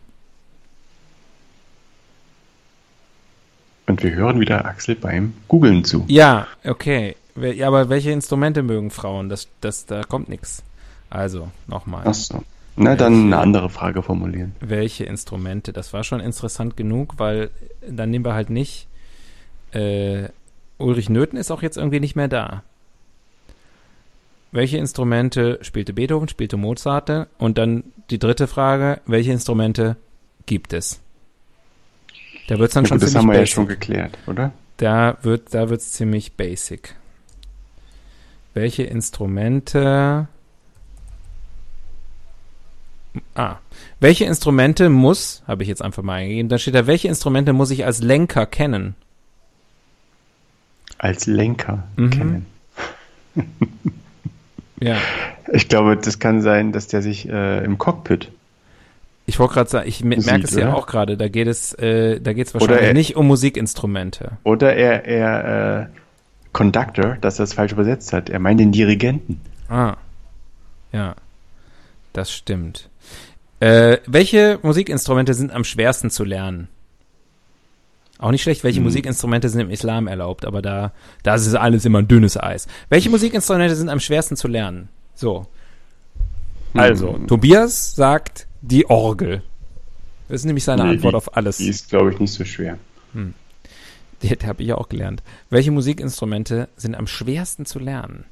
Und 3.87 4.03
wir 4.03 4.13
hören 4.13 4.39
wieder 4.39 4.65
Axel 4.65 4.95
beim 4.95 5.33
Googlen 5.47 5.83
zu. 5.83 6.03
Ja, 6.07 6.47
okay. 6.65 7.15
Aber 7.63 7.89
welche 7.89 8.11
Instrumente 8.11 8.61
mögen 8.63 8.91
Frauen? 8.91 9.29
Das, 9.29 9.47
das, 9.61 9.85
da 9.85 10.03
kommt 10.03 10.29
nix. 10.29 10.63
Also, 11.09 11.49
nochmal. 11.67 12.03
Ach 12.05 12.13
so. 12.13 12.43
Na, 12.75 12.95
dann 12.95 13.27
eine 13.27 13.37
andere 13.37 13.69
Frage 13.69 14.03
formulieren. 14.03 14.55
Welche 14.59 15.05
Instrumente? 15.05 15.73
Das 15.73 15.93
war 15.93 16.03
schon 16.03 16.19
interessant 16.19 16.77
genug, 16.77 17.15
weil 17.17 17.49
dann 17.89 18.11
nehmen 18.11 18.25
wir 18.25 18.33
halt 18.33 18.49
nicht. 18.49 18.87
Äh, 19.71 20.29
Ulrich 20.77 21.09
Nöthen 21.09 21.37
ist 21.37 21.51
auch 21.51 21.61
jetzt 21.61 21.77
irgendwie 21.77 21.99
nicht 21.99 22.15
mehr 22.15 22.27
da. 22.27 22.63
Welche 24.51 24.77
Instrumente 24.77 25.59
spielte 25.61 25.93
Beethoven, 25.93 26.27
spielte 26.29 26.57
Mozart? 26.57 27.27
Und 27.37 27.57
dann 27.57 27.83
die 28.09 28.19
dritte 28.19 28.47
Frage: 28.47 29.01
Welche 29.05 29.31
Instrumente 29.31 29.97
gibt 30.45 30.73
es? 30.73 31.01
Da 32.47 32.57
wird's 32.59 32.73
dann 32.73 32.85
Ja, 32.85 32.89
schon 32.89 32.97
gut, 32.99 33.03
das 33.03 33.11
ziemlich 33.11 33.21
haben 33.23 33.27
wir 33.29 33.33
ja 33.35 33.39
basic. 33.41 33.53
schon 33.55 33.67
geklärt, 33.67 34.17
oder? 34.25 34.51
Da 34.77 35.17
wird, 35.23 35.53
da 35.53 35.69
wird's 35.69 35.91
ziemlich 35.91 36.33
basic. 36.33 36.95
welche 38.53 38.83
Instrumente. 38.83 40.27
Ah, 43.35 43.57
welche 43.99 44.25
Instrumente 44.25 44.89
muss, 44.89 45.43
habe 45.47 45.63
ich 45.63 45.69
jetzt 45.69 45.81
einfach 45.81 46.03
mal 46.03 46.13
eingegeben, 46.15 46.49
da 46.49 46.57
steht 46.57 46.75
da, 46.75 46.85
welche 46.87 47.07
Instrumente 47.07 47.51
muss 47.53 47.71
ich 47.71 47.83
als 47.85 48.01
Lenker 48.01 48.45
kennen? 48.45 48.95
Als 50.97 51.25
Lenker 51.27 51.83
Mhm. 51.95 52.09
kennen. 52.09 52.45
Ja. 54.79 54.97
Ich 55.51 55.69
glaube, 55.69 55.97
das 55.97 56.19
kann 56.19 56.41
sein, 56.41 56.71
dass 56.71 56.87
der 56.87 57.01
sich 57.01 57.27
äh, 57.27 57.63
im 57.65 57.79
Cockpit. 57.79 58.31
Ich 59.25 59.39
wollte 59.39 59.55
gerade 59.55 59.69
sagen, 59.69 59.87
ich 59.89 60.03
merke 60.03 60.43
es 60.43 60.53
ja 60.55 60.67
oder? 60.67 60.77
auch 60.77 60.85
gerade, 60.85 61.17
da 61.17 61.27
geht 61.29 61.47
es, 61.47 61.73
äh, 61.73 62.19
da 62.21 62.33
geht 62.33 62.47
es 62.47 62.53
wahrscheinlich 62.53 62.81
er- 62.87 62.93
nicht 62.93 63.15
um 63.15 63.25
Musikinstrumente. 63.27 64.33
Oder 64.43 64.75
er, 64.75 65.05
er 65.05 65.81
äh, 65.81 65.85
Conductor, 66.53 67.17
dass 67.21 67.39
er 67.39 67.43
es 67.45 67.53
falsch 67.53 67.71
übersetzt 67.71 68.13
hat. 68.13 68.29
Er 68.29 68.39
meint 68.39 68.59
den 68.59 68.71
Dirigenten. 68.71 69.41
Ah. 69.67 69.95
Ja. 70.91 71.15
Das 72.13 72.31
stimmt. 72.31 72.89
Äh, 73.59 73.97
welche 74.05 74.59
Musikinstrumente 74.61 75.33
sind 75.33 75.51
am 75.51 75.63
schwersten 75.63 76.11
zu 76.11 76.23
lernen? 76.23 76.67
Auch 78.19 78.31
nicht 78.31 78.41
schlecht, 78.41 78.63
welche 78.63 78.77
Hm. 78.77 78.85
Musikinstrumente 78.85 79.47
sind 79.49 79.61
im 79.61 79.69
Islam 79.69 80.07
erlaubt, 80.07 80.45
aber 80.45 80.61
da, 80.61 80.91
da 81.23 81.35
ist 81.35 81.45
es 81.45 81.53
alles 81.53 81.85
immer 81.85 81.99
ein 81.99 82.07
dünnes 82.07 82.35
Eis. 82.37 82.67
Welche 82.89 83.09
Musikinstrumente 83.09 83.75
sind 83.75 83.89
am 83.89 83.99
schwersten 83.99 84.35
zu 84.35 84.47
lernen? 84.47 84.89
So. 85.15 85.45
Also, 86.73 87.13
Hm. 87.15 87.27
Tobias 87.27 87.95
sagt 87.95 88.47
die 88.61 88.89
Orgel. 88.89 89.43
Das 90.29 90.41
ist 90.41 90.45
nämlich 90.45 90.63
seine 90.63 90.83
Nee, 90.83 90.89
Antwort 90.91 91.13
die- 91.13 91.17
auf 91.17 91.37
alles. 91.37 91.57
Die 91.57 91.69
ist, 91.69 91.89
glaube 91.89 92.11
ich, 92.11 92.19
nicht 92.19 92.33
so 92.33 92.43
schwer. 92.43 92.77
Die, 93.13 94.35
die 94.35 94.47
habe 94.47 94.61
ich 94.63 94.67
ja 94.69 94.75
auch 94.75 94.89
gelernt. 94.89 95.21
Welche 95.49 95.71
Musikinstrumente 95.71 96.67
sind 96.75 96.95
am 96.95 97.07
schwersten 97.07 97.65
zu 97.65 97.79
lernen? 97.79 98.25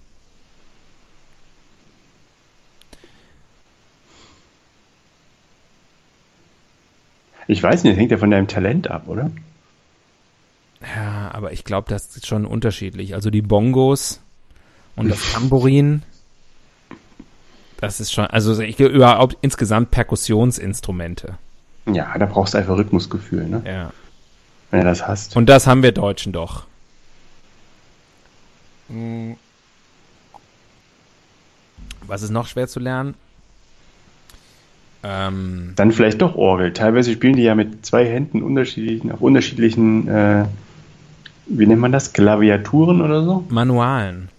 Ich 7.47 7.61
weiß 7.61 7.83
nicht, 7.83 7.93
das 7.93 7.99
hängt 7.99 8.11
ja 8.11 8.17
von 8.17 8.31
deinem 8.31 8.47
Talent 8.47 8.89
ab, 8.89 9.07
oder? 9.07 9.29
Ja, 10.93 11.31
aber 11.33 11.51
ich 11.51 11.63
glaube, 11.63 11.89
das 11.89 12.15
ist 12.15 12.27
schon 12.27 12.45
unterschiedlich. 12.45 13.15
Also 13.15 13.29
die 13.29 13.41
Bongos 13.41 14.21
und 14.95 15.09
das 15.09 15.33
Tambourin, 15.33 16.03
das 17.77 17.99
ist 17.99 18.11
schon, 18.13 18.25
also 18.27 18.59
ich 18.61 18.77
glaube 18.77 18.93
überhaupt 18.93 19.37
insgesamt 19.41 19.91
Perkussionsinstrumente. 19.91 21.37
Ja, 21.91 22.17
da 22.17 22.25
brauchst 22.25 22.53
du 22.53 22.57
einfach 22.57 22.77
Rhythmusgefühl, 22.77 23.47
ne? 23.47 23.61
Ja. 23.65 23.91
Wenn 24.71 24.81
du 24.81 24.85
das 24.85 25.07
hast. 25.07 25.35
Und 25.35 25.47
das 25.47 25.67
haben 25.67 25.83
wir 25.83 25.91
Deutschen 25.91 26.33
doch. 26.33 26.65
Hm. 28.89 29.37
Was 32.07 32.21
ist 32.21 32.29
noch 32.29 32.47
schwer 32.47 32.67
zu 32.67 32.79
lernen? 32.79 33.15
Ähm, 35.03 35.73
Dann 35.75 35.91
vielleicht 35.91 36.21
doch 36.21 36.35
Orgel. 36.35 36.73
Teilweise 36.73 37.13
spielen 37.13 37.35
die 37.35 37.43
ja 37.43 37.55
mit 37.55 37.85
zwei 37.85 38.05
Händen 38.05 38.41
unterschiedlichen, 38.41 39.11
auf 39.11 39.21
unterschiedlichen, 39.21 40.07
äh, 40.07 40.45
wie 41.47 41.65
nennt 41.67 41.81
man 41.81 41.91
das? 41.91 42.13
Klaviaturen 42.13 43.01
oder 43.01 43.23
so? 43.23 43.45
Manualen. 43.49 44.29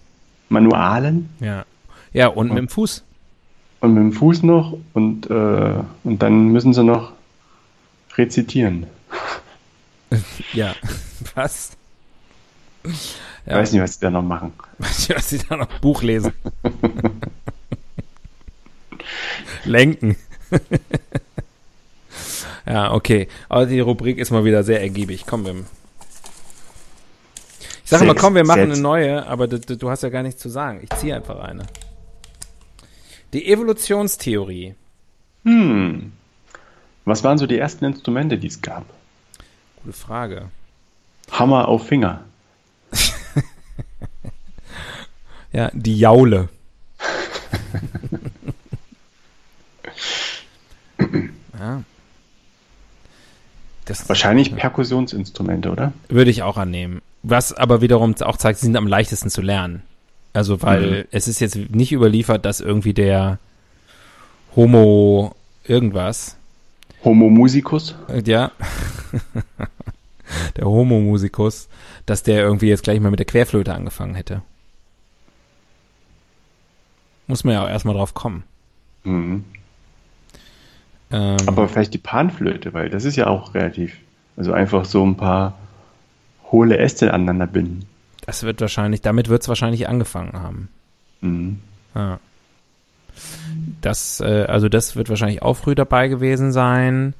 Manualen. 0.49 1.29
Ja. 1.39 1.65
Ja, 2.13 2.27
und 2.27 2.49
mit 2.49 2.57
dem 2.57 2.69
Fuß. 2.69 3.03
Und 3.81 3.93
mit 3.93 4.01
dem 4.01 4.13
Fuß 4.13 4.43
noch 4.43 4.77
und, 4.93 5.29
äh, 5.29 5.73
und 6.03 6.21
dann 6.21 6.47
müssen 6.47 6.73
sie 6.73 6.83
noch 6.83 7.11
rezitieren. 8.15 8.87
Ja. 10.53 10.73
Was? 11.35 11.71
Ich 12.85 13.15
Ja. 13.45 13.57
weiß 13.57 13.73
nicht, 13.73 13.81
was 13.81 13.95
sie 13.95 13.99
da 13.99 14.09
noch 14.09 14.21
machen. 14.23 14.53
Weißt 14.77 15.09
du, 15.09 15.15
was 15.15 15.29
sie 15.29 15.39
da 15.39 15.57
noch 15.57 15.67
Buch 15.81 16.01
lesen? 16.01 16.31
Lenken. 19.65 20.15
ja, 22.65 22.93
okay. 22.93 23.27
Aber 23.49 23.65
die 23.65 23.79
Rubrik 23.81 24.17
ist 24.17 24.31
mal 24.31 24.45
wieder 24.45 24.63
sehr 24.63 24.81
ergiebig. 24.81 25.25
Komm, 25.27 25.45
wir. 25.45 25.55
Ich 27.87 27.91
sage 27.91 28.03
mal, 28.03 28.15
komm, 28.15 28.35
wir 28.35 28.43
machen 28.43 28.63
eine 28.63 28.77
neue, 28.77 29.25
aber 29.27 29.47
du, 29.47 29.61
du 29.61 29.89
hast 29.89 30.03
ja 30.03 30.09
gar 30.09 30.21
nichts 30.21 30.41
zu 30.41 30.49
sagen. 30.49 30.81
Ich 30.83 30.89
ziehe 30.99 31.15
einfach 31.15 31.39
eine. 31.39 31.65
Die 33.31 33.47
Evolutionstheorie. 33.47 34.75
Hm. 35.45 36.11
Was 37.05 37.23
waren 37.23 37.37
so 37.37 37.47
die 37.47 37.57
ersten 37.57 37.85
Instrumente, 37.85 38.37
die 38.37 38.47
es 38.47 38.61
gab? 38.61 38.83
Gute 39.81 39.95
Frage. 39.95 40.49
Hammer 41.31 41.69
auf 41.69 41.87
Finger. 41.87 42.25
Ja, 45.53 45.71
die 45.73 45.97
Jaule. 45.97 46.49
ja. 51.57 51.83
Wahrscheinlich 54.07 54.53
Perkussionsinstrumente, 54.53 55.71
oder? 55.71 55.93
würde 56.09 56.29
ich 56.29 56.43
auch 56.43 56.57
annehmen. 56.57 57.01
Was 57.29 57.51
aber 57.51 57.81
wiederum 57.81 58.15
auch 58.21 58.37
zeigt, 58.37 58.59
sie 58.59 58.67
sind 58.67 58.77
am 58.77 58.87
leichtesten 58.87 59.29
zu 59.29 59.41
lernen. 59.41 59.83
Also, 60.33 60.61
weil 60.61 61.01
Mhm. 61.01 61.07
es 61.11 61.27
ist 61.27 61.39
jetzt 61.41 61.55
nicht 61.57 61.91
überliefert, 61.91 62.45
dass 62.45 62.61
irgendwie 62.61 62.93
der 62.93 63.37
Homo 64.55 65.35
irgendwas, 65.65 66.37
Homo 67.03 67.29
musicus. 67.29 67.95
äh, 68.07 68.21
ja, 68.25 68.51
der 70.57 70.65
Homo 70.65 70.99
Musicus, 70.99 71.67
dass 72.05 72.23
der 72.23 72.41
irgendwie 72.41 72.67
jetzt 72.69 72.83
gleich 72.83 72.99
mal 72.99 73.09
mit 73.11 73.19
der 73.19 73.25
Querflöte 73.25 73.73
angefangen 73.73 74.15
hätte. 74.15 74.41
Muss 77.27 77.43
man 77.43 77.53
ja 77.55 77.63
auch 77.65 77.69
erstmal 77.69 77.95
drauf 77.95 78.13
kommen. 78.13 78.43
Mhm. 79.03 79.43
Ähm, 81.11 81.37
Aber 81.45 81.67
vielleicht 81.67 81.93
die 81.93 81.97
Panflöte, 81.99 82.73
weil 82.73 82.89
das 82.89 83.05
ist 83.05 83.15
ja 83.15 83.27
auch 83.27 83.53
relativ. 83.53 83.97
Also 84.37 84.53
einfach 84.53 84.85
so 84.85 85.05
ein 85.05 85.17
paar 85.17 85.57
hohle 86.51 86.77
Äste 86.77 87.13
aneinander 87.13 87.47
binden. 87.47 87.85
das 88.25 88.43
wird 88.43 88.61
wahrscheinlich, 88.61 89.01
damit 89.01 89.29
wird 89.29 89.41
es 89.41 89.47
wahrscheinlich 89.47 89.87
angefangen 89.87 90.33
haben. 90.33 90.69
Mhm. 91.21 91.59
Ja. 91.95 92.19
Das, 93.81 94.19
äh, 94.19 94.45
also 94.47 94.69
das 94.69 94.95
wird 94.95 95.09
wahrscheinlich 95.09 95.41
auch 95.41 95.55
früh 95.55 95.75
dabei 95.75 96.07
gewesen 96.07 96.51
sein. 96.51 97.13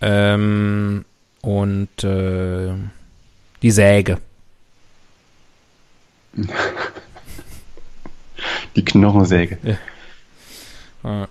Ähm, 0.00 1.04
und 1.40 2.04
äh, 2.04 2.72
die 3.62 3.70
Säge. 3.70 4.18
Die 8.74 8.84
Knochensäge. 8.84 9.58
Ja. 11.02 11.28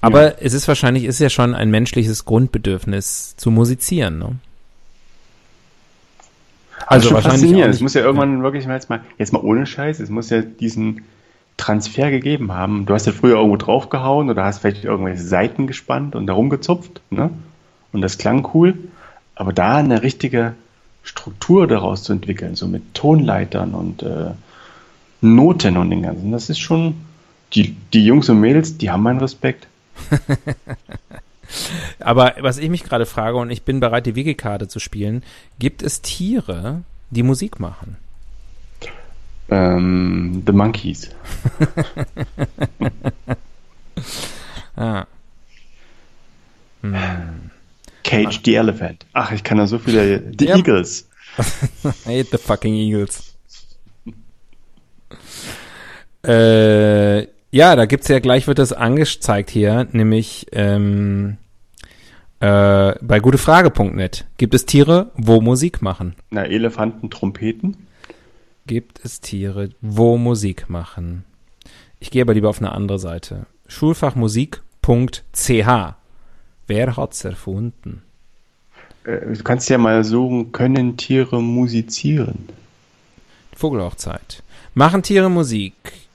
Aber 0.00 0.42
es 0.42 0.52
ist 0.52 0.68
wahrscheinlich, 0.68 1.04
ist 1.04 1.18
ja 1.18 1.30
schon 1.30 1.54
ein 1.54 1.70
menschliches 1.70 2.24
Grundbedürfnis 2.24 3.36
zu 3.36 3.50
musizieren, 3.50 4.18
ne? 4.18 4.36
Also 6.86 7.12
wahrscheinlich. 7.12 7.52
Es 7.52 7.80
muss 7.80 7.94
ja 7.94 8.02
irgendwann 8.02 8.42
wirklich 8.42 8.66
mal 8.66 8.74
jetzt 8.74 8.90
mal, 8.90 9.00
jetzt 9.18 9.32
mal 9.32 9.40
ohne 9.40 9.66
Scheiß, 9.66 10.00
es 10.00 10.10
muss 10.10 10.30
ja 10.30 10.42
diesen 10.42 11.02
Transfer 11.56 12.10
gegeben 12.10 12.52
haben. 12.52 12.86
Du 12.86 12.94
hast 12.94 13.06
ja 13.06 13.12
früher 13.12 13.36
irgendwo 13.36 13.56
draufgehauen 13.56 14.30
oder 14.30 14.44
hast 14.44 14.58
vielleicht 14.60 14.84
irgendwelche 14.84 15.22
Seiten 15.22 15.66
gespannt 15.66 16.16
und 16.16 16.26
da 16.26 16.32
rumgezupft, 16.32 17.00
ne? 17.10 17.30
Und 17.92 18.00
das 18.00 18.18
klang 18.18 18.48
cool. 18.54 18.74
Aber 19.34 19.52
da 19.52 19.76
eine 19.76 20.02
richtige 20.02 20.54
Struktur 21.02 21.66
daraus 21.66 22.02
zu 22.04 22.12
entwickeln, 22.12 22.54
so 22.54 22.66
mit 22.66 22.94
Tonleitern 22.94 23.74
und 23.74 24.02
äh, 24.02 24.30
Noten 25.20 25.76
und 25.76 25.90
den 25.90 26.02
ganzen, 26.02 26.32
das 26.32 26.50
ist 26.50 26.58
schon, 26.58 26.94
die, 27.54 27.76
die 27.92 28.04
Jungs 28.04 28.28
und 28.28 28.40
Mädels, 28.40 28.78
die 28.78 28.90
haben 28.90 29.02
meinen 29.02 29.20
Respekt. 29.20 29.66
Aber 32.00 32.34
was 32.40 32.58
ich 32.58 32.68
mich 32.70 32.84
gerade 32.84 33.06
frage, 33.06 33.36
und 33.36 33.50
ich 33.50 33.62
bin 33.62 33.80
bereit, 33.80 34.06
die 34.06 34.14
Wiki-Karte 34.14 34.68
zu 34.68 34.78
spielen, 34.80 35.22
gibt 35.58 35.82
es 35.82 36.00
Tiere, 36.02 36.82
die 37.10 37.22
Musik 37.22 37.60
machen? 37.60 37.96
Ähm, 39.50 40.42
The 40.46 40.52
Monkeys. 40.52 41.10
Ah. 44.74 45.04
Hm. 46.80 46.96
Cage 48.04 48.40
the 48.44 48.54
Elephant. 48.54 49.04
Ach, 49.12 49.30
ich 49.32 49.44
kann 49.44 49.58
da 49.58 49.66
so 49.66 49.78
viele. 49.78 50.32
The 50.38 50.46
Ja. 50.46 50.56
Eagles. 50.56 51.06
I 51.38 51.42
hate 52.22 52.28
the 52.32 52.38
fucking 52.38 52.74
Eagles. 52.74 53.34
äh, 56.26 57.22
ja, 57.54 57.76
da 57.76 57.84
gibt's 57.84 58.08
ja 58.08 58.18
gleich 58.18 58.46
wird 58.46 58.58
das 58.58 58.72
angezeigt 58.72 59.50
hier, 59.50 59.86
nämlich 59.92 60.46
ähm, 60.52 61.36
äh, 62.42 62.94
bei 63.00 63.20
gutefrage.net. 63.20 64.26
Gibt 64.36 64.54
es 64.54 64.66
Tiere, 64.66 65.10
wo 65.16 65.40
Musik 65.40 65.80
machen? 65.80 66.14
Na, 66.30 66.44
Elefanten, 66.44 67.08
Trompeten. 67.08 67.76
Gibt 68.66 69.04
es 69.04 69.20
Tiere, 69.20 69.70
wo 69.80 70.16
Musik 70.18 70.68
machen? 70.68 71.24
Ich 72.00 72.10
gehe 72.10 72.22
aber 72.22 72.34
lieber 72.34 72.48
auf 72.48 72.58
eine 72.58 72.72
andere 72.72 72.98
Seite. 72.98 73.46
Schulfachmusik.ch. 73.68 75.94
Wer 76.66 76.96
hat's 76.96 77.24
erfunden? 77.24 78.02
Äh, 79.04 79.34
Du 79.34 79.42
kannst 79.44 79.70
ja 79.70 79.78
mal 79.78 80.02
suchen, 80.04 80.52
können 80.52 80.96
Tiere 80.96 81.40
musizieren? 81.42 82.48
Vogelhochzeit. 83.54 84.42
Machen 84.74 85.02
Tiere 85.02 85.30
Musik? 85.30 85.74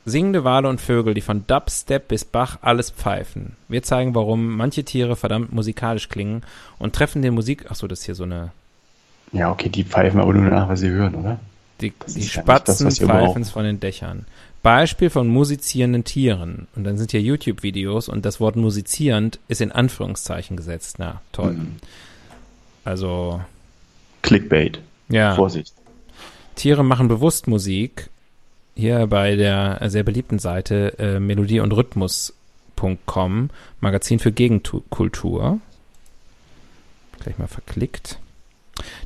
Singende 0.10 0.46
Wale 0.46 0.70
und 0.70 0.80
Vögel, 0.80 1.14
die 1.14 1.22
von 1.22 1.46
Dubstep 1.48 2.08
bis 2.08 2.24
Bach 2.24 2.60
alles 2.62 2.92
pfeifen. 2.92 3.58
Wir 3.68 3.84
zeigen, 3.84 4.16
warum 4.16 4.56
manche 4.56 4.86
Tiere 4.86 5.18
verdammt 5.18 5.52
musikalisch 5.52 6.08
klingen 6.08 6.44
und 6.80 6.96
treffen 6.96 7.22
den 7.22 7.34
Musik. 7.34 7.66
Ach 7.68 7.76
so, 7.76 7.88
das 7.88 8.00
ist 8.00 8.06
hier 8.06 8.16
so 8.16 8.24
eine. 8.24 8.52
Ja, 9.34 9.52
okay, 9.52 9.68
die 9.68 9.84
pfeifen 9.84 10.22
aber 10.22 10.34
nur 10.34 10.50
nach, 10.50 10.70
was 10.70 10.80
sie 10.80 10.90
hören, 10.90 11.14
oder? 11.16 11.42
Die, 11.82 11.92
die 12.08 12.24
Spatzen 12.24 12.90
pfeifen 12.90 13.44
von 13.44 13.66
den 13.66 13.82
Dächern. 13.82 14.26
Beispiel 14.64 15.10
von 15.10 15.28
musizierenden 15.28 16.06
Tieren. 16.06 16.68
Und 16.78 16.86
dann 16.86 16.98
sind 16.98 17.12
hier 17.12 17.22
YouTube-Videos 17.22 18.08
und 18.08 18.24
das 18.24 18.40
Wort 18.40 18.56
musizierend 18.56 19.40
ist 19.50 19.60
in 19.60 19.74
Anführungszeichen 19.74 20.56
gesetzt. 20.56 21.00
Na, 21.00 21.20
toll. 21.34 21.52
Mhm. 21.52 21.76
Also. 22.86 23.42
Clickbait. 24.22 24.80
Ja. 25.10 25.36
Vorsicht. 25.36 25.74
Tiere 26.56 26.86
machen 26.86 27.10
bewusst 27.10 27.50
Musik. 27.50 28.10
Hier 28.78 29.08
bei 29.08 29.36
der 29.36 29.80
sehr 29.88 30.04
beliebten 30.04 30.38
Seite 30.38 30.94
äh, 31.00 31.20
Melodie 31.20 31.62
und 31.62 31.72
Rhythmus.com, 31.72 33.50
Magazin 33.80 34.20
für 34.20 34.32
Gegenkultur. 34.32 35.60
Gleich 37.20 37.40
mal 37.40 37.48
verklickt. 37.48 38.20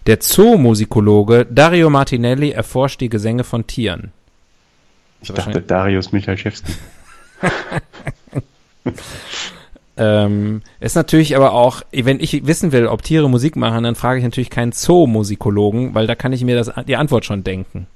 Der 0.08 0.20
Zoomusikologe 0.20 1.48
Dario 1.50 1.90
Martinelli 1.90 2.52
erforscht 2.52 3.00
die 3.00 3.08
Gesänge 3.08 3.46
von 3.46 3.66
Tieren. 3.66 4.12
Ich 5.22 5.32
dachte 5.32 5.62
Darius 5.62 6.12
Michalczewski. 6.12 6.74
ähm, 9.96 10.64
ist 10.82 10.96
natürlich 10.96 11.38
aber 11.38 11.54
auch, 11.54 11.82
wenn 11.94 12.20
ich 12.20 12.46
wissen 12.46 12.74
will, 12.74 12.88
ob 12.88 13.04
Tiere 13.04 13.30
Musik 13.30 13.56
machen, 13.56 13.86
dann 13.86 13.96
frage 13.96 14.18
ich 14.18 14.26
natürlich 14.26 14.50
keinen 14.50 14.74
Zoomusikologen, 14.74 15.96
weil 15.96 16.08
da 16.08 16.16
kann 16.16 16.34
ich 16.34 16.44
mir 16.44 16.58
das, 16.58 16.74
die 16.86 16.98
Antwort 16.98 17.24
schon 17.24 17.46
denken. 17.46 17.88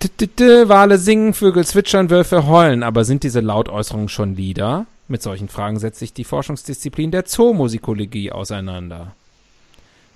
Wale 0.00 0.98
singen, 0.98 1.34
Vögel 1.34 1.66
zwitschern, 1.66 2.10
Wölfe 2.10 2.46
heulen, 2.46 2.82
aber 2.82 3.04
sind 3.04 3.24
diese 3.24 3.40
Lautäußerungen 3.40 4.08
schon 4.08 4.36
Lieder? 4.36 4.86
Mit 5.08 5.22
solchen 5.22 5.48
Fragen 5.48 5.78
setzt 5.78 5.98
sich 5.98 6.12
die 6.12 6.24
Forschungsdisziplin 6.24 7.10
der 7.10 7.24
Zoomusikologie 7.24 8.30
auseinander. 8.30 9.12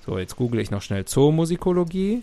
So, 0.06 0.18
jetzt 0.18 0.36
google 0.36 0.60
ich 0.60 0.70
noch 0.70 0.82
schnell 0.82 1.04
Zoomusikologie 1.04 2.22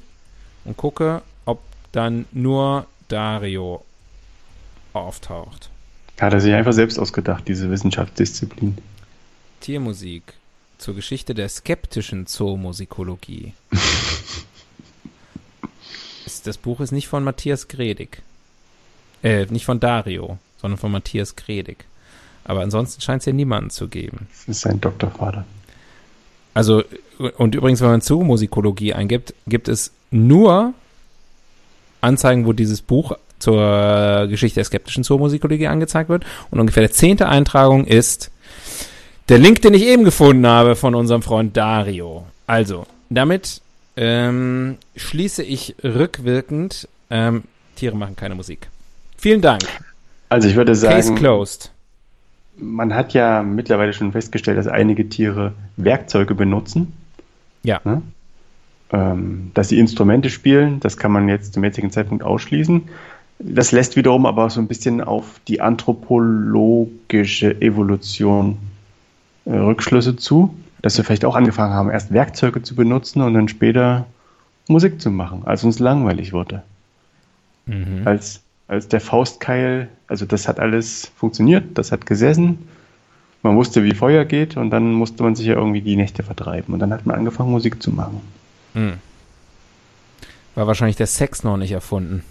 und 0.65 0.77
gucke, 0.77 1.21
ob 1.45 1.59
dann 1.91 2.25
nur 2.31 2.85
Dario 3.07 3.83
auftaucht. 4.93 5.69
Hat 6.19 6.33
er 6.33 6.41
sich 6.41 6.53
einfach 6.53 6.73
selbst 6.73 6.99
ausgedacht, 6.99 7.47
diese 7.47 7.71
Wissenschaftsdisziplin. 7.71 8.77
Tiermusik 9.61 10.33
zur 10.77 10.95
Geschichte 10.95 11.33
der 11.33 11.49
skeptischen 11.49 12.27
Zoomusikologie. 12.27 13.53
das 16.43 16.57
Buch 16.57 16.79
ist 16.79 16.91
nicht 16.91 17.07
von 17.07 17.23
Matthias 17.23 17.67
Gredig. 17.67 18.21
Äh, 19.23 19.45
nicht 19.47 19.65
von 19.65 19.79
Dario, 19.79 20.37
sondern 20.61 20.77
von 20.77 20.91
Matthias 20.91 21.35
Gredig. 21.35 21.85
Aber 22.43 22.61
ansonsten 22.61 23.01
scheint 23.01 23.21
es 23.21 23.25
ja 23.25 23.33
niemanden 23.33 23.69
zu 23.69 23.87
geben. 23.87 24.27
Das 24.31 24.55
ist 24.55 24.61
sein 24.61 24.81
Doktorvater. 24.81 25.45
Also, 26.53 26.83
und 27.37 27.55
übrigens, 27.55 27.81
wenn 27.81 27.89
man 27.89 28.01
Zoomusikologie 28.01 28.93
eingibt, 28.93 29.33
gibt 29.47 29.67
es 29.67 29.91
nur 30.11 30.73
Anzeigen, 32.01 32.45
wo 32.45 32.53
dieses 32.53 32.81
Buch 32.81 33.13
zur 33.39 34.27
Geschichte 34.27 34.55
der 34.55 34.65
skeptischen 34.65 35.03
Zoomusikologie 35.03 35.67
angezeigt 35.67 36.09
wird. 36.09 36.25
Und 36.51 36.59
ungefähr 36.59 36.81
der 36.81 36.91
zehnte 36.91 37.29
Eintragung 37.29 37.85
ist 37.85 38.31
der 39.29 39.37
Link, 39.37 39.61
den 39.61 39.73
ich 39.73 39.83
eben 39.83 40.03
gefunden 40.03 40.47
habe 40.47 40.75
von 40.75 40.95
unserem 40.95 41.21
Freund 41.21 41.55
Dario. 41.55 42.25
Also, 42.47 42.85
damit 43.09 43.61
ähm, 44.01 44.77
schließe 44.95 45.43
ich 45.43 45.75
rückwirkend, 45.83 46.87
ähm, 47.09 47.43
Tiere 47.75 47.97
machen 47.97 48.15
keine 48.15 48.33
Musik. 48.33 48.69
Vielen 49.17 49.41
Dank. 49.41 49.63
Also 50.29 50.47
ich 50.47 50.55
würde 50.55 50.73
sagen, 50.73 50.95
Case 50.95 51.15
closed. 51.15 51.71
Man 52.55 52.93
hat 52.93 53.13
ja 53.13 53.43
mittlerweile 53.43 53.91
schon 53.91 54.13
festgestellt, 54.13 54.57
dass 54.57 54.67
einige 54.67 55.09
Tiere 55.09 55.51
Werkzeuge 55.75 56.33
benutzen. 56.33 56.93
Ja. 57.63 57.81
Ne? 57.83 58.01
Ähm, 58.93 59.51
dass 59.53 59.67
sie 59.67 59.79
Instrumente 59.79 60.29
spielen, 60.29 60.79
das 60.79 60.95
kann 60.95 61.11
man 61.11 61.27
jetzt 61.27 61.53
zum 61.53 61.65
jetzigen 61.65 61.91
Zeitpunkt 61.91 62.23
ausschließen. 62.23 62.83
Das 63.39 63.73
lässt 63.73 63.97
wiederum 63.97 64.25
aber 64.25 64.49
so 64.49 64.61
ein 64.61 64.67
bisschen 64.67 65.01
auf 65.01 65.41
die 65.47 65.59
anthropologische 65.59 67.61
Evolution 67.61 68.57
äh, 69.43 69.57
Rückschlüsse 69.57 70.15
zu, 70.15 70.55
dass 70.81 70.97
wir 70.97 71.03
vielleicht 71.03 71.25
auch 71.25 71.35
angefangen 71.35 71.73
haben, 71.73 71.89
erst 71.89 72.13
Werkzeuge 72.13 72.61
zu 72.61 72.75
benutzen 72.75 73.21
und 73.21 73.33
dann 73.33 73.47
später 73.47 74.05
Musik 74.67 75.01
zu 75.01 75.11
machen, 75.11 75.43
als 75.45 75.63
uns 75.63 75.79
langweilig 75.79 76.33
wurde. 76.33 76.63
Mhm. 77.65 78.01
Als, 78.05 78.41
als 78.67 78.87
der 78.87 79.01
Faustkeil, 79.01 79.89
also 80.07 80.25
das 80.25 80.47
hat 80.47 80.59
alles 80.59 81.11
funktioniert, 81.15 81.77
das 81.77 81.91
hat 81.91 82.05
gesessen, 82.05 82.67
man 83.41 83.55
wusste, 83.55 83.83
wie 83.83 83.93
Feuer 83.93 84.25
geht 84.25 84.57
und 84.57 84.69
dann 84.69 84.93
musste 84.93 85.23
man 85.23 85.35
sich 85.35 85.47
ja 85.47 85.55
irgendwie 85.55 85.81
die 85.81 85.95
Nächte 85.95 86.23
vertreiben 86.23 86.73
und 86.73 86.79
dann 86.79 86.93
hat 86.93 87.05
man 87.05 87.15
angefangen, 87.15 87.51
Musik 87.51 87.81
zu 87.81 87.91
machen. 87.91 88.21
Mhm. 88.73 88.95
War 90.55 90.67
wahrscheinlich 90.67 90.97
der 90.97 91.07
Sex 91.07 91.43
noch 91.43 91.57
nicht 91.57 91.71
erfunden. 91.71 92.23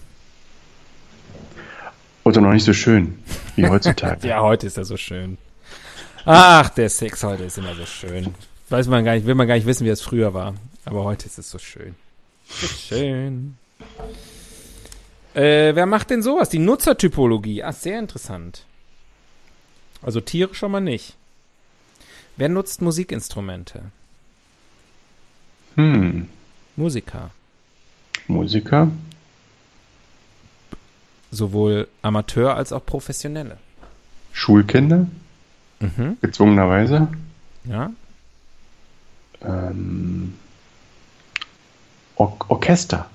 Oder 2.24 2.42
noch 2.42 2.52
nicht 2.52 2.64
so 2.64 2.74
schön 2.74 3.18
wie 3.56 3.66
heutzutage. 3.66 4.28
ja, 4.28 4.42
heute 4.42 4.66
ist 4.66 4.76
er 4.76 4.84
so 4.84 4.98
schön. 4.98 5.38
Ach, 6.30 6.68
der 6.68 6.90
Sex 6.90 7.24
heute 7.24 7.44
ist 7.44 7.56
immer 7.56 7.74
so 7.74 7.86
schön. 7.86 8.34
Weiß 8.68 8.86
man 8.88 9.02
gar 9.02 9.14
nicht, 9.14 9.24
will 9.24 9.34
man 9.34 9.48
gar 9.48 9.54
nicht 9.54 9.66
wissen, 9.66 9.86
wie 9.86 9.88
es 9.88 10.02
früher 10.02 10.34
war. 10.34 10.52
Aber 10.84 11.04
heute 11.04 11.24
ist 11.24 11.38
es 11.38 11.50
so 11.50 11.58
schön. 11.58 11.94
So 12.46 12.66
schön. 12.66 13.56
Äh, 15.32 15.74
wer 15.74 15.86
macht 15.86 16.10
denn 16.10 16.22
sowas? 16.22 16.50
Die 16.50 16.58
Nutzertypologie. 16.58 17.62
Ah, 17.62 17.72
sehr 17.72 17.98
interessant. 17.98 18.66
Also 20.02 20.20
Tiere 20.20 20.54
schon 20.54 20.70
mal 20.70 20.82
nicht. 20.82 21.14
Wer 22.36 22.50
nutzt 22.50 22.82
Musikinstrumente? 22.82 23.84
Hm. 25.76 26.28
Musiker. 26.76 27.30
Musiker? 28.26 28.90
Sowohl 31.30 31.88
Amateur 32.02 32.54
als 32.54 32.74
auch 32.74 32.84
Professionelle. 32.84 33.56
Schulkinder? 34.34 35.06
Mhm. 35.80 36.16
Gezwungenerweise. 36.20 37.08
Ja. 37.64 37.90
Ähm, 39.42 40.34
Or 42.16 42.36
Orchester. 42.48 43.08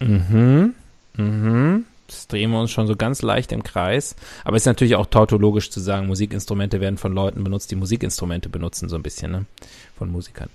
Mhm. 0.00 0.74
Mhm. 1.16 1.84
Das 2.06 2.28
drehen 2.28 2.50
wir 2.50 2.60
uns 2.60 2.70
schon 2.70 2.86
so 2.86 2.96
ganz 2.96 3.20
leicht 3.22 3.52
im 3.52 3.62
Kreis. 3.62 4.14
Aber 4.44 4.56
es 4.56 4.62
ist 4.62 4.66
natürlich 4.66 4.94
auch 4.94 5.06
tautologisch 5.06 5.70
zu 5.70 5.80
sagen, 5.80 6.06
Musikinstrumente 6.06 6.80
werden 6.80 6.98
von 6.98 7.12
Leuten 7.12 7.42
benutzt, 7.44 7.70
die 7.70 7.76
Musikinstrumente 7.76 8.48
benutzen, 8.48 8.88
so 8.88 8.96
ein 8.96 9.02
bisschen, 9.02 9.32
ne? 9.32 9.44
Von 9.98 10.10
Musikern. 10.10 10.48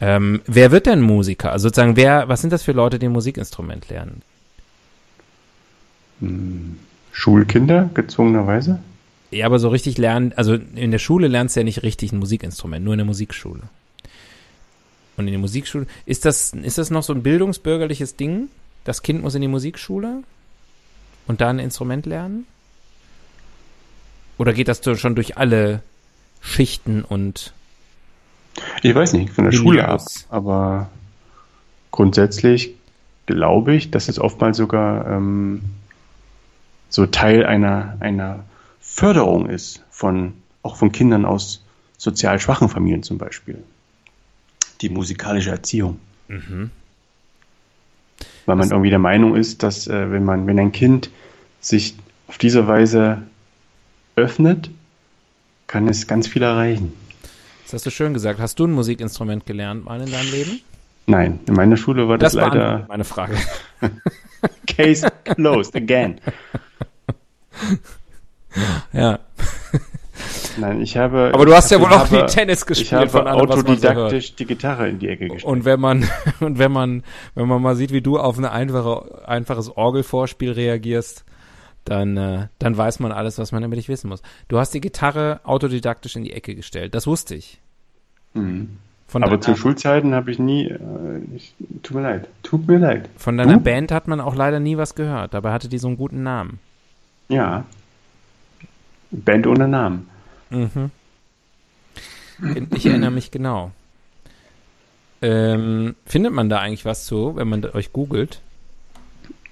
Ähm, 0.00 0.42
wer 0.46 0.70
wird 0.70 0.86
denn 0.86 1.00
Musiker? 1.00 1.52
Also 1.52 1.68
sozusagen, 1.68 1.96
wer, 1.96 2.28
was 2.28 2.40
sind 2.40 2.52
das 2.52 2.62
für 2.62 2.72
Leute, 2.72 2.98
die 2.98 3.06
ein 3.06 3.12
Musikinstrument 3.12 3.88
lernen? 3.88 4.22
Hm. 6.20 6.78
Schulkinder, 7.12 7.90
gezwungenerweise? 7.94 8.80
Ja, 9.30 9.46
aber 9.46 9.58
so 9.58 9.68
richtig 9.68 9.98
lernen, 9.98 10.32
also 10.36 10.54
in 10.54 10.90
der 10.90 10.98
Schule 10.98 11.28
lernst 11.28 11.54
du 11.54 11.60
ja 11.60 11.64
nicht 11.64 11.82
richtig 11.82 12.12
ein 12.12 12.18
Musikinstrument, 12.18 12.84
nur 12.84 12.94
in 12.94 12.98
der 12.98 13.06
Musikschule. 13.06 13.62
Und 15.16 15.26
in 15.26 15.32
der 15.32 15.40
Musikschule, 15.40 15.86
ist 16.06 16.24
das, 16.24 16.52
ist 16.52 16.78
das 16.78 16.90
noch 16.90 17.02
so 17.02 17.12
ein 17.12 17.22
bildungsbürgerliches 17.22 18.16
Ding? 18.16 18.48
Das 18.84 19.02
Kind 19.02 19.22
muss 19.22 19.34
in 19.34 19.42
die 19.42 19.48
Musikschule 19.48 20.22
und 21.26 21.40
da 21.40 21.50
ein 21.50 21.58
Instrument 21.58 22.06
lernen? 22.06 22.46
Oder 24.38 24.52
geht 24.52 24.68
das 24.68 24.80
schon 24.98 25.14
durch 25.14 25.36
alle 25.36 25.82
Schichten 26.40 27.02
und 27.02 27.52
ich 28.82 28.94
weiß 28.94 29.12
nicht, 29.12 29.30
von 29.30 29.44
der 29.44 29.52
Schule 29.52 29.86
ab, 29.86 30.02
aber 30.30 30.88
grundsätzlich 31.90 32.74
glaube 33.26 33.74
ich, 33.74 33.90
dass 33.90 34.08
es 34.08 34.18
oftmals 34.18 34.56
sogar 34.56 35.06
ähm, 35.06 35.62
so 36.88 37.06
Teil 37.06 37.44
einer, 37.44 37.96
einer 38.00 38.44
Förderung 38.98 39.48
ist 39.48 39.84
von 39.90 40.32
auch 40.64 40.74
von 40.74 40.90
Kindern 40.90 41.24
aus 41.24 41.64
sozial 41.98 42.40
schwachen 42.40 42.68
Familien 42.68 43.04
zum 43.04 43.16
Beispiel. 43.16 43.62
Die 44.80 44.88
musikalische 44.88 45.50
Erziehung. 45.50 46.00
Mhm. 46.26 46.72
Weil 48.46 48.56
man 48.56 48.58
das 48.58 48.72
irgendwie 48.72 48.90
der 48.90 48.98
Meinung 48.98 49.36
ist, 49.36 49.62
dass 49.62 49.86
äh, 49.86 50.10
wenn 50.10 50.24
man, 50.24 50.48
wenn 50.48 50.58
ein 50.58 50.72
Kind 50.72 51.10
sich 51.60 51.94
auf 52.26 52.38
diese 52.38 52.66
Weise 52.66 53.22
öffnet, 54.16 54.68
kann 55.68 55.86
es 55.86 56.08
ganz 56.08 56.26
viel 56.26 56.42
erreichen. 56.42 56.92
Das 57.66 57.74
hast 57.74 57.86
du 57.86 57.90
schön 57.90 58.14
gesagt. 58.14 58.40
Hast 58.40 58.58
du 58.58 58.66
ein 58.66 58.72
Musikinstrument 58.72 59.46
gelernt 59.46 59.84
mal 59.84 60.00
in 60.00 60.10
deinem 60.10 60.32
Leben? 60.32 60.60
Nein, 61.06 61.38
in 61.46 61.54
meiner 61.54 61.76
Schule 61.76 62.08
war 62.08 62.18
das, 62.18 62.32
das 62.32 62.42
leider. 62.42 62.84
Meine 62.88 63.04
Frage. 63.04 63.36
Case 64.66 65.06
closed 65.22 65.76
again. 65.76 66.20
Ja. 68.92 69.18
Nein, 70.58 70.80
ich 70.80 70.96
habe. 70.96 71.30
Aber 71.32 71.46
du 71.46 71.54
hast 71.54 71.70
ja 71.70 71.80
wohl 71.80 71.86
auch 71.86 72.10
habe, 72.10 72.16
nie 72.16 72.26
Tennis 72.26 72.66
gespielt 72.66 72.88
ich 72.88 72.92
habe 72.92 73.08
von 73.08 73.26
allem, 73.26 73.48
was 73.48 73.56
man 73.56 73.66
so 73.66 73.88
autodidaktisch 73.88 74.34
die 74.34 74.46
Gitarre 74.46 74.88
in 74.88 74.98
die 74.98 75.08
Ecke 75.08 75.28
gestellt. 75.28 75.44
Und 75.44 75.64
wenn 75.64 75.80
man, 75.80 76.08
und 76.40 76.58
wenn 76.58 76.72
man, 76.72 77.04
wenn 77.34 77.46
man 77.48 77.62
mal 77.62 77.76
sieht, 77.76 77.92
wie 77.92 78.00
du 78.00 78.18
auf 78.18 78.38
ein 78.38 78.44
einfache, 78.44 79.26
einfaches 79.28 79.76
Orgelvorspiel 79.76 80.52
reagierst, 80.52 81.24
dann, 81.84 82.16
äh, 82.16 82.48
dann 82.58 82.76
weiß 82.76 83.00
man 83.00 83.12
alles, 83.12 83.38
was 83.38 83.52
man 83.52 83.62
über 83.64 83.76
dich 83.76 83.88
wissen 83.88 84.08
muss. 84.08 84.22
Du 84.48 84.58
hast 84.58 84.74
die 84.74 84.80
Gitarre 84.80 85.40
autodidaktisch 85.44 86.16
in 86.16 86.24
die 86.24 86.32
Ecke 86.32 86.54
gestellt. 86.54 86.94
Das 86.94 87.06
wusste 87.06 87.34
ich. 87.34 87.60
Mhm. 88.34 88.78
Von 89.06 89.24
Aber 89.24 89.40
zu 89.40 89.56
Schulzeiten 89.56 90.14
habe 90.14 90.30
ich 90.30 90.38
nie. 90.38 90.66
Äh, 90.66 90.78
ich, 91.34 91.54
tut 91.82 91.96
mir 91.96 92.02
leid. 92.02 92.28
Tut 92.42 92.68
mir 92.68 92.78
leid. 92.78 93.08
von 93.16 93.38
deiner 93.38 93.54
Du? 93.54 93.60
Band 93.60 93.90
hat 93.90 94.06
man 94.06 94.20
auch 94.20 94.34
leider 94.34 94.60
nie 94.60 94.76
was 94.76 94.94
gehört. 94.94 95.32
Dabei 95.32 95.52
hatte 95.52 95.68
die 95.68 95.78
so 95.78 95.88
einen 95.88 95.96
guten 95.96 96.22
Namen. 96.22 96.58
Ja. 97.28 97.64
Band 99.10 99.46
ohne 99.46 99.68
Namen. 99.68 100.08
Mhm. 100.50 100.90
Ich 102.74 102.86
erinnere 102.86 103.10
mich 103.10 103.30
genau. 103.30 103.72
Ähm, 105.20 105.96
findet 106.06 106.32
man 106.32 106.48
da 106.48 106.60
eigentlich 106.60 106.84
was 106.84 107.06
zu, 107.06 107.34
wenn 107.36 107.48
man 107.48 107.64
euch 107.64 107.92
googelt? 107.92 108.40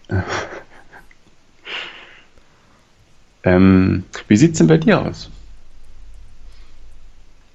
Ähm, 3.47 4.03
wie 4.27 4.37
sieht's 4.37 4.59
denn 4.59 4.67
bei 4.67 4.77
dir 4.77 5.01
aus? 5.01 5.31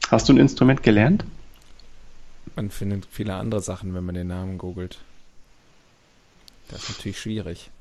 Hast 0.09 0.29
du 0.29 0.33
ein 0.33 0.37
Instrument 0.37 0.81
gelernt? 0.83 1.25
Man 2.55 2.69
findet 2.69 3.05
viele 3.11 3.35
andere 3.35 3.59
Sachen, 3.59 3.93
wenn 3.93 4.05
man 4.05 4.15
den 4.15 4.27
Namen 4.27 4.57
googelt. 4.57 4.99
Das 6.69 6.83
ist 6.83 6.97
natürlich 6.97 7.19
schwierig. 7.19 7.71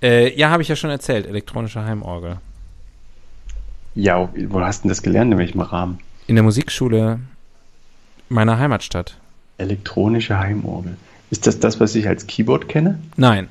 Äh, 0.00 0.38
ja, 0.38 0.50
habe 0.50 0.62
ich 0.62 0.68
ja 0.68 0.76
schon 0.76 0.90
erzählt. 0.90 1.26
Elektronische 1.26 1.84
Heimorgel. 1.84 2.38
Ja, 3.98 4.28
wo 4.46 4.60
hast 4.60 4.78
du 4.78 4.82
denn 4.82 4.90
das 4.90 5.02
gelernt? 5.02 5.32
In 5.32 5.38
welchem 5.38 5.60
Rahmen? 5.60 5.98
In 6.28 6.36
der 6.36 6.44
Musikschule 6.44 7.18
meiner 8.28 8.56
Heimatstadt. 8.56 9.18
Elektronische 9.56 10.38
Heimorgel. 10.38 10.96
Ist 11.32 11.48
das 11.48 11.58
das, 11.58 11.80
was 11.80 11.96
ich 11.96 12.06
als 12.06 12.28
Keyboard 12.28 12.68
kenne? 12.68 13.00
Nein. 13.16 13.48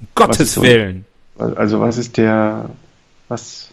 Um 0.00 0.08
Gottes 0.14 0.54
so? 0.54 0.62
Willen. 0.62 1.04
Also 1.36 1.80
was 1.80 1.98
ist 1.98 2.16
der, 2.16 2.70
was, 3.28 3.68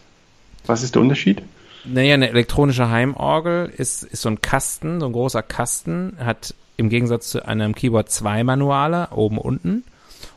was 0.66 0.82
ist 0.82 0.96
der 0.96 1.00
Unterschied? 1.00 1.40
Naja, 1.86 2.12
eine 2.12 2.28
elektronische 2.28 2.90
Heimorgel 2.90 3.72
ist, 3.74 4.02
ist 4.02 4.20
so 4.20 4.28
ein 4.28 4.42
Kasten, 4.42 5.00
so 5.00 5.06
ein 5.06 5.12
großer 5.12 5.42
Kasten, 5.42 6.18
hat 6.18 6.54
im 6.76 6.90
Gegensatz 6.90 7.30
zu 7.30 7.46
einem 7.46 7.74
Keyboard 7.74 8.10
zwei 8.10 8.44
Manuale, 8.44 9.08
oben, 9.12 9.38
unten. 9.38 9.82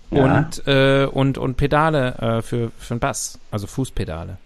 Ja. 0.10 0.38
Und, 0.38 0.68
äh, 0.68 1.06
und, 1.06 1.38
und 1.38 1.58
Pedale 1.58 2.16
äh, 2.20 2.42
für, 2.42 2.72
für 2.78 2.94
den 2.96 3.00
Bass, 3.02 3.40
also 3.52 3.68
Fußpedale. 3.68 4.38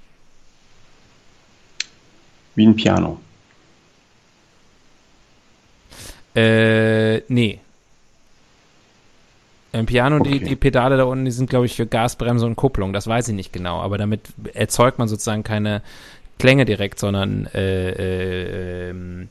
Wie 2.60 2.66
ein 2.68 2.76
Piano. 2.76 3.18
Äh, 6.36 7.20
nee. 7.30 7.62
Im 9.72 9.86
Piano, 9.86 10.20
die, 10.20 10.36
Okay. 10.36 10.46
die 10.46 10.56
Pedale 10.58 10.98
da 10.98 11.06
unten, 11.06 11.24
die 11.24 11.32
sind, 11.32 11.50
glaube 11.50 11.68
ich, 11.68 11.76
für 11.78 11.88
Gasbremse 11.88 12.46
und 12.46 12.58
Kupplung. 12.58 12.92
Das 12.92 13.08
weiß 13.08 13.30
ich 13.30 13.34
nicht 13.34 13.54
genau. 13.54 13.80
Aber 13.80 13.98
damit 13.98 14.28
erzeugt 14.54 15.00
man 15.00 15.08
sozusagen 15.08 15.44
keine 15.44 15.82
Klänge 16.38 16.66
direkt, 16.66 17.00
sondern 17.00 17.46
äh, 17.54 17.92
äh, 17.92 18.90
ähm, 18.90 19.30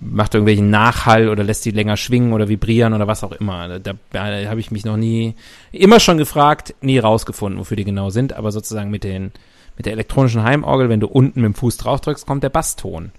macht 0.00 0.34
irgendwelchen 0.34 0.70
Nachhall 0.70 1.28
oder 1.28 1.42
lässt 1.42 1.64
die 1.64 1.72
länger 1.72 1.96
schwingen 1.96 2.32
oder 2.32 2.48
vibrieren 2.48 2.94
oder 2.94 3.08
was 3.08 3.24
auch 3.24 3.32
immer. 3.32 3.80
Da, 3.80 3.94
da 4.12 4.48
habe 4.48 4.60
ich 4.60 4.70
mich 4.70 4.84
noch 4.84 4.96
nie, 4.96 5.34
immer 5.72 5.98
schon 5.98 6.18
gefragt, 6.18 6.76
nie 6.82 7.00
rausgefunden, 7.00 7.58
wofür 7.58 7.76
die 7.76 7.84
genau 7.84 8.10
sind. 8.10 8.32
Aber 8.32 8.52
sozusagen 8.52 8.92
mit 8.92 9.02
den, 9.02 9.32
mit 9.80 9.86
der 9.86 9.94
elektronischen 9.94 10.42
Heimorgel, 10.42 10.90
wenn 10.90 11.00
du 11.00 11.06
unten 11.06 11.40
mit 11.40 11.46
dem 11.46 11.54
Fuß 11.54 11.78
drauf 11.78 12.02
drückst, 12.02 12.26
kommt 12.26 12.42
der 12.44 12.50
Basston. 12.50 13.12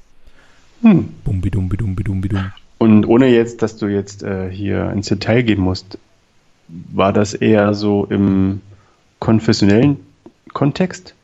Hm. 0.83 1.09
Bumbi 1.23 1.49
dumbi 1.49 1.75
dumbi 1.75 2.03
dumbi 2.03 2.29
dum. 2.29 2.51
Und 2.77 3.05
ohne 3.05 3.29
jetzt, 3.29 3.63
dass 3.63 3.77
du 3.77 3.87
jetzt 3.87 4.21
äh, 4.21 4.47
hier 4.51 4.91
ins 4.91 5.07
Detail 5.07 5.41
gehen 5.41 5.59
musst, 5.59 5.97
war 6.67 7.13
das 7.13 7.33
eher 7.33 7.73
so 7.73 8.05
im 8.05 8.61
konfessionellen 9.17 9.97
Kontext 10.53 11.15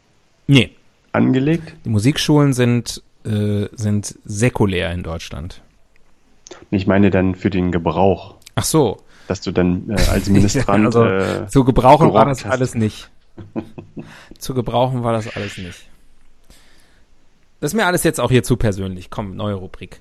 Nee. 0.48 0.72
angelegt? 1.12 1.72
Die 1.86 1.90
Musikschulen 1.90 2.54
sind, 2.54 3.04
äh, 3.24 3.68
sind 3.74 4.18
säkulär 4.26 4.92
in 4.92 5.04
Deutschland. 5.04 5.62
Ich 6.72 6.88
meine 6.88 7.12
dann 7.12 7.36
für 7.36 7.52
den 7.52 7.72
Gebrauch, 7.72 8.34
Ach 8.56 8.64
so. 8.64 9.04
dass 9.28 9.42
du 9.42 9.52
dann 9.52 9.88
äh, 9.92 10.02
als 10.10 10.30
Ministrant 10.30 10.86
Also, 10.88 11.06
äh, 11.06 11.48
Zu 11.48 11.64
gebrauchen 11.64 12.12
war 12.12 12.26
das 12.26 12.44
hast. 12.44 12.52
alles 12.52 12.74
nicht. 12.74 13.10
Zu 14.38 14.54
gebrauchen 14.54 15.04
war 15.04 15.14
das 15.14 15.36
alles 15.36 15.58
nicht. 15.58 15.88
Das 17.60 17.72
ist 17.72 17.76
mir 17.76 17.86
alles 17.86 18.04
jetzt 18.04 18.20
auch 18.20 18.30
hier 18.30 18.44
zu 18.44 18.56
persönlich. 18.56 19.10
Komm, 19.10 19.36
neue 19.36 19.56
Rubrik. 19.56 20.00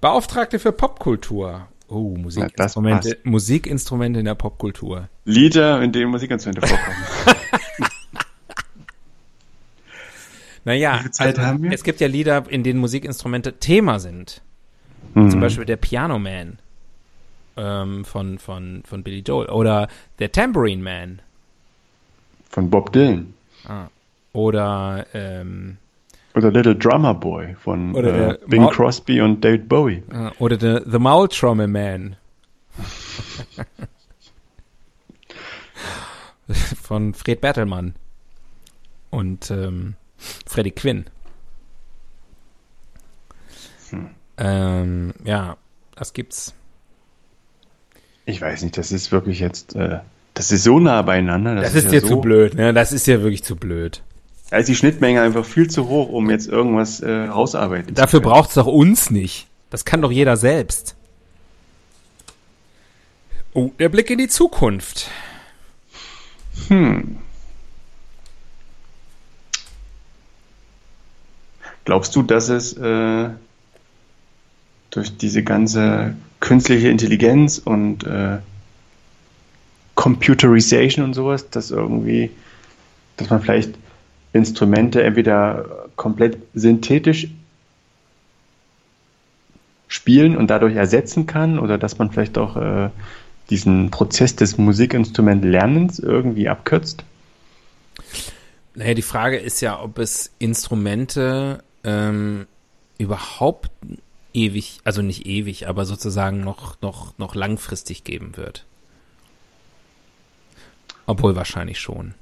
Beauftragte 0.00 0.58
für 0.58 0.72
Popkultur. 0.72 1.68
Oh, 1.88 2.16
Musikinstrumente, 2.16 3.10
passt. 3.10 3.26
Musikinstrumente 3.26 4.20
in 4.20 4.24
der 4.24 4.34
Popkultur. 4.34 5.08
Lieder, 5.24 5.82
in 5.82 5.92
denen 5.92 6.10
Musikinstrumente 6.10 6.66
vorkommen. 6.66 6.96
Naja, 10.62 11.00
wir? 11.02 11.72
es 11.72 11.82
gibt 11.82 12.00
ja 12.00 12.06
Lieder, 12.06 12.44
in 12.48 12.62
denen 12.62 12.80
Musikinstrumente 12.80 13.58
Thema 13.58 13.98
sind. 13.98 14.42
Hm. 15.14 15.30
Zum 15.30 15.40
Beispiel 15.40 15.64
der 15.64 15.76
Piano 15.76 16.18
Man 16.18 16.58
ähm, 17.60 18.04
von, 18.06 18.38
von, 18.38 18.82
von 18.86 19.02
Billy 19.02 19.20
Joel 19.20 19.48
oder 19.50 19.88
der 20.18 20.32
Tambourine 20.32 20.82
Man 20.82 21.20
Von 22.48 22.70
Bob 22.70 22.90
Dylan. 22.92 23.34
oder 24.32 25.06
ähm, 25.12 25.76
Oder 26.34 26.50
Little 26.50 26.76
Drummer 26.76 27.12
Boy 27.14 27.54
von 27.56 27.94
äh, 27.94 28.38
Bing 28.46 28.62
Maul- 28.62 28.72
Crosby 28.74 29.20
und 29.20 29.44
David 29.44 29.68
Bowie. 29.68 30.02
äh, 30.12 30.30
oder 30.38 30.56
der 30.56 30.82
The 30.90 30.98
Maultrommel 30.98 31.66
Man 31.68 32.16
von 36.82 37.14
Fred 37.14 37.40
Bertelmann 37.40 37.94
und 39.10 39.50
ähm, 39.50 39.94
Freddie 40.46 40.72
Quinn. 40.72 41.04
Hm. 43.90 44.10
Ähm, 44.38 45.14
ja, 45.24 45.56
das 45.96 46.12
gibt's. 46.12 46.54
Ich 48.26 48.40
weiß 48.40 48.62
nicht, 48.62 48.76
das 48.76 48.92
ist 48.92 49.12
wirklich 49.12 49.40
jetzt, 49.40 49.74
äh, 49.74 49.98
das 50.34 50.52
ist 50.52 50.64
so 50.64 50.78
nah 50.78 51.02
beieinander. 51.02 51.54
Das, 51.56 51.74
ist 51.74 51.84
ja 51.84 51.90
dir 51.90 52.00
so, 52.00 52.08
zu 52.08 52.20
blöd, 52.20 52.54
ne? 52.54 52.72
Das 52.72 52.92
ist 52.92 53.06
ja 53.06 53.22
wirklich 53.22 53.42
zu 53.42 53.56
blöd. 53.56 54.02
Da 54.50 54.58
ist 54.58 54.68
die 54.68 54.74
Schnittmenge 54.74 55.22
einfach 55.22 55.44
viel 55.44 55.70
zu 55.70 55.88
hoch, 55.88 56.08
um 56.08 56.28
jetzt 56.28 56.48
irgendwas 56.48 57.00
äh, 57.00 57.10
rausarbeiten 57.10 57.94
Dafür 57.94 58.20
können. 58.20 58.32
braucht's 58.32 58.54
doch 58.54 58.66
uns 58.66 59.10
nicht. 59.10 59.46
Das 59.70 59.84
kann 59.84 60.02
doch 60.02 60.10
jeder 60.10 60.36
selbst. 60.36 60.96
Oh, 63.52 63.70
der 63.78 63.88
Blick 63.88 64.10
in 64.10 64.18
die 64.18 64.28
Zukunft. 64.28 65.10
Hm. 66.68 67.18
Glaubst 71.84 72.14
du, 72.14 72.22
dass 72.22 72.48
es 72.48 72.76
äh, 72.76 73.30
durch 74.90 75.16
diese 75.16 75.42
ganze 75.42 76.14
künstliche 76.50 76.88
Intelligenz 76.88 77.58
und 77.58 78.02
äh, 78.02 78.38
Computerization 79.94 81.04
und 81.04 81.14
sowas, 81.14 81.48
dass 81.48 81.70
irgendwie, 81.70 82.32
dass 83.18 83.30
man 83.30 83.40
vielleicht 83.40 83.74
Instrumente 84.32 85.00
entweder 85.00 85.86
komplett 85.94 86.38
synthetisch 86.54 87.28
spielen 89.86 90.36
und 90.36 90.50
dadurch 90.50 90.74
ersetzen 90.74 91.26
kann 91.26 91.60
oder 91.60 91.78
dass 91.78 91.98
man 91.98 92.10
vielleicht 92.10 92.36
auch 92.36 92.56
äh, 92.56 92.90
diesen 93.48 93.92
Prozess 93.92 94.34
des 94.34 94.58
Musikinstrumentlernens 94.58 96.00
irgendwie 96.00 96.48
abkürzt? 96.48 97.04
Naja, 98.74 98.94
die 98.94 99.02
Frage 99.02 99.36
ist 99.36 99.60
ja, 99.60 99.80
ob 99.80 100.00
es 100.00 100.32
Instrumente 100.40 101.62
ähm, 101.84 102.48
überhaupt 102.98 103.70
ewig, 104.34 104.80
also 104.84 105.02
nicht 105.02 105.26
ewig, 105.26 105.68
aber 105.68 105.84
sozusagen 105.84 106.40
noch, 106.40 106.80
noch, 106.80 107.16
noch 107.18 107.34
langfristig 107.34 108.04
geben 108.04 108.36
wird. 108.36 108.66
Obwohl 111.06 111.36
wahrscheinlich 111.36 111.80
schon. 111.80 112.14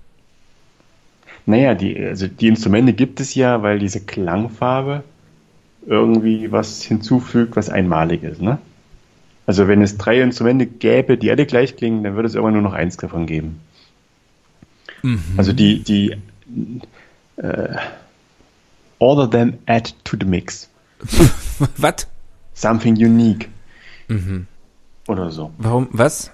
Naja, 1.46 1.74
die, 1.74 1.98
also 1.98 2.26
die 2.26 2.48
Instrumente 2.48 2.92
gibt 2.92 3.20
es 3.20 3.34
ja, 3.34 3.62
weil 3.62 3.78
diese 3.78 4.00
Klangfarbe 4.00 5.02
irgendwie 5.86 6.52
was 6.52 6.82
hinzufügt, 6.82 7.56
was 7.56 7.70
einmalig 7.70 8.22
ist, 8.22 8.42
ne? 8.42 8.58
Also 9.46 9.66
wenn 9.66 9.80
es 9.80 9.96
drei 9.96 10.20
Instrumente 10.20 10.66
gäbe, 10.66 11.16
die 11.16 11.30
alle 11.30 11.46
gleich 11.46 11.74
klingen, 11.76 12.04
dann 12.04 12.16
würde 12.16 12.28
es 12.28 12.34
immer 12.34 12.50
nur 12.50 12.60
noch 12.60 12.74
eins 12.74 12.98
davon 12.98 13.26
geben. 13.26 13.60
Also 15.38 15.54
die, 15.54 15.82
die 15.82 16.16
äh, 17.36 17.76
order 18.98 19.30
them 19.30 19.54
add 19.66 19.94
to 20.04 20.16
the 20.20 20.26
mix. 20.26 20.68
Was? 21.76 22.06
Something 22.54 22.94
unique. 22.94 23.48
Mhm. 24.08 24.46
Oder 25.06 25.30
so. 25.30 25.52
Warum? 25.58 25.88
Was? 25.92 26.30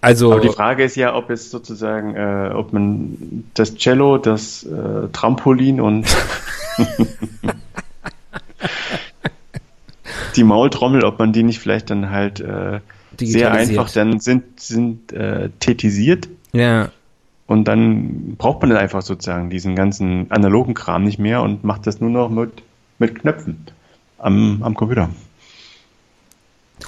Also, 0.00 0.32
Aber 0.32 0.40
die 0.42 0.50
Frage 0.50 0.84
ist 0.84 0.96
ja, 0.96 1.14
ob 1.14 1.30
es 1.30 1.50
sozusagen, 1.50 2.14
äh, 2.14 2.50
ob 2.54 2.74
man 2.74 3.44
das 3.54 3.76
Cello, 3.76 4.18
das 4.18 4.62
äh, 4.64 5.08
Trampolin 5.12 5.80
und 5.80 6.06
die 10.36 10.44
Maultrommel, 10.44 11.04
ob 11.04 11.18
man 11.18 11.32
die 11.32 11.42
nicht 11.42 11.58
vielleicht 11.58 11.88
dann 11.88 12.10
halt 12.10 12.40
äh, 12.40 12.80
sehr 13.18 13.52
einfach 13.52 13.90
dann 13.90 14.20
sind, 14.20 14.60
sind 14.60 15.10
äh, 15.12 15.48
thetisiert 15.60 16.28
ja, 16.52 16.90
und 17.46 17.66
dann 17.66 18.36
braucht 18.36 18.60
man 18.60 18.70
dann 18.70 18.78
einfach 18.78 19.02
sozusagen 19.02 19.50
diesen 19.50 19.74
ganzen 19.74 20.30
analogen 20.30 20.74
Kram 20.74 21.04
nicht 21.04 21.18
mehr 21.18 21.42
und 21.42 21.64
macht 21.64 21.86
das 21.86 22.00
nur 22.00 22.10
noch 22.10 22.28
mit, 22.28 22.62
mit 22.98 23.14
Knöpfen 23.20 23.66
am, 24.18 24.62
am 24.62 24.74
Computer. 24.74 25.10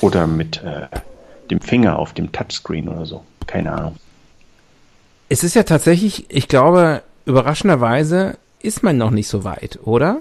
Oder 0.00 0.26
mit 0.26 0.62
äh, 0.62 0.88
dem 1.50 1.60
Finger 1.60 1.98
auf 1.98 2.12
dem 2.12 2.32
Touchscreen 2.32 2.88
oder 2.88 3.06
so. 3.06 3.24
Keine 3.46 3.72
Ahnung. 3.72 3.96
es 5.28 5.44
ist 5.44 5.54
ja 5.54 5.62
tatsächlich, 5.62 6.26
ich 6.28 6.48
glaube, 6.48 7.02
überraschenderweise 7.24 8.36
ist 8.60 8.82
man 8.82 8.96
noch 8.98 9.10
nicht 9.10 9.28
so 9.28 9.44
weit, 9.44 9.78
oder? 9.84 10.20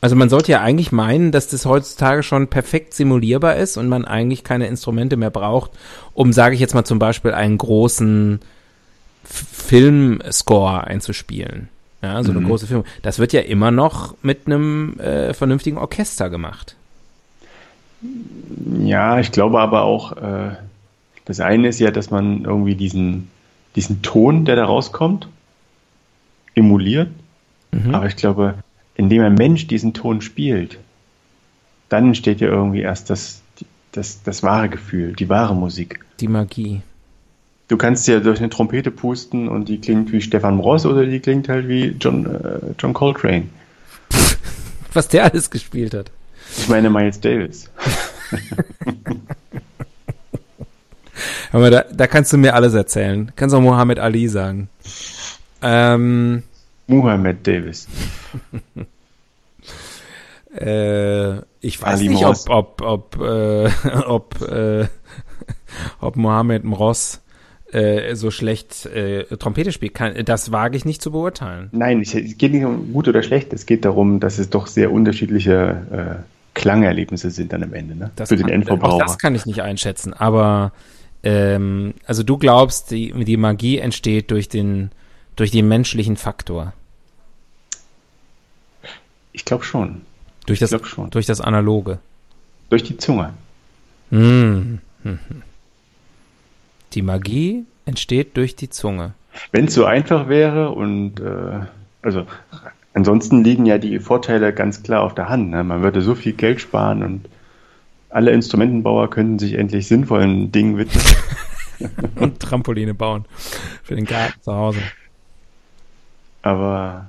Also 0.00 0.16
man 0.16 0.28
sollte 0.28 0.52
ja 0.52 0.60
eigentlich 0.60 0.92
meinen, 0.92 1.32
dass 1.32 1.48
das 1.48 1.64
heutzutage 1.64 2.22
schon 2.22 2.48
perfekt 2.48 2.92
simulierbar 2.92 3.56
ist 3.56 3.76
und 3.78 3.88
man 3.88 4.04
eigentlich 4.04 4.44
keine 4.44 4.66
Instrumente 4.66 5.16
mehr 5.16 5.30
braucht, 5.30 5.70
um, 6.12 6.32
sage 6.32 6.54
ich 6.54 6.60
jetzt 6.60 6.74
mal 6.74 6.84
zum 6.84 6.98
Beispiel, 6.98 7.32
einen 7.32 7.56
großen 7.56 8.40
Filmscore 9.24 10.84
einzuspielen. 10.84 11.70
Ja, 12.04 12.22
so 12.22 12.32
eine 12.32 12.40
Mhm. 12.40 12.48
große 12.48 12.66
Film. 12.66 12.84
Das 13.00 13.18
wird 13.18 13.32
ja 13.32 13.40
immer 13.40 13.70
noch 13.70 14.14
mit 14.20 14.46
einem 14.46 14.98
äh, 15.00 15.32
vernünftigen 15.32 15.78
Orchester 15.78 16.28
gemacht. 16.28 16.76
Ja, 18.82 19.18
ich 19.18 19.32
glaube 19.32 19.58
aber 19.60 19.82
auch, 19.84 20.12
äh, 20.18 20.50
das 21.24 21.40
eine 21.40 21.68
ist 21.68 21.80
ja, 21.80 21.90
dass 21.90 22.10
man 22.10 22.44
irgendwie 22.44 22.74
diesen, 22.74 23.30
diesen 23.74 24.02
Ton, 24.02 24.44
der 24.44 24.56
da 24.56 24.66
rauskommt, 24.66 25.28
emuliert. 26.54 27.08
Mhm. 27.72 27.94
Aber 27.94 28.06
ich 28.06 28.16
glaube, 28.16 28.56
indem 28.96 29.22
ein 29.22 29.34
Mensch 29.34 29.66
diesen 29.66 29.94
Ton 29.94 30.20
spielt, 30.20 30.78
dann 31.88 32.08
entsteht 32.08 32.42
ja 32.42 32.48
irgendwie 32.48 32.82
erst 32.82 33.08
das, 33.08 33.40
das, 33.92 34.22
das 34.22 34.42
wahre 34.42 34.68
Gefühl, 34.68 35.14
die 35.14 35.30
wahre 35.30 35.54
Musik. 35.54 36.00
Die 36.20 36.28
Magie. 36.28 36.82
Du 37.68 37.76
kannst 37.78 38.06
ja 38.08 38.20
durch 38.20 38.40
eine 38.40 38.50
Trompete 38.50 38.90
pusten 38.90 39.48
und 39.48 39.68
die 39.68 39.80
klingt 39.80 40.12
wie 40.12 40.20
Stefan 40.20 40.60
Ross 40.60 40.84
oder 40.84 41.06
die 41.06 41.20
klingt 41.20 41.48
halt 41.48 41.66
wie 41.66 41.96
John, 41.98 42.26
äh, 42.26 42.74
John 42.78 42.92
Coltrane. 42.92 43.46
Was 44.92 45.08
der 45.08 45.24
alles 45.24 45.50
gespielt 45.50 45.94
hat. 45.94 46.10
Ich 46.58 46.68
meine 46.68 46.90
Miles 46.90 47.20
Davis. 47.20 47.70
Aber 51.52 51.70
da, 51.70 51.84
da 51.90 52.06
kannst 52.06 52.32
du 52.32 52.38
mir 52.38 52.54
alles 52.54 52.74
erzählen. 52.74 53.32
Kannst 53.36 53.54
auch 53.54 53.60
Mohammed 53.60 53.98
Ali 53.98 54.28
sagen. 54.28 54.68
Ähm, 55.62 56.42
Muhammad 56.86 57.46
Davis. 57.46 57.88
äh, 60.56 61.36
ich 61.60 61.80
weiß 61.80 62.00
Ali 62.00 62.08
nicht, 62.08 62.22
Moss. 62.22 62.48
ob, 62.48 62.82
ob, 62.82 63.16
ob, 63.16 63.22
äh, 63.22 63.70
ob, 64.06 64.42
äh, 64.42 64.86
ob 66.00 66.16
Mohammed 66.16 66.64
Mross 66.64 67.20
äh, 67.74 68.14
so 68.14 68.30
schlecht 68.30 68.86
äh, 68.86 69.24
Trompete 69.36 69.72
spielt. 69.72 69.94
Kann, 69.94 70.24
das 70.24 70.52
wage 70.52 70.76
ich 70.76 70.84
nicht 70.84 71.02
zu 71.02 71.10
beurteilen. 71.10 71.68
Nein, 71.72 72.00
ich- 72.00 72.14
es 72.14 72.38
geht 72.38 72.52
nicht 72.52 72.64
um 72.64 72.92
gut 72.92 73.08
oder 73.08 73.22
schlecht, 73.22 73.52
es 73.52 73.66
geht 73.66 73.84
darum, 73.84 74.20
dass 74.20 74.38
es 74.38 74.48
doch 74.50 74.66
sehr 74.66 74.92
unterschiedliche 74.92 76.22
äh, 76.22 76.22
Klangerlebnisse 76.54 77.30
sind 77.30 77.52
dann 77.52 77.62
am 77.64 77.74
Ende, 77.74 77.96
ne? 77.96 78.10
Das 78.16 78.28
Für 78.28 78.36
den 78.36 78.46
kann, 78.46 78.50
auch 78.50 78.54
Endverbraucher. 78.54 79.04
das 79.04 79.18
kann 79.18 79.34
ich 79.34 79.44
nicht 79.44 79.60
einschätzen. 79.62 80.12
Aber 80.14 80.72
ähm, 81.24 81.94
also 82.06 82.22
du 82.22 82.38
glaubst, 82.38 82.90
die, 82.92 83.12
die 83.24 83.36
Magie 83.36 83.78
entsteht 83.78 84.30
durch 84.30 84.48
den 84.48 84.90
durch 85.36 85.50
den 85.50 85.66
menschlichen 85.66 86.16
Faktor, 86.16 86.72
Ich 89.32 89.44
glaube 89.44 89.64
schon. 89.64 90.02
durch 90.46 90.60
das 90.60 90.70
glaub 90.70 90.86
schon. 90.86 91.10
durch 91.10 91.26
das 91.26 91.40
Analoge. 91.40 91.98
Durch 92.70 92.84
die 92.84 92.96
Zunge. 92.96 93.32
Hm. 94.10 94.78
Die 96.94 97.02
Magie 97.02 97.64
entsteht 97.86 98.36
durch 98.36 98.56
die 98.56 98.70
Zunge. 98.70 99.14
Wenn 99.52 99.66
es 99.66 99.74
so 99.74 99.84
einfach 99.84 100.28
wäre 100.28 100.70
und 100.70 101.20
äh, 101.20 101.60
also 102.02 102.26
ansonsten 102.92 103.42
liegen 103.42 103.66
ja 103.66 103.78
die 103.78 103.98
Vorteile 103.98 104.52
ganz 104.52 104.82
klar 104.82 105.02
auf 105.02 105.14
der 105.14 105.28
Hand. 105.28 105.50
Ne? 105.50 105.64
Man 105.64 105.82
würde 105.82 106.00
so 106.02 106.14
viel 106.14 106.32
Geld 106.32 106.60
sparen 106.60 107.02
und 107.02 107.28
alle 108.10 108.30
Instrumentenbauer 108.30 109.10
könnten 109.10 109.40
sich 109.40 109.54
endlich 109.54 109.88
sinnvollen 109.88 110.52
Dingen 110.52 110.78
widmen. 110.78 111.02
Und 112.14 112.38
Trampoline 112.38 112.94
bauen 112.94 113.24
für 113.82 113.96
den 113.96 114.04
Garten 114.04 114.40
zu 114.40 114.54
Hause. 114.54 114.78
Aber 116.42 117.08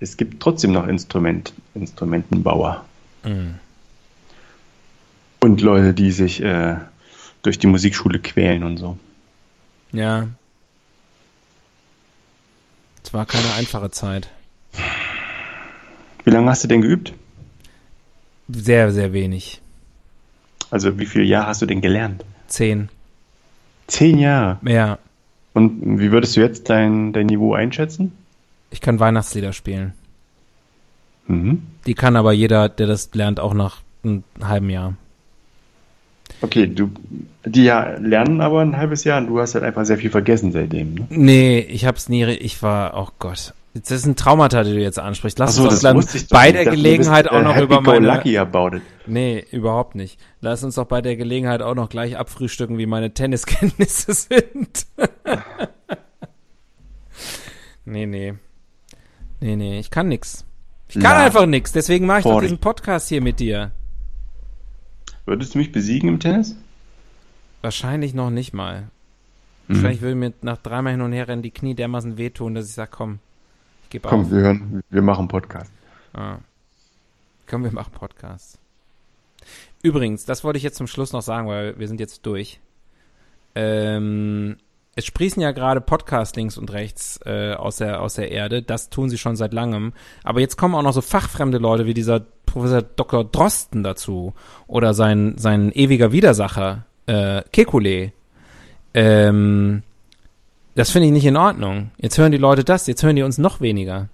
es 0.00 0.16
gibt 0.16 0.42
trotzdem 0.42 0.72
noch 0.72 0.86
Instrument, 0.86 1.52
Instrumentenbauer 1.74 2.84
Mhm. 3.24 3.56
und 5.40 5.60
Leute, 5.60 5.92
die 5.92 6.10
sich 6.12 6.42
äh, 6.42 6.76
durch 7.42 7.58
die 7.58 7.66
Musikschule 7.66 8.18
quälen 8.20 8.62
und 8.62 8.78
so. 8.78 8.96
Ja. 9.92 10.28
Es 13.04 13.12
war 13.14 13.26
keine 13.26 13.52
einfache 13.54 13.90
Zeit. 13.90 14.28
Wie 16.24 16.30
lange 16.30 16.50
hast 16.50 16.64
du 16.64 16.68
denn 16.68 16.82
geübt? 16.82 17.12
Sehr, 18.48 18.92
sehr 18.92 19.12
wenig. 19.12 19.60
Also 20.70 20.98
wie 20.98 21.06
viele 21.06 21.24
Jahre 21.24 21.46
hast 21.46 21.62
du 21.62 21.66
denn 21.66 21.80
gelernt? 21.80 22.24
Zehn. 22.48 22.88
Zehn 23.86 24.18
Jahre. 24.18 24.58
Ja. 24.62 24.98
Und 25.54 26.00
wie 26.00 26.10
würdest 26.10 26.36
du 26.36 26.40
jetzt 26.40 26.68
dein, 26.68 27.12
dein 27.12 27.26
Niveau 27.26 27.54
einschätzen? 27.54 28.12
Ich 28.70 28.80
kann 28.80 29.00
Weihnachtslieder 29.00 29.52
spielen. 29.52 29.94
Mhm. 31.28 31.62
Die 31.86 31.94
kann 31.94 32.16
aber 32.16 32.32
jeder, 32.32 32.68
der 32.68 32.86
das 32.86 33.14
lernt, 33.14 33.40
auch 33.40 33.54
nach 33.54 33.80
einem 34.04 34.24
halben 34.42 34.70
Jahr. 34.70 34.94
Okay, 36.42 36.66
du, 36.66 36.90
die 37.44 37.64
ja 37.64 37.96
lernen 37.98 38.40
aber 38.40 38.60
ein 38.60 38.76
halbes 38.76 39.04
Jahr 39.04 39.18
und 39.18 39.28
du 39.28 39.40
hast 39.40 39.54
halt 39.54 39.64
einfach 39.64 39.84
sehr 39.84 39.96
viel 39.96 40.10
vergessen 40.10 40.52
seitdem. 40.52 40.94
Ne? 40.94 41.06
Nee, 41.10 41.58
ich 41.60 41.86
hab's 41.86 42.08
nie, 42.08 42.24
ich 42.24 42.62
war, 42.62 42.94
oh 42.96 43.08
Gott. 43.18 43.54
Das 43.74 43.90
ist 43.90 44.06
ein 44.06 44.16
Traumata, 44.16 44.64
die 44.64 44.72
du 44.72 44.80
jetzt 44.80 44.98
ansprichst. 44.98 45.38
Lass 45.38 45.56
so, 45.56 45.64
uns 45.68 45.80
dann 45.80 46.02
bei 46.30 46.50
der 46.50 46.64
Gelegenheit 46.64 47.28
auch 47.28 47.40
äh, 47.40 47.42
noch 47.42 47.56
über 47.58 47.82
meine, 47.82 48.06
lucky 48.06 48.38
about 48.38 48.76
it. 48.76 48.82
Nee, 49.06 49.44
überhaupt 49.50 49.94
nicht. 49.94 50.18
Lass 50.40 50.64
uns 50.64 50.76
doch 50.76 50.86
bei 50.86 51.02
der 51.02 51.16
Gelegenheit 51.16 51.60
auch 51.60 51.74
noch 51.74 51.90
gleich 51.90 52.16
abfrühstücken, 52.16 52.78
wie 52.78 52.86
meine 52.86 53.12
Tenniskenntnisse 53.12 54.14
sind. 54.14 54.86
nee, 57.84 58.06
nee. 58.06 58.34
Nee, 59.40 59.56
nee, 59.56 59.78
ich 59.78 59.90
kann 59.90 60.08
nix. 60.08 60.46
Ich 60.88 60.94
kann 60.94 61.18
La- 61.18 61.24
einfach 61.24 61.46
nix, 61.46 61.72
deswegen 61.72 62.06
mache 62.06 62.20
ich 62.20 62.24
doch 62.24 62.40
diesen 62.40 62.58
Podcast 62.58 63.08
hier 63.08 63.20
mit 63.20 63.40
dir. 63.40 63.72
Würdest 65.26 65.54
du 65.54 65.58
mich 65.58 65.72
besiegen 65.72 66.08
im 66.08 66.20
Tennis? 66.20 66.56
Wahrscheinlich 67.60 68.14
noch 68.14 68.30
nicht 68.30 68.54
mal. 68.54 68.84
Mhm. 69.66 69.74
Wahrscheinlich 69.74 70.00
würde 70.00 70.14
mir 70.14 70.32
nach 70.40 70.56
dreimal 70.56 70.92
hin 70.92 71.02
und 71.02 71.12
her 71.12 71.28
rennen 71.28 71.42
die 71.42 71.50
Knie 71.50 71.74
dermaßen 71.74 72.16
wehtun, 72.16 72.54
dass 72.54 72.68
ich 72.68 72.74
sage, 72.74 72.90
komm, 72.92 73.18
ich 73.84 73.90
gebe 73.90 74.06
auf. 74.06 74.10
Komm, 74.10 74.30
wir 74.30 74.38
hören, 74.38 74.82
wir 74.88 75.02
machen 75.02 75.28
Podcast. 75.28 75.72
Ah. 76.14 76.38
Komm, 77.48 77.64
wir 77.64 77.72
machen 77.72 77.92
Podcast. 77.92 78.58
Übrigens, 79.82 80.24
das 80.24 80.44
wollte 80.44 80.56
ich 80.56 80.62
jetzt 80.62 80.76
zum 80.76 80.86
Schluss 80.86 81.12
noch 81.12 81.22
sagen, 81.22 81.48
weil 81.48 81.78
wir 81.78 81.88
sind 81.88 82.00
jetzt 82.00 82.24
durch. 82.24 82.60
Ähm, 83.54 84.56
es 84.96 85.04
sprießen 85.04 85.42
ja 85.42 85.52
gerade 85.52 85.82
Podcast 85.82 86.36
links 86.36 86.56
und 86.56 86.72
rechts 86.72 87.20
äh, 87.26 87.52
aus, 87.52 87.76
der, 87.76 88.00
aus 88.00 88.14
der 88.14 88.32
Erde. 88.32 88.62
Das 88.62 88.88
tun 88.88 89.10
sie 89.10 89.18
schon 89.18 89.36
seit 89.36 89.52
langem. 89.52 89.92
Aber 90.24 90.40
jetzt 90.40 90.56
kommen 90.56 90.74
auch 90.74 90.82
noch 90.82 90.94
so 90.94 91.02
fachfremde 91.02 91.58
Leute 91.58 91.84
wie 91.84 91.92
dieser 91.92 92.20
Professor 92.46 92.80
Dr. 92.80 93.24
Drosten 93.24 93.82
dazu. 93.82 94.32
Oder 94.66 94.94
sein, 94.94 95.34
sein 95.36 95.70
ewiger 95.70 96.12
Widersacher, 96.12 96.86
äh, 97.04 97.42
Kekulé. 97.52 98.12
Ähm, 98.94 99.82
das 100.74 100.90
finde 100.90 101.08
ich 101.08 101.12
nicht 101.12 101.26
in 101.26 101.36
Ordnung. 101.36 101.90
Jetzt 101.98 102.16
hören 102.16 102.32
die 102.32 102.38
Leute 102.38 102.64
das, 102.64 102.86
jetzt 102.86 103.02
hören 103.02 103.16
die 103.16 103.22
uns 103.22 103.36
noch 103.36 103.60
weniger. 103.60 104.08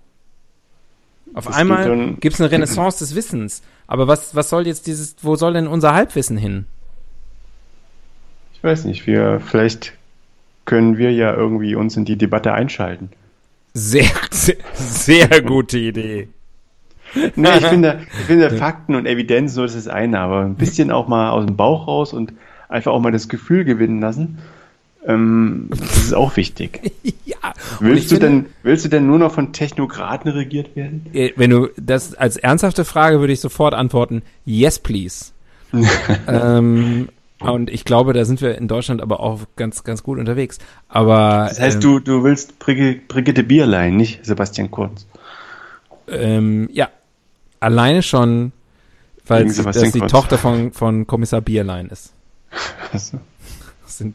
Auf 1.33 1.47
Das 1.47 1.55
einmal 1.55 2.15
gibt 2.15 2.35
es 2.35 2.41
eine 2.41 2.51
Renaissance 2.51 2.99
des 2.99 3.15
Wissens. 3.15 3.63
Aber 3.87 4.09
was, 4.09 4.35
was 4.35 4.51
soll 4.51 4.67
jetzt 4.67 4.89
dieses, 4.89 5.15
wo 5.23 5.37
soll 5.37 5.53
denn 5.53 5.69
unser 5.69 5.95
Halbwissen 5.95 6.37
hin? 6.37 6.67
Ich 8.55 8.65
weiß 8.65 8.85
nicht, 8.85 9.07
wir, 9.07 9.41
vielleicht 9.41 9.95
können 10.65 10.99
wir 10.99 11.13
ja 11.13 11.35
irgendwie 11.35 11.75
uns 11.75 11.97
in 11.97 12.05
die 12.05 12.17
Debatte 12.17 12.53
einschalten. 12.53 13.11
Sehr, 13.75 14.11
sehr, 14.31 14.57
sehr 14.75 15.43
gute 15.43 15.79
Idee. 15.79 16.29
Nee, 17.37 17.49
ich 17.59 17.67
finde, 17.67 18.01
ich 18.21 18.27
finde 18.27 18.51
Fakten 18.51 18.95
und 18.95 19.07
Evidenz, 19.07 19.55
so 19.55 19.63
das 19.63 19.75
ist 19.75 19.87
das 19.87 19.95
eine, 19.95 20.21
aber 20.21 20.41
ein 20.43 20.57
bisschen 20.57 20.91
auch 20.91 21.09
mal 21.09 21.31
aus 21.31 21.47
dem 21.47 21.57
Bauch 21.57 21.87
raus 21.87 22.13
und 22.13 22.33
einfach 22.69 22.93
auch 22.93 23.01
mal 23.01 23.13
das 23.13 23.29
Gefühl 23.29 23.65
gewinnen 23.65 24.01
lassen. 24.01 24.39
Ähm, 25.07 25.69
das 25.71 25.97
ist 25.97 26.15
auch 26.15 26.37
wichtig. 26.37 26.93
ja. 27.25 27.37
Willst 27.81 28.11
du, 28.13 28.17
finde, 28.17 28.27
denn, 28.27 28.47
willst 28.63 28.85
du 28.85 28.89
denn 28.89 29.07
nur 29.07 29.19
noch 29.19 29.33
von 29.33 29.53
Technokraten 29.53 30.31
regiert 30.31 30.77
werden? 30.77 31.07
äh, 31.13 31.33
Wenn 31.37 31.51
du 31.51 31.69
das 31.77 32.15
als 32.15 32.37
ernsthafte 32.37 32.85
Frage 32.85 33.21
würde 33.21 33.33
ich 33.33 33.41
sofort 33.41 33.75
antworten, 33.75 34.23
yes, 34.45 34.79
please. 34.79 35.33
ähm, 36.29 37.09
Und 37.43 37.71
ich 37.71 37.85
glaube, 37.85 38.13
da 38.13 38.25
sind 38.25 38.41
wir 38.41 38.57
in 38.57 38.69
Deutschland 38.69 39.01
aber 39.01 39.21
auch 39.21 39.41
ganz, 39.57 39.85
ganz 39.85 40.03
gut 40.03 40.19
unterwegs. 40.19 40.59
Aber. 40.89 41.47
Das 41.49 41.61
heißt, 41.61 41.77
ähm, 41.77 41.81
du, 41.81 41.99
du 42.01 42.25
willst 42.25 42.59
Brigitte 42.59 43.43
Bierlein, 43.43 43.97
nicht 43.97 44.25
Sebastian 44.25 44.71
Kurz. 44.71 45.07
Ähm, 46.09 46.69
ja. 46.73 46.91
Alleine 47.61 48.03
schon, 48.03 48.53
weil 49.27 49.49
sie, 49.49 49.93
die 49.93 50.01
Kurz. 50.01 50.11
Tochter 50.11 50.39
von, 50.39 50.73
von 50.73 51.07
Kommissar 51.07 51.41
Bierlein 51.41 51.89
ist. 51.89 52.13
Das 52.93 53.13
sind 53.87 54.15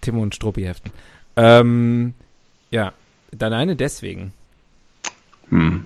Timo 0.00 0.22
und 0.22 0.34
Struppi-Heften. 0.34 0.92
Ähm, 1.36 2.14
ja. 2.70 2.92
Alleine 3.38 3.74
deswegen. 3.74 4.32
Hm. 5.48 5.84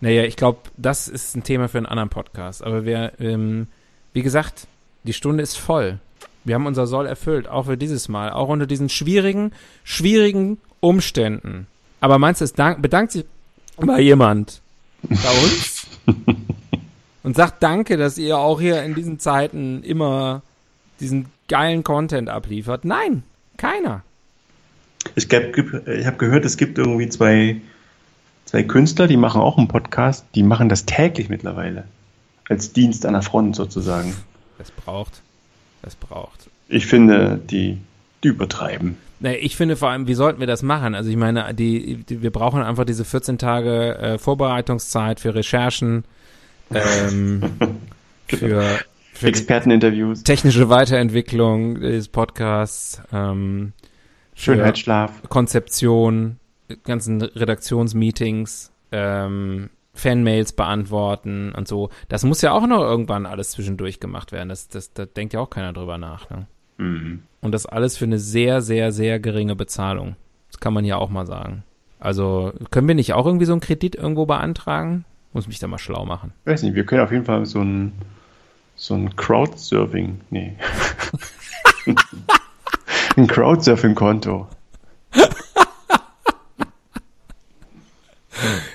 Naja, 0.00 0.24
ich 0.24 0.36
glaube, 0.36 0.60
das 0.76 1.08
ist 1.08 1.36
ein 1.36 1.42
Thema 1.42 1.68
für 1.68 1.78
einen 1.78 1.86
anderen 1.86 2.08
Podcast. 2.08 2.64
Aber 2.64 2.84
wir, 2.84 3.12
ähm, 3.20 3.66
wie 4.12 4.22
gesagt, 4.22 4.66
die 5.04 5.12
Stunde 5.12 5.42
ist 5.42 5.56
voll. 5.56 5.98
Wir 6.44 6.54
haben 6.54 6.66
unser 6.66 6.86
Soll 6.86 7.06
erfüllt, 7.06 7.48
auch 7.48 7.66
für 7.66 7.76
dieses 7.76 8.08
Mal, 8.08 8.30
auch 8.30 8.48
unter 8.48 8.66
diesen 8.66 8.88
schwierigen, 8.88 9.52
schwierigen 9.84 10.58
Umständen. 10.80 11.66
Aber 12.00 12.18
meinst 12.18 12.40
du, 12.40 12.44
es 12.44 12.52
bedankt 12.52 13.12
sich 13.12 13.24
mal 13.78 14.00
jemand 14.00 14.62
bei 15.02 15.42
uns 15.42 15.86
und 17.22 17.36
sagt 17.36 17.62
Danke, 17.62 17.96
dass 17.96 18.18
ihr 18.18 18.38
auch 18.38 18.60
hier 18.60 18.82
in 18.82 18.94
diesen 18.94 19.18
Zeiten 19.18 19.82
immer 19.82 20.42
diesen 20.98 21.26
geilen 21.48 21.84
Content 21.84 22.28
abliefert? 22.28 22.84
Nein, 22.84 23.22
keiner. 23.56 24.02
Ich, 25.14 25.30
ich 25.30 26.06
habe 26.06 26.16
gehört, 26.18 26.44
es 26.44 26.56
gibt 26.56 26.78
irgendwie 26.78 27.08
zwei, 27.08 27.60
zwei 28.44 28.62
Künstler, 28.62 29.06
die 29.08 29.16
machen 29.16 29.40
auch 29.40 29.58
einen 29.58 29.68
Podcast, 29.68 30.24
die 30.34 30.42
machen 30.42 30.68
das 30.68 30.86
täglich 30.86 31.28
mittlerweile. 31.28 31.84
Als 32.48 32.72
Dienst 32.72 33.06
an 33.06 33.12
der 33.12 33.22
Front 33.22 33.56
sozusagen. 33.56 34.14
Es 34.60 34.70
braucht. 34.70 35.22
Es 35.82 35.94
braucht. 35.94 36.50
Ich 36.68 36.86
finde, 36.86 37.40
die, 37.42 37.78
die 38.22 38.28
übertreiben. 38.28 38.96
Nee, 39.20 39.36
ich 39.36 39.56
finde 39.56 39.76
vor 39.76 39.90
allem, 39.90 40.06
wie 40.06 40.14
sollten 40.14 40.40
wir 40.40 40.46
das 40.46 40.62
machen? 40.62 40.94
Also 40.94 41.10
ich 41.10 41.16
meine, 41.16 41.52
die, 41.52 41.96
die 41.96 42.22
wir 42.22 42.30
brauchen 42.30 42.62
einfach 42.62 42.84
diese 42.84 43.04
14 43.04 43.36
Tage 43.36 43.98
äh, 43.98 44.18
Vorbereitungszeit 44.18 45.20
für 45.20 45.34
Recherchen, 45.34 46.04
ähm, 46.72 47.42
für, 48.28 48.64
für 49.12 49.26
Experteninterviews, 49.26 50.22
technische 50.22 50.70
Weiterentwicklung 50.70 51.80
des 51.80 52.08
Podcasts, 52.08 53.02
ähm, 53.12 53.74
Schönheitsschlaf, 54.34 55.12
Konzeption, 55.28 56.38
ganzen 56.84 57.20
Redaktionsmeetings, 57.20 58.70
ähm, 58.90 59.68
Fanmails 59.92 60.52
beantworten 60.52 61.52
und 61.52 61.68
so. 61.68 61.90
Das 62.08 62.24
muss 62.24 62.42
ja 62.42 62.52
auch 62.52 62.66
noch 62.66 62.80
irgendwann 62.80 63.26
alles 63.26 63.50
zwischendurch 63.50 64.00
gemacht 64.00 64.32
werden. 64.32 64.48
Das, 64.48 64.68
das, 64.68 64.92
da 64.92 65.06
denkt 65.06 65.34
ja 65.34 65.40
auch 65.40 65.50
keiner 65.50 65.72
drüber 65.72 65.98
nach. 65.98 66.30
Ne? 66.30 66.46
Mhm. 66.78 67.22
Und 67.40 67.52
das 67.52 67.66
alles 67.66 67.96
für 67.96 68.04
eine 68.04 68.18
sehr, 68.18 68.62
sehr, 68.62 68.92
sehr 68.92 69.18
geringe 69.18 69.56
Bezahlung. 69.56 70.16
Das 70.50 70.60
kann 70.60 70.74
man 70.74 70.84
ja 70.84 70.96
auch 70.96 71.10
mal 71.10 71.26
sagen. 71.26 71.64
Also 71.98 72.52
können 72.70 72.88
wir 72.88 72.94
nicht 72.94 73.12
auch 73.12 73.26
irgendwie 73.26 73.46
so 73.46 73.52
einen 73.52 73.60
Kredit 73.60 73.94
irgendwo 73.94 74.26
beantragen? 74.26 75.04
Muss 75.32 75.46
mich 75.46 75.58
da 75.58 75.68
mal 75.68 75.78
schlau 75.78 76.04
machen. 76.06 76.32
Ich 76.44 76.52
weiß 76.52 76.62
nicht, 76.62 76.74
wir 76.74 76.84
können 76.84 77.02
auf 77.02 77.12
jeden 77.12 77.24
Fall 77.24 77.44
so 77.46 77.60
ein, 77.60 77.92
so 78.74 78.94
ein 78.94 79.14
Crowdsurfing, 79.16 80.20
nee. 80.30 80.56
ein 83.16 83.26
Crowdsurfing-Konto. 83.26 84.48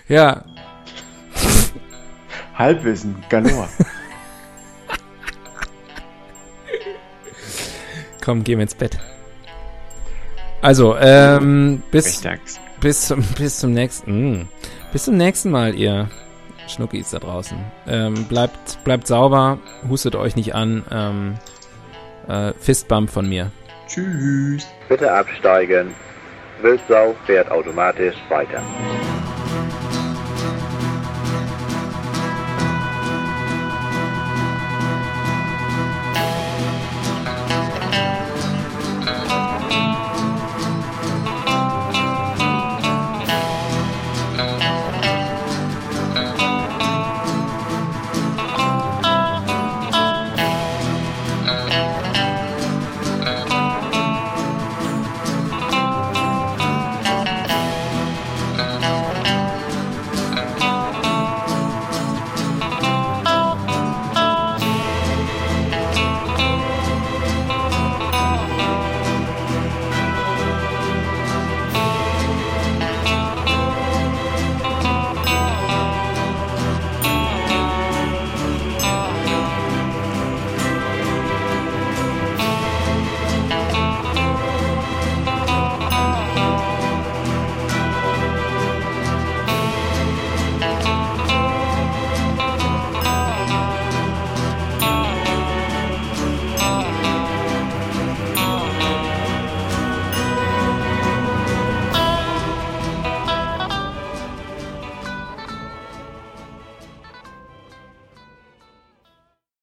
ja, 0.07 0.45
Halbwissen, 2.57 3.15
galore. 3.29 3.67
Komm, 8.23 8.43
gehen 8.43 8.57
wir 8.57 8.63
ins 8.63 8.75
Bett. 8.75 8.97
Also, 10.61 10.97
ähm, 10.97 11.83
bis, 11.91 12.23
bis, 12.81 13.07
zum, 13.07 13.21
bis 13.37 13.59
zum 13.59 13.71
nächsten, 13.71 14.49
bis 14.91 15.03
zum 15.03 15.15
nächsten 15.15 15.51
Mal, 15.51 15.75
ihr 15.75 16.09
Schnuckis 16.67 17.11
da 17.11 17.19
draußen. 17.19 17.57
Ähm, 17.87 18.25
bleibt, 18.25 18.83
bleibt 18.83 19.05
sauber, 19.05 19.59
hustet 19.87 20.15
euch 20.15 20.35
nicht 20.35 20.55
an, 20.55 20.83
ähm, 20.91 21.35
äh, 22.27 22.53
Fistbump 22.59 23.11
von 23.11 23.29
mir. 23.29 23.51
Tschüss. 23.87 24.65
Bitte 24.89 25.11
absteigen. 25.11 25.93
Wildsau 26.61 27.15
fährt 27.25 27.51
automatisch 27.51 28.15
weiter. 28.29 28.63